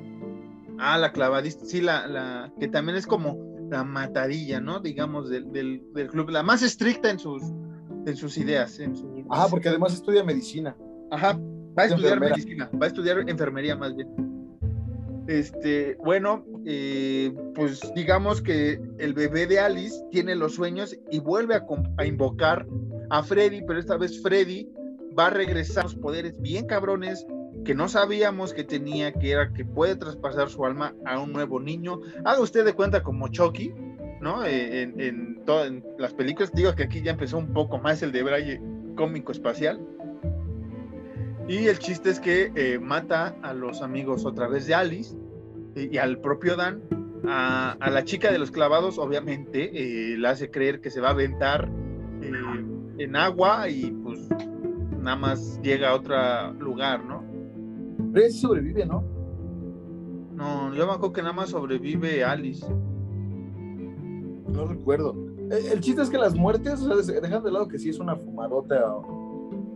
[0.79, 4.79] Ah, la clavadista, sí, la, la que también es como la matadilla, ¿no?
[4.79, 7.43] Digamos, del, del, club, la más estricta en sus,
[8.05, 8.79] en sus ideas.
[8.79, 8.93] En
[9.29, 10.75] Ajá, porque además estudia medicina.
[11.11, 11.39] Ajá,
[11.77, 14.07] va a estudiar medicina, va a estudiar enfermería más bien.
[15.27, 21.55] Este, bueno, eh, pues digamos que el bebé de Alice tiene los sueños y vuelve
[21.55, 22.65] a, invocar
[23.09, 24.69] a Freddy, pero esta vez Freddy
[25.17, 27.25] va a regresar los poderes bien cabrones
[27.65, 31.59] que no sabíamos que tenía, que era que puede traspasar su alma a un nuevo
[31.59, 32.01] niño.
[32.23, 33.73] Haga usted de cuenta como Chucky,
[34.21, 34.45] ¿no?
[34.45, 38.23] Eh, en, todas las películas, digo que aquí ya empezó un poco más el de
[38.23, 38.61] Braille
[38.95, 39.79] cómico espacial.
[41.47, 45.15] Y el chiste es que eh, mata a los amigos otra vez de Alice
[45.75, 46.81] y, al propio Dan.
[47.29, 51.11] A, la chica de los clavados, obviamente, eh, le hace creer que se va a
[51.11, 51.69] aventar
[52.21, 52.31] eh,
[52.99, 54.27] en agua y pues
[54.99, 57.23] nada más llega a otro lugar, ¿no?
[58.13, 59.03] Pero sobrevive, ¿no?
[60.33, 62.65] No, yo me acuerdo que nada más sobrevive Alice.
[64.47, 65.15] No recuerdo.
[65.49, 68.15] El, chiste es que las muertes, o sea, dejan de lado que sí es una
[68.15, 68.97] fumadota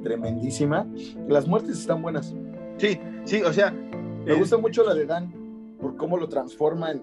[0.03, 0.87] tremendísima.
[1.27, 2.35] Las muertes están buenas.
[2.77, 3.73] Sí, sí, o sea.
[4.25, 5.33] Me gusta mucho la de Dan,
[5.81, 7.01] por cómo lo transforma en,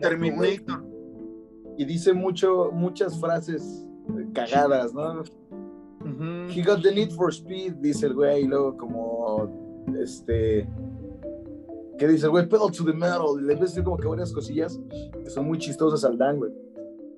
[0.00, 0.84] Terminator.
[1.78, 3.86] Y dice mucho, muchas frases
[4.34, 5.22] cagadas, ¿no?
[6.50, 10.68] He got the need for speed, dice el güey, y luego como, este,
[11.98, 12.48] ¿qué dice el güey?
[12.48, 14.78] Pedal to the metal, y le ves como que varias cosillas
[15.22, 16.52] que son muy chistosas al Dan, güey.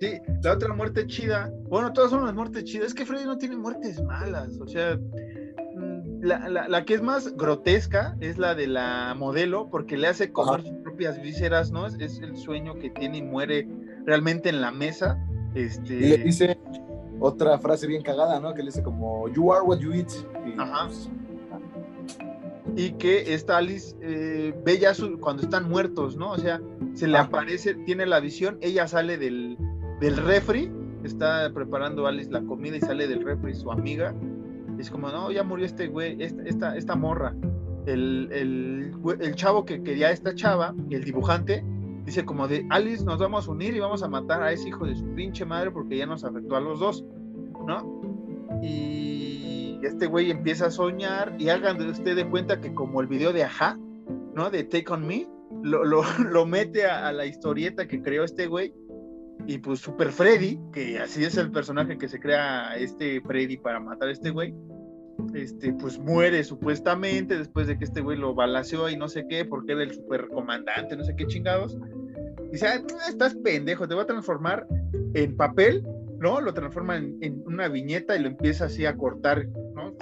[0.01, 1.51] Sí, la otra muerte chida.
[1.69, 2.89] Bueno, todas son las muertes chidas.
[2.89, 4.59] Es que Freddy no tiene muertes malas.
[4.61, 10.09] O sea, mm, la, que es más grotesca es la de la modelo, porque le
[10.09, 11.87] hace comer sus propias vísceras, ¿no?
[11.87, 13.67] Es, el sueño que tiene y muere
[14.05, 15.19] realmente en la mesa.
[15.55, 15.95] Este...
[15.95, 16.59] Y le dice
[17.21, 18.55] otra frase bien cagada, ¿no?
[18.55, 20.11] Que le dice como, You are what you eat.
[20.47, 20.87] Y, Ajá.
[20.87, 21.11] Pues,
[22.77, 26.33] y que esta Alice eh, ve ya cuando están muertos, ¿no?
[26.33, 26.61] O sea,
[26.95, 29.57] se le aparece, tiene la visión, ella sale del,
[30.01, 30.71] del refri,
[31.03, 34.15] está preparando Alice la comida y sale del refri su amiga.
[34.79, 37.35] es como, no, ya murió este güey, esta, esta, morra.
[37.87, 41.65] El, el, chavo que quería esta chava, el dibujante,
[42.07, 44.87] dice como de, Alice, nos vamos a unir y vamos a matar a ese hijo
[44.87, 47.05] de su pinche madre porque ya nos afectó a los dos,
[47.67, 48.01] ¿no?
[48.63, 53.09] Y este güey empieza a soñar y hagan de usted de cuenta que como el
[53.09, 53.77] video de Aja,
[54.35, 54.51] ¿no?
[54.51, 55.29] De Take On Me,
[55.63, 58.73] lo, lo, lo mete a, a, la historieta que creó este güey.
[59.49, 63.81] Y pues Super Freddy, que así es el personaje que se crea este Freddy para
[63.81, 64.55] matar a este güey,
[65.35, 69.45] este, pues muere supuestamente después de que este güey lo balaceó y no sé qué,
[69.45, 71.77] porque era el super comandante, no sé qué chingados.
[72.51, 74.67] Dice, ah, estás pendejo, te voy a transformar
[75.15, 75.87] en papel,
[76.19, 76.41] ¿no?
[76.41, 79.93] Lo transforma en, en, una viñeta y lo empieza así a cortar, ¿no?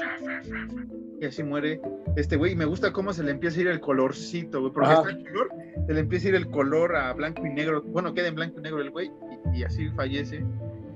[1.20, 1.80] Y así muere
[2.16, 2.52] este güey.
[2.52, 5.24] Y me gusta cómo se le empieza a ir el colorcito, güey, porque está el
[5.24, 5.48] color,
[5.86, 7.82] se le empieza a ir el color a blanco y negro.
[7.82, 9.10] Bueno, queda en blanco y negro el güey,
[9.52, 10.44] y, y así fallece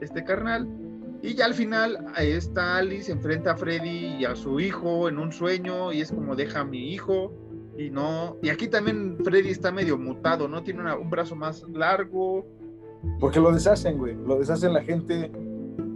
[0.01, 0.69] este carnal.
[1.23, 5.33] Y ya al final está Alice, enfrenta a Freddy y a su hijo en un
[5.33, 7.33] sueño y es como deja a mi hijo
[7.77, 8.37] y no.
[8.43, 10.63] Y aquí también Freddy está medio mutado, ¿no?
[10.63, 12.47] Tiene un brazo más largo.
[13.19, 14.15] Porque lo deshacen, güey.
[14.15, 15.33] Lo deshacen la gente.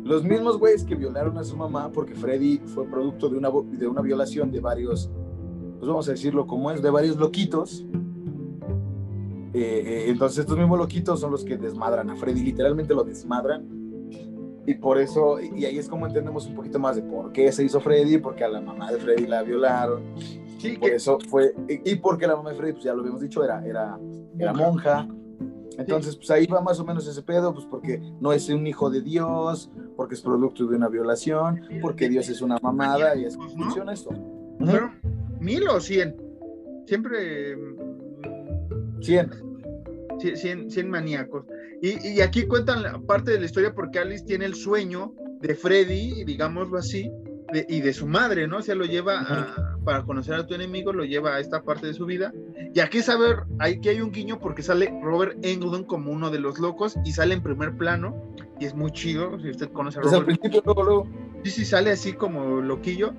[0.03, 3.87] Los mismos güeyes que violaron a su mamá, porque Freddy fue producto de una, de
[3.87, 5.09] una violación de varios,
[5.79, 7.87] pues vamos a decirlo como es, de varios loquitos.
[9.55, 13.82] Eh, eh, entonces estos mismos loquitos son los que desmadran a Freddy, literalmente lo desmadran
[14.67, 17.65] y por eso, y ahí es como entendemos un poquito más de por qué se
[17.65, 20.03] hizo Freddy, porque a la mamá de Freddy la violaron.
[20.59, 23.43] Sí, por eso fue, y, porque la mamá de Freddy, pues ya lo habíamos dicho,
[23.43, 23.99] era, era,
[24.39, 25.09] era monja.
[25.79, 28.91] Entonces, pues ahí va más o menos ese pedo, pues porque no es un hijo
[28.91, 33.39] de Dios, porque es producto de una violación, porque Dios es una mamada y así
[33.57, 34.11] funciona esto.
[34.61, 34.93] ¿Fueron
[35.41, 36.15] mil o cien?
[36.87, 37.57] Siempre.
[39.01, 39.31] Cien.
[40.23, 41.45] 100, 100 maníacos.
[41.81, 46.25] Y, y, aquí cuentan parte de la historia porque Alice tiene el sueño de Freddy,
[46.25, 47.11] digámoslo así,
[47.53, 48.59] de, y de su madre, ¿no?
[48.59, 51.89] O sea, lo lleva a, para conocer a tu enemigo, lo lleva a esta parte
[51.89, 52.33] de su vida.
[52.75, 56.59] Y aquí saber, aquí hay un guiño porque sale Robert Englund como uno de los
[56.59, 60.21] locos y sale en primer plano y es muy chido, si usted conoce a Robert.
[60.21, 61.09] al principio, luego, luego.
[61.43, 63.13] Sí, sí, sale así como loquillo.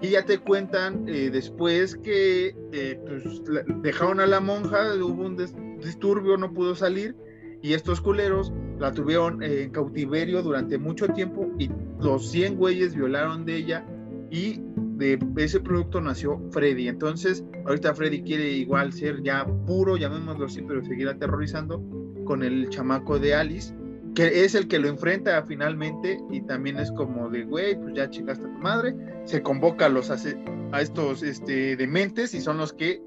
[0.00, 5.24] Y ya te cuentan eh, después que eh, pues, la, dejaron a la monja, hubo
[5.24, 5.36] un
[5.84, 7.14] disturbio, no pudo salir
[7.62, 13.44] y estos culeros la tuvieron en cautiverio durante mucho tiempo y los 100 güeyes violaron
[13.44, 13.84] de ella
[14.30, 14.60] y
[14.98, 16.88] de ese producto nació Freddy.
[16.88, 21.82] Entonces, ahorita Freddy quiere igual ser ya puro, llamémoslo así, pero seguir aterrorizando
[22.24, 23.74] con el chamaco de Alice,
[24.14, 28.10] que es el que lo enfrenta finalmente y también es como de, güey, pues ya
[28.10, 28.94] chingaste a tu madre.
[29.24, 33.00] Se convoca a, los, a estos este, dementes y son los que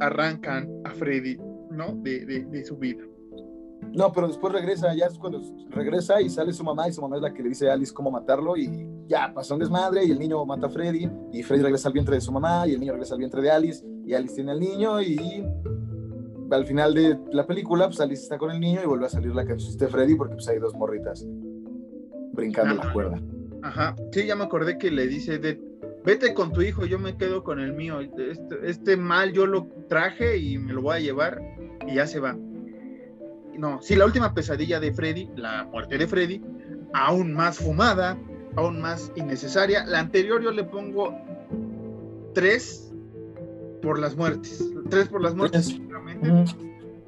[0.00, 1.38] arrancan a Freddy,
[1.74, 1.94] ¿no?
[1.94, 3.04] De, de, de su vida.
[3.92, 5.40] No, pero después regresa, ya es cuando
[5.70, 7.92] regresa y sale su mamá y su mamá es la que le dice a Alice
[7.92, 11.62] cómo matarlo y ya pasó un desmadre y el niño mata a Freddy y Freddy
[11.62, 14.14] regresa al vientre de su mamá y el niño regresa al vientre de Alice y
[14.14, 15.44] Alice tiene al niño y
[16.50, 19.34] al final de la película pues Alice está con el niño y vuelve a salir
[19.34, 21.26] la canción de Freddy porque pues hay dos morritas
[22.32, 22.86] brincando Ajá.
[22.86, 23.22] la cuerda.
[23.62, 25.60] Ajá, sí, ya me acordé que le dice de
[26.04, 28.32] vete con tu hijo, yo me quedo con el mío, este,
[28.64, 31.40] este mal yo lo traje y me lo voy a llevar
[31.86, 32.36] y ya se va
[33.58, 36.42] no, sí, la última pesadilla de Freddy, la muerte de Freddy,
[36.92, 38.18] aún más fumada,
[38.56, 39.84] aún más innecesaria.
[39.86, 41.14] La anterior yo le pongo
[42.34, 42.92] tres
[43.82, 45.78] por las muertes, tres por las muertes.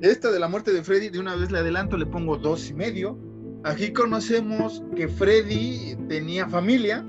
[0.01, 2.74] Esta de la muerte de Freddy, de una vez le adelanto, le pongo dos y
[2.74, 3.19] medio.
[3.65, 7.05] Aquí conocemos que Freddy tenía familia,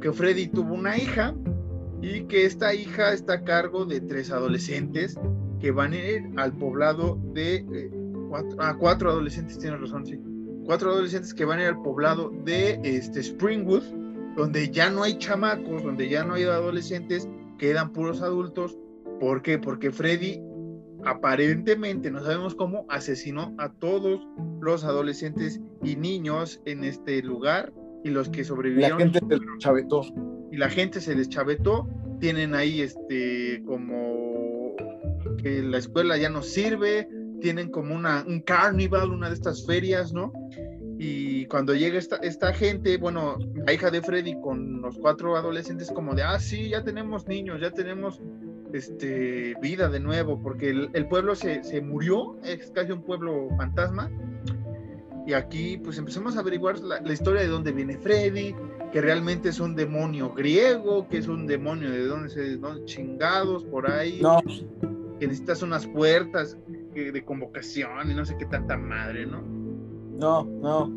[0.00, 1.34] que Freddy tuvo una hija
[2.00, 5.18] y que esta hija está a cargo de tres adolescentes
[5.62, 7.90] que van a ir al poblado de eh,
[8.28, 10.18] cuatro, ah, cuatro adolescentes, tienes razón, sí.
[10.64, 13.84] Cuatro adolescentes que van a ir al poblado de este, Springwood,
[14.36, 17.28] donde ya no hay chamacos, donde ya no hay adolescentes,
[17.58, 18.76] quedan puros adultos.
[19.20, 19.58] ¿Por qué?
[19.58, 20.42] Porque Freddy
[21.04, 24.26] aparentemente, no sabemos cómo, asesinó a todos
[24.60, 27.72] los adolescentes y niños en este lugar
[28.02, 28.98] y los que sobrevivieron.
[28.98, 30.02] La gente se deschavetó.
[30.50, 31.88] Y la gente se deschavetó.
[32.20, 34.21] Tienen ahí este como
[35.42, 37.08] que la escuela ya no sirve,
[37.40, 40.32] tienen como una, un carnival, una de estas ferias, ¿no?
[40.98, 43.36] Y cuando llega esta, esta gente, bueno,
[43.66, 47.60] la hija de Freddy con los cuatro adolescentes, como de, ah, sí, ya tenemos niños,
[47.60, 48.20] ya tenemos
[48.72, 53.48] este, vida de nuevo, porque el, el pueblo se, se, murió, es casi un pueblo
[53.56, 54.10] fantasma.
[55.26, 58.54] Y aquí, pues empezamos a averiguar la, la historia de dónde viene Freddy,
[58.92, 63.64] que realmente es un demonio griego, que es un demonio de dónde se, dónde chingados
[63.64, 64.20] por ahí.
[64.20, 64.40] No.
[65.22, 66.58] Que necesitas unas puertas
[66.96, 69.40] de convocación y no sé qué tanta madre, ¿no?
[70.18, 70.90] No, no.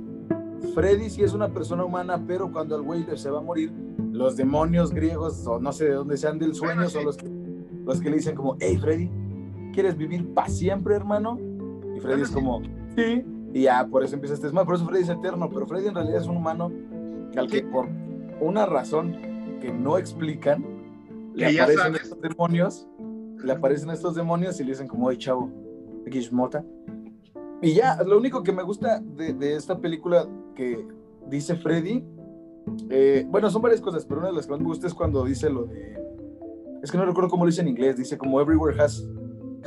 [0.73, 3.71] Freddy sí es una persona humana, pero cuando el güey se va a morir,
[4.11, 6.95] los demonios griegos, o no sé de dónde sean del sueño, bueno, sí.
[6.95, 7.29] son los que,
[7.85, 9.11] los que le dicen como, hey Freddy,
[9.73, 11.39] ¿quieres vivir para siempre, hermano?
[11.95, 12.63] Y Freddy es como,
[12.95, 13.23] sí.
[13.53, 14.65] Y ya, por eso empieza este desmadre.
[14.65, 15.51] Por eso Freddy es eterno.
[15.51, 16.71] Pero Freddy en realidad es un humano
[17.37, 17.87] al que por
[18.41, 19.15] una razón
[19.61, 20.65] que no explican,
[21.35, 22.87] le aparecen estos demonios,
[23.43, 25.49] le aparecen estos demonios y le dicen como, oye, chavo,
[26.05, 26.63] aquí es mota.
[27.61, 30.85] Y ya, lo único que me gusta de, de esta película que
[31.27, 32.03] dice Freddy,
[32.89, 35.23] eh, bueno, son varias cosas, pero una de las que más me gusta es cuando
[35.23, 35.97] dice lo de,
[36.83, 39.07] es que no recuerdo cómo lo dice en inglés, dice como everywhere has,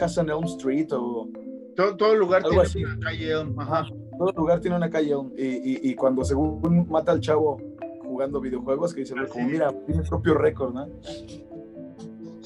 [0.01, 1.28] has an Elm Street o...
[1.74, 3.86] Todo, todo lugar tiene una calle Elm, ajá.
[4.19, 5.32] Todo lugar tiene una calle Elm.
[5.36, 7.61] Y, y, y cuando según mata al chavo
[8.03, 10.89] jugando videojuegos, que dice, como, mira, tiene propio récord, ¿no?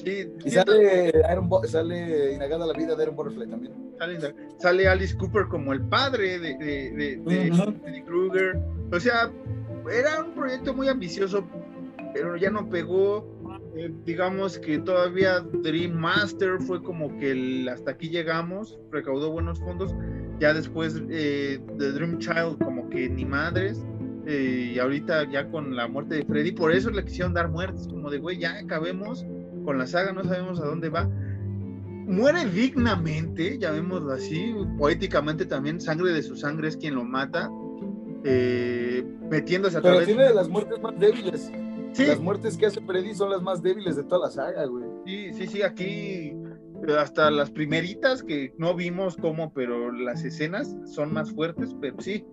[0.03, 3.73] Sí, y sale, Iron sale Inagada la vida de Aaron Butterfly también.
[3.97, 8.59] Sale, sale, Alice Cooper como el padre de, de, de, de, Krueger.
[8.91, 9.31] O sea,
[9.91, 11.47] era un proyecto muy ambicioso,
[12.13, 13.31] pero ya no pegó.
[13.75, 19.59] Eh, digamos que todavía Dream Master fue como que el, hasta aquí llegamos, recaudó buenos
[19.59, 19.95] fondos.
[20.39, 23.85] Ya después eh, de Dream Child, como que ni madres.
[24.25, 27.87] Eh, y ahorita ya con la muerte de Freddy, por eso le quisieron dar muertes,
[27.87, 29.25] como de güey, ya acabemos
[29.63, 31.09] con la saga, no sabemos a dónde va.
[32.05, 37.49] Muere dignamente, llamémoslo así, poéticamente también, sangre de su sangre es quien lo mata,
[38.25, 41.51] eh, metiéndose a Pero través tiene de las muertes más débiles.
[41.97, 44.83] Las muertes que hace Freddy son las más débiles de toda la saga, güey.
[45.05, 46.33] Sí, sí, sí, aquí
[46.97, 52.25] hasta las primeritas que no vimos cómo, pero las escenas son más fuertes, pero sí,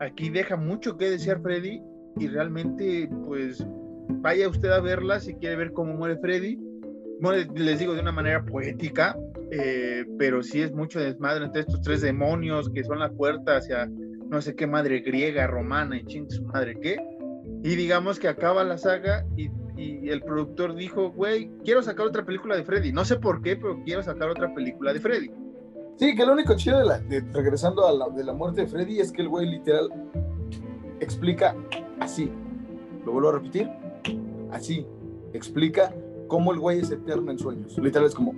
[0.00, 1.80] aquí deja mucho que desear Freddy
[2.18, 3.64] y realmente, pues,
[4.08, 6.58] vaya usted a verla si quiere ver cómo muere Freddy
[7.30, 9.16] les digo de una manera poética,
[9.50, 13.88] eh, pero sí es mucho desmadre entre estos tres demonios que son la puerta hacia
[14.28, 16.96] no sé qué madre griega, romana y ching su madre qué.
[17.62, 22.24] Y digamos que acaba la saga y, y el productor dijo, güey, quiero sacar otra
[22.24, 22.92] película de Freddy.
[22.92, 25.30] No sé por qué, pero quiero sacar otra película de Freddy.
[25.96, 28.66] Sí, que lo único chido de, la, de regresando a la, de la muerte de
[28.66, 29.88] Freddy es que el güey literal
[31.00, 31.54] explica
[32.00, 32.30] así.
[33.04, 33.68] Lo vuelvo a repetir.
[34.50, 34.86] Así.
[35.32, 35.94] Explica
[36.32, 37.76] cómo el güey es eterno en sueños.
[37.76, 38.32] Literal es como,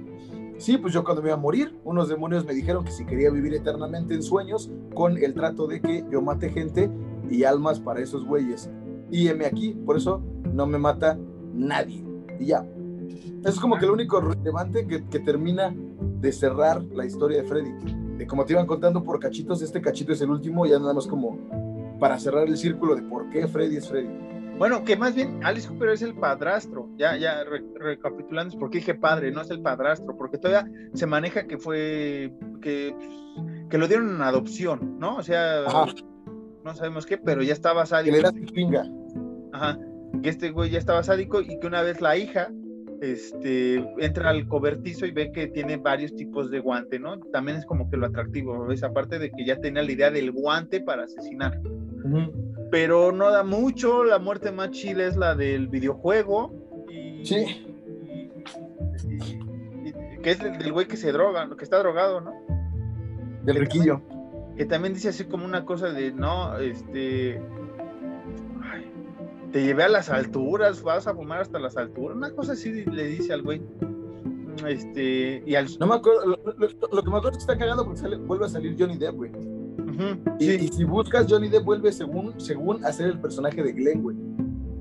[0.58, 3.30] sí, pues yo cuando me iba a morir, unos demonios me dijeron que si quería
[3.30, 6.90] vivir eternamente en sueños, con el trato de que yo mate gente
[7.30, 8.68] y almas para esos güeyes.
[9.12, 10.20] Y heme aquí, por eso
[10.52, 11.16] no me mata
[11.54, 12.04] nadie.
[12.40, 12.66] Y ya.
[13.42, 15.72] Eso es como que lo único relevante que, termina
[16.20, 17.70] de cerrar la historia de Freddy.
[18.18, 21.06] De como te iban contando por cachitos, este cachito es el último, ya nada más
[21.06, 21.38] como
[22.00, 24.33] para cerrar el círculo de por qué Freddy es Freddy.
[24.58, 26.88] Bueno, que más bien Alice Cooper es el padrastro.
[26.96, 31.46] Ya, ya recapitulando, es porque dije padre, no es el padrastro, porque todavía se maneja
[31.46, 32.32] que fue
[32.62, 32.94] que,
[33.68, 35.16] que lo dieron en adopción, ¿no?
[35.16, 35.64] O sea,
[36.64, 38.12] no sabemos qué, pero ya estaba sádico.
[38.12, 38.18] Que
[39.52, 39.78] Ajá.
[40.22, 42.48] Que este güey ya estaba sádico y que una vez la hija
[43.00, 47.18] este, entra al cobertizo y ve que tiene varios tipos de guante, ¿no?
[47.32, 50.30] También es como que lo atractivo, esa parte de que ya tenía la idea del
[50.30, 51.60] guante para asesinar
[52.70, 54.04] pero no da mucho.
[54.04, 56.52] La muerte más chile es la del videojuego.
[56.88, 57.66] Y, sí.
[60.22, 62.32] que es del güey que se droga, que está drogado, ¿no?
[63.42, 64.00] Del riquillo.
[64.56, 67.40] que también dice así como una cosa de, no, este.
[69.52, 72.16] te llevé a las alturas, vas a fumar hasta las alturas.
[72.16, 73.62] Una cosa así le dice al güey.
[74.66, 75.66] Este, y al...
[75.80, 78.76] No me acuerdo, lo, que me acuerdo es que está cagado porque vuelve a salir
[78.78, 79.32] Johnny Depp, güey
[80.38, 84.16] y, si buscas, Johnny Depp vuelve según, según hacer el personaje de Glenn, güey.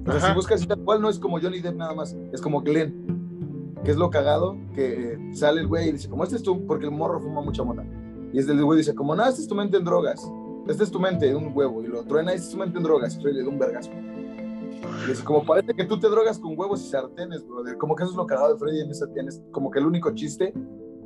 [0.05, 2.61] O sea, si buscas tal cual, no es como Johnny Depp nada más, es como
[2.61, 3.73] Glenn.
[3.83, 6.85] Que es lo cagado, que sale el güey y dice, como este es tu, porque
[6.85, 7.83] el morro fuma mucha mota.
[8.31, 10.25] Y es del güey dice, como no, este es tu mente en drogas.
[10.67, 11.83] Este es tu mente un huevo.
[11.83, 13.17] Y lo truena, este es tu mente en drogas.
[13.17, 13.91] Y le da un vergazo.
[13.91, 17.77] Y dice, como parece que tú te drogas con huevos y sartenes, brother.
[17.77, 20.11] Como que eso es lo cagado de Freddy en esa, tienes como que el único
[20.11, 20.53] chiste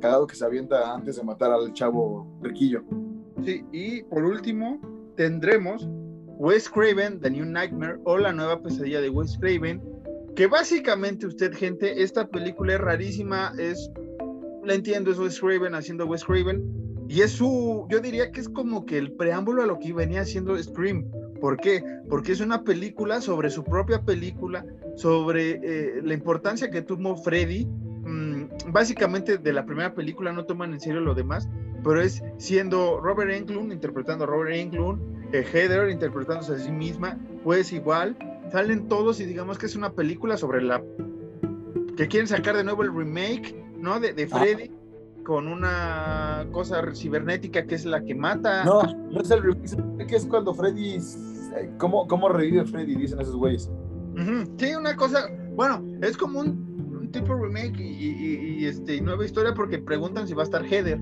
[0.00, 2.82] cagado que se avienta antes de matar al chavo riquillo.
[3.72, 4.80] Y por último,
[5.16, 5.86] tendremos
[6.38, 9.82] Wes Craven, The New Nightmare o la nueva pesadilla de Wes Craven,
[10.36, 13.90] que básicamente usted, gente, esta película es rarísima, es,
[14.64, 16.62] la entiendo, es Wes Craven haciendo Wes Craven,
[17.08, 20.20] y es su, yo diría que es como que el preámbulo a lo que venía
[20.20, 21.06] haciendo Scream.
[21.40, 21.82] ¿Por qué?
[22.08, 24.64] Porque es una película sobre su propia película,
[24.96, 27.64] sobre eh, la importancia que tuvo Freddy.
[27.64, 31.48] Mm, básicamente de la primera película no toman en serio lo demás,
[31.82, 35.00] pero es siendo Robert Englund interpretando a Robert Englund,
[35.32, 38.16] eh, Heather interpretándose a sí misma, pues igual,
[38.50, 40.82] salen todos y digamos que es una película sobre la
[41.96, 44.00] que quieren sacar de nuevo el remake, ¿no?
[44.00, 44.38] De, de ah.
[44.38, 44.70] Freddy.
[45.24, 48.64] Con una cosa cibernética que es la que mata.
[48.64, 50.94] No, no es el remake, que es cuando Freddy.
[50.94, 52.94] Eh, ¿Cómo, cómo revive Freddy?
[52.94, 53.70] Dicen esos güeyes.
[54.56, 55.28] Sí, una cosa.
[55.54, 60.34] Bueno, es como un, tipo remake y, y, y, este, nueva historia porque preguntan si
[60.34, 60.98] va a estar Heather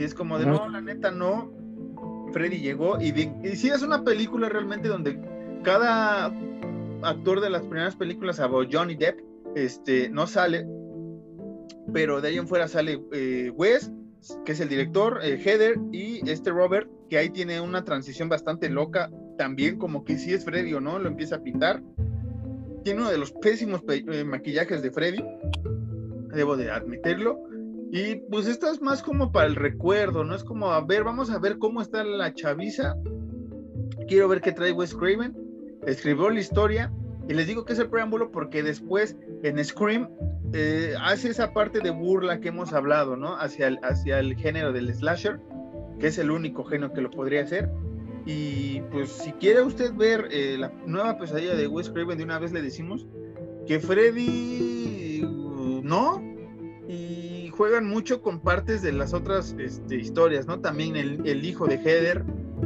[0.00, 1.52] Y es como de, no, la neta no.
[2.32, 3.10] Freddy llegó y,
[3.44, 5.20] y sí es una película realmente donde
[5.62, 6.34] cada
[7.02, 9.20] actor de las primeras películas, a Johnny Depp,
[9.56, 10.66] este, no sale,
[11.92, 13.92] pero de ahí en fuera sale eh, Wes,
[14.46, 18.70] que es el director, eh, Heather y este Robert, que ahí tiene una transición bastante
[18.70, 21.82] loca, también como que si es Freddy o no, lo empieza a pintar.
[22.84, 25.22] Tiene uno de los pésimos eh, maquillajes de Freddy,
[26.32, 27.49] debo de admitirlo.
[27.92, 30.34] Y pues esto es más como para el recuerdo, ¿no?
[30.34, 32.96] Es como, a ver, vamos a ver cómo está la chaviza.
[34.06, 35.36] Quiero ver qué trae Wes Craven.
[35.86, 36.92] Escribió la historia.
[37.28, 40.08] Y les digo que es el preámbulo porque después en Scream
[40.52, 43.36] eh, hace esa parte de burla que hemos hablado, ¿no?
[43.36, 45.40] Hacia el, hacia el género del slasher,
[45.98, 47.70] que es el único género que lo podría hacer.
[48.26, 52.38] Y pues si quiere usted ver eh, la nueva pesadilla de Wes Craven, de una
[52.38, 53.06] vez le decimos
[53.66, 55.22] que Freddy
[55.82, 56.20] no,
[56.88, 57.19] y
[57.60, 60.60] juegan mucho con partes de las otras este, historias, ¿no?
[60.60, 62.24] También el, hijo de Heather,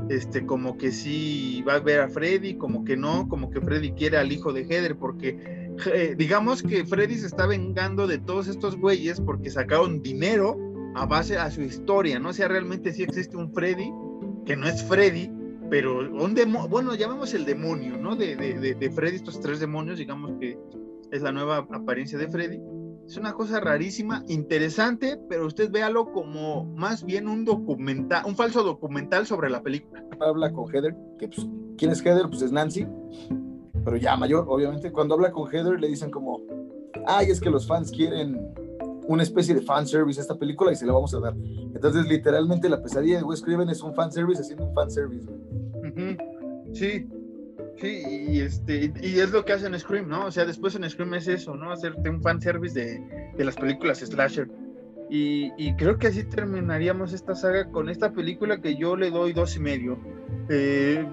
[0.09, 3.91] este, como que sí va a ver a Freddy, como que no, como que Freddy
[3.91, 5.37] quiere al hijo de Heather, porque
[5.93, 10.57] eh, digamos que Freddy se está vengando de todos estos güeyes porque sacaron dinero
[10.95, 12.29] a base a su historia, ¿no?
[12.29, 13.91] O sea, realmente sí existe un Freddy,
[14.47, 15.29] que no es Freddy,
[15.71, 18.15] pero un demonio, bueno, llamamos el demonio, ¿no?
[18.15, 20.57] De, de, de, Freddy, estos tres demonios, digamos que
[21.11, 22.61] es la nueva apariencia de Freddy.
[23.07, 28.63] Es una cosa rarísima, interesante, pero usted véalo como más bien un documental, un falso
[28.63, 30.05] documental sobre la película.
[30.21, 32.29] Habla con Heather, que pues, ¿quién es Heather?
[32.29, 32.87] Pues es Nancy,
[33.85, 36.41] pero ya mayor, obviamente, cuando habla con Heather le dicen como,
[37.07, 38.41] ay, es que los fans quieren
[39.07, 41.35] una especie de fanservice a esta película y se la vamos a dar.
[41.37, 45.29] Entonces, literalmente, la pesadilla de Wes Craven es un fanservice haciendo un fanservice.
[46.73, 47.07] Sí,
[47.77, 50.27] sí, y, este, y es lo que hacen Scream, ¿no?
[50.27, 51.73] O sea, después en Scream es eso, ¿no?
[51.73, 54.49] Hacerte un fanservice de, de las películas slasher.
[55.11, 59.33] Y, y, creo que así terminaríamos esta saga con esta película que yo le doy
[59.33, 59.99] dos y medio.
[60.49, 61.07] Eh,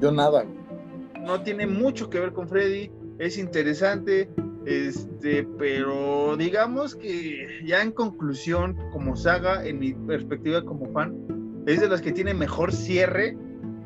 [0.00, 0.44] yo nada,
[1.24, 4.28] no tiene mucho que ver con Freddy, es interesante,
[4.64, 11.16] este, pero digamos que ya en conclusión, como saga, en mi perspectiva como fan,
[11.66, 13.36] es de las que tiene mejor cierre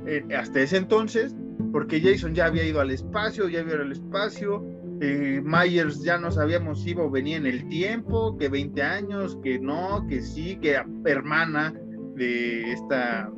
[0.07, 1.35] eh, hasta ese entonces,
[1.73, 4.65] porque Jason ya había ido al espacio, ya había ido al espacio,
[5.01, 9.39] eh, Myers ya no sabíamos si iba o venía en el tiempo, que 20 años,
[9.43, 11.75] que no, que sí, que hermana
[12.15, 13.33] de esta,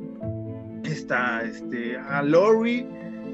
[0.83, 2.85] esta, este, a Lori,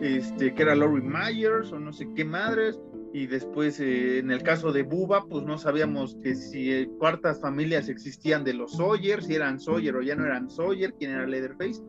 [0.02, 2.80] este, que era Laurie Myers o no sé qué madres,
[3.14, 7.42] y después eh, en el caso de Buba, pues no sabíamos que si eh, cuartas
[7.42, 11.28] familias existían de los Sawyer, si eran Sawyer o ya no eran Sawyer, quién era
[11.28, 11.82] Leatherface.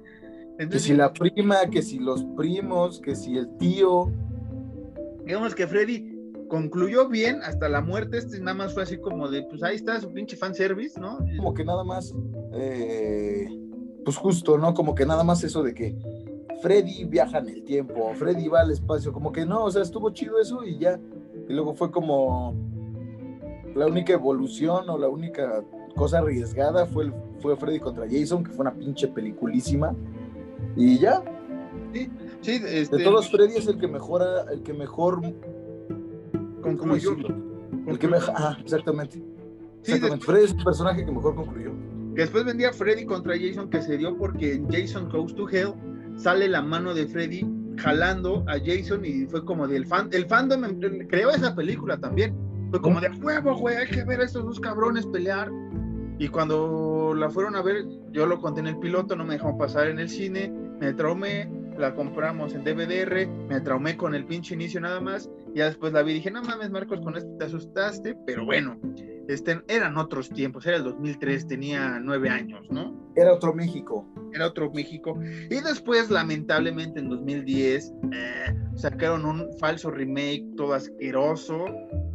[0.63, 4.11] Entonces, que si la prima, que si los primos, que si el tío.
[5.25, 6.13] Digamos que Freddy
[6.49, 9.99] concluyó bien hasta la muerte, este nada más fue así como de, pues ahí está
[10.01, 11.19] su pinche fanservice, ¿no?
[11.37, 12.15] Como que nada más,
[12.53, 13.49] eh,
[14.05, 14.75] pues justo, ¿no?
[14.75, 15.97] Como que nada más eso de que
[16.61, 20.11] Freddy viaja en el tiempo, Freddy va al espacio, como que no, o sea, estuvo
[20.11, 21.01] chido eso y ya.
[21.49, 22.55] Y luego fue como
[23.75, 25.65] la única evolución o la única
[25.97, 27.11] cosa arriesgada fue,
[27.41, 29.95] fue Freddy contra Jason, que fue una pinche peliculísima.
[30.77, 31.23] Y ya.
[31.93, 32.97] Sí, sí, este...
[32.97, 35.21] De todos, Freddy es el que mejora, el que mejor.
[36.63, 37.17] Concluyó.
[37.87, 38.35] El que mejor.
[38.37, 39.23] Ah, exactamente.
[39.81, 40.25] Exactamente.
[40.25, 41.73] Freddy es el personaje que mejor concluyó.
[42.15, 45.73] Después vendía Freddy contra Jason, que se dio porque Jason Goes to Hell
[46.17, 47.47] sale la mano de Freddy
[47.79, 50.63] jalando a Jason y fue como del fan, el fandom
[51.09, 52.35] creó esa película también.
[52.71, 55.51] Fue como de huevo, güey, hay que ver a estos dos cabrones pelear.
[56.19, 59.59] Y cuando la fueron a ver, yo lo conté en el piloto, no me dejaron
[59.59, 64.55] pasar en el cine, me traumé, la compramos en DVDR, me traumé con el pinche
[64.55, 67.45] inicio nada más, ya después la vi y dije, no mames Marcos, con esto te
[67.47, 68.79] asustaste, pero bueno,
[69.29, 73.13] este, eran otros tiempos, era el 2003, tenía nueve años, ¿no?
[73.15, 74.07] Era otro México.
[74.33, 75.19] Era otro México.
[75.51, 81.67] Y después, lamentablemente, en 2010, eh, sacaron un falso remake todo asqueroso,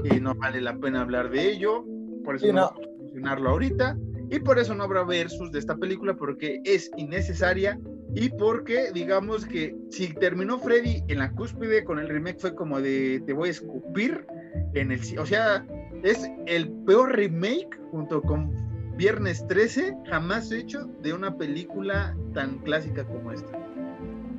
[0.03, 1.85] y no vale la pena hablar de ello,
[2.23, 3.97] por eso no, a mencionarlo ahorita,
[4.29, 7.79] y por eso no habrá versus de esta película, porque es innecesaria,
[8.13, 12.81] y porque, digamos que si terminó Freddy en la cúspide con el remake, fue como
[12.81, 14.25] de te voy a escupir
[14.73, 14.99] en el...
[15.19, 15.65] O sea,
[16.03, 18.51] es el peor remake junto con
[18.97, 23.51] Viernes 13 jamás hecho de una película tan clásica como esta.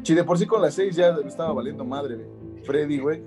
[0.02, 2.26] Si de por sí con las 6 ya estaba valiendo madre,
[2.64, 3.22] Freddy, güey.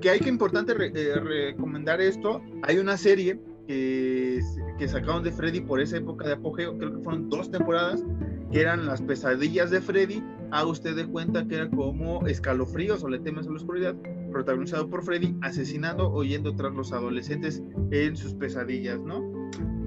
[0.00, 2.40] Que hay que importante eh, recomendar esto.
[2.62, 4.40] Hay una serie que,
[4.78, 8.04] que sacaron de Freddy por esa época de apogeo, creo que fueron dos temporadas,
[8.52, 10.22] que eran las pesadillas de Freddy.
[10.50, 13.94] Haga usted de cuenta que era como escalofríos o le temes a la oscuridad,
[14.30, 19.36] protagonizado por Freddy, asesinando o yendo tras los adolescentes en sus pesadillas, ¿no?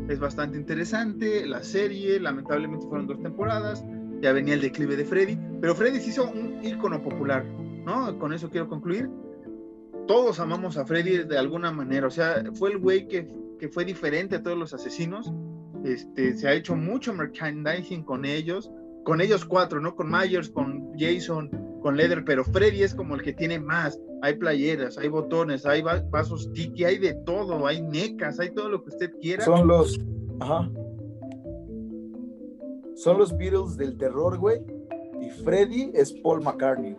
[0.10, 1.46] es bastante interesante.
[1.46, 3.86] La serie, lamentablemente fueron dos temporadas,
[4.22, 7.46] ya venía el declive de Freddy, pero Freddy se hizo un ícono popular,
[7.86, 8.18] ¿no?
[8.18, 9.10] Con eso quiero concluir.
[10.08, 13.28] Todos amamos a Freddy de alguna manera, o sea, fue el güey que,
[13.60, 15.32] que fue diferente a todos los asesinos.
[15.84, 18.72] Este, se ha hecho mucho merchandising con ellos,
[19.06, 19.96] con ellos cuatro, ¿no?
[19.96, 21.50] Con Myers, con Jason,
[21.82, 24.00] con Leather, pero Freddy es como el que tiene más.
[24.22, 28.84] Hay playeras, hay botones, hay vasos tiki, hay de todo, hay necas, hay todo lo
[28.84, 29.46] que usted quiera.
[29.46, 30.00] Son los,
[30.40, 30.70] ajá.
[32.96, 34.60] Son los Beatles del terror, güey.
[35.22, 36.96] Y Freddy es Paul McCartney.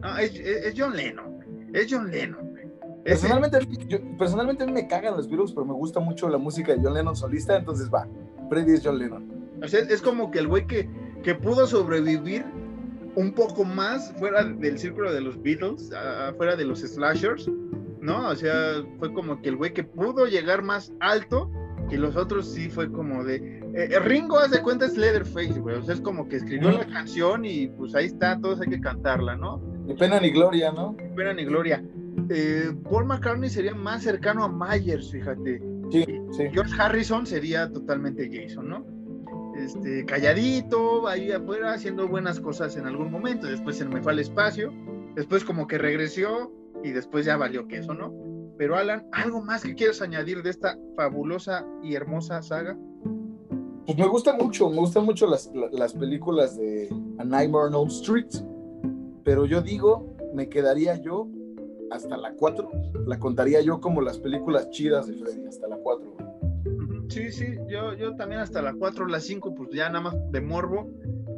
[0.00, 0.40] No, es,
[0.76, 1.70] John Lennon.
[1.74, 2.47] Es John Lennon.
[3.08, 3.58] Personalmente,
[4.18, 6.94] personalmente a mí me cagan los Beatles, pero me gusta mucho la música de John
[6.94, 8.06] Lennon solista, entonces va.
[8.50, 9.26] Freddy es John Lennon.
[9.62, 10.88] O sea, es como que el güey que,
[11.22, 12.44] que pudo sobrevivir
[13.16, 15.90] un poco más fuera del círculo de los Beatles,
[16.36, 17.50] fuera de los slashers,
[18.00, 18.28] ¿no?
[18.28, 21.50] O sea, fue como que el güey que pudo llegar más alto
[21.88, 23.36] que los otros sí fue como de...
[23.74, 25.76] Eh, eh, Ringo, hace cuenta, es Leatherface, güey.
[25.76, 28.80] O sea, es como que escribió la canción y pues ahí está, todos hay que
[28.80, 29.60] cantarla, ¿no?
[29.86, 30.94] Ni pena ni gloria, ¿no?
[31.02, 31.82] Ni pena ni gloria.
[32.30, 35.62] Eh, Paul McCartney sería más cercano a Myers, fíjate.
[35.90, 36.44] Sí, sí.
[36.52, 38.98] George Harrison sería totalmente Jason, ¿no?
[39.56, 43.46] Este, calladito, ahí afuera, haciendo buenas cosas en algún momento.
[43.46, 44.72] Después se me fue al espacio,
[45.14, 46.52] después como que regresó
[46.84, 48.12] y después ya valió queso, ¿no?
[48.56, 52.76] Pero Alan, ¿algo más que quieras añadir de esta fabulosa y hermosa saga?
[53.86, 56.88] Pues me gusta mucho, me gustan mucho las, las películas de
[57.18, 58.28] A Nightmare on Elm Street,
[59.24, 61.28] pero yo digo, me quedaría yo
[61.90, 62.70] hasta la 4,
[63.06, 66.16] la contaría yo como las películas chidas de Freddy, hasta la 4.
[67.08, 70.40] Sí, sí, yo, yo también hasta la 4, la 5, pues ya nada más de
[70.40, 70.90] morbo.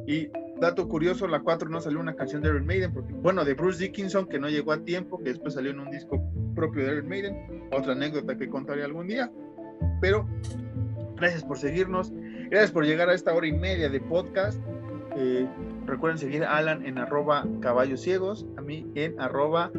[0.06, 0.28] Y
[0.60, 3.82] dato curioso, la 4 no salió una canción de Iron Maiden, porque, bueno, de Bruce
[3.82, 6.20] Dickinson, que no llegó a tiempo, que después salió en un disco
[6.54, 9.30] propio de Iron Maiden, otra anécdota que contaré algún día.
[10.00, 10.26] Pero
[11.16, 12.12] gracias por seguirnos,
[12.50, 14.60] gracias por llegar a esta hora y media de podcast.
[15.16, 15.46] Eh,
[15.86, 19.70] recuerden seguir a Alan en arroba caballos ciegos, a mí en arroba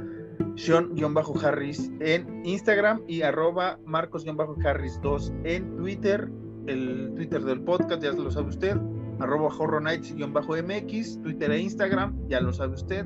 [0.55, 6.29] Sean-Harris en Instagram y arroba Marcos-Harris2 en Twitter,
[6.67, 8.77] el Twitter del podcast, ya lo sabe usted,
[9.19, 13.05] arroba Horror Nights-MX, Twitter e Instagram, ya lo sabe usted.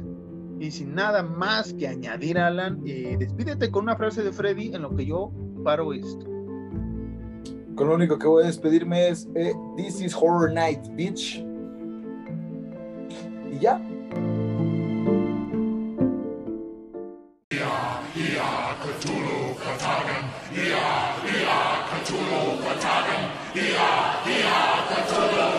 [0.59, 4.83] Y sin nada más que añadir, Alan, eh, despídete con una frase de Freddy en
[4.83, 5.31] lo que yo
[5.63, 6.25] paro esto.
[7.75, 11.43] Con lo único que voy a despedirme es eh, This is Horror Night, bitch.
[13.51, 13.81] Y ya,
[18.15, 20.23] Ia Cthulhu Katagan,
[20.55, 23.91] Ia, Ia Cthulhu Katagan, Ia,
[24.23, 25.54] Ia Cthulhu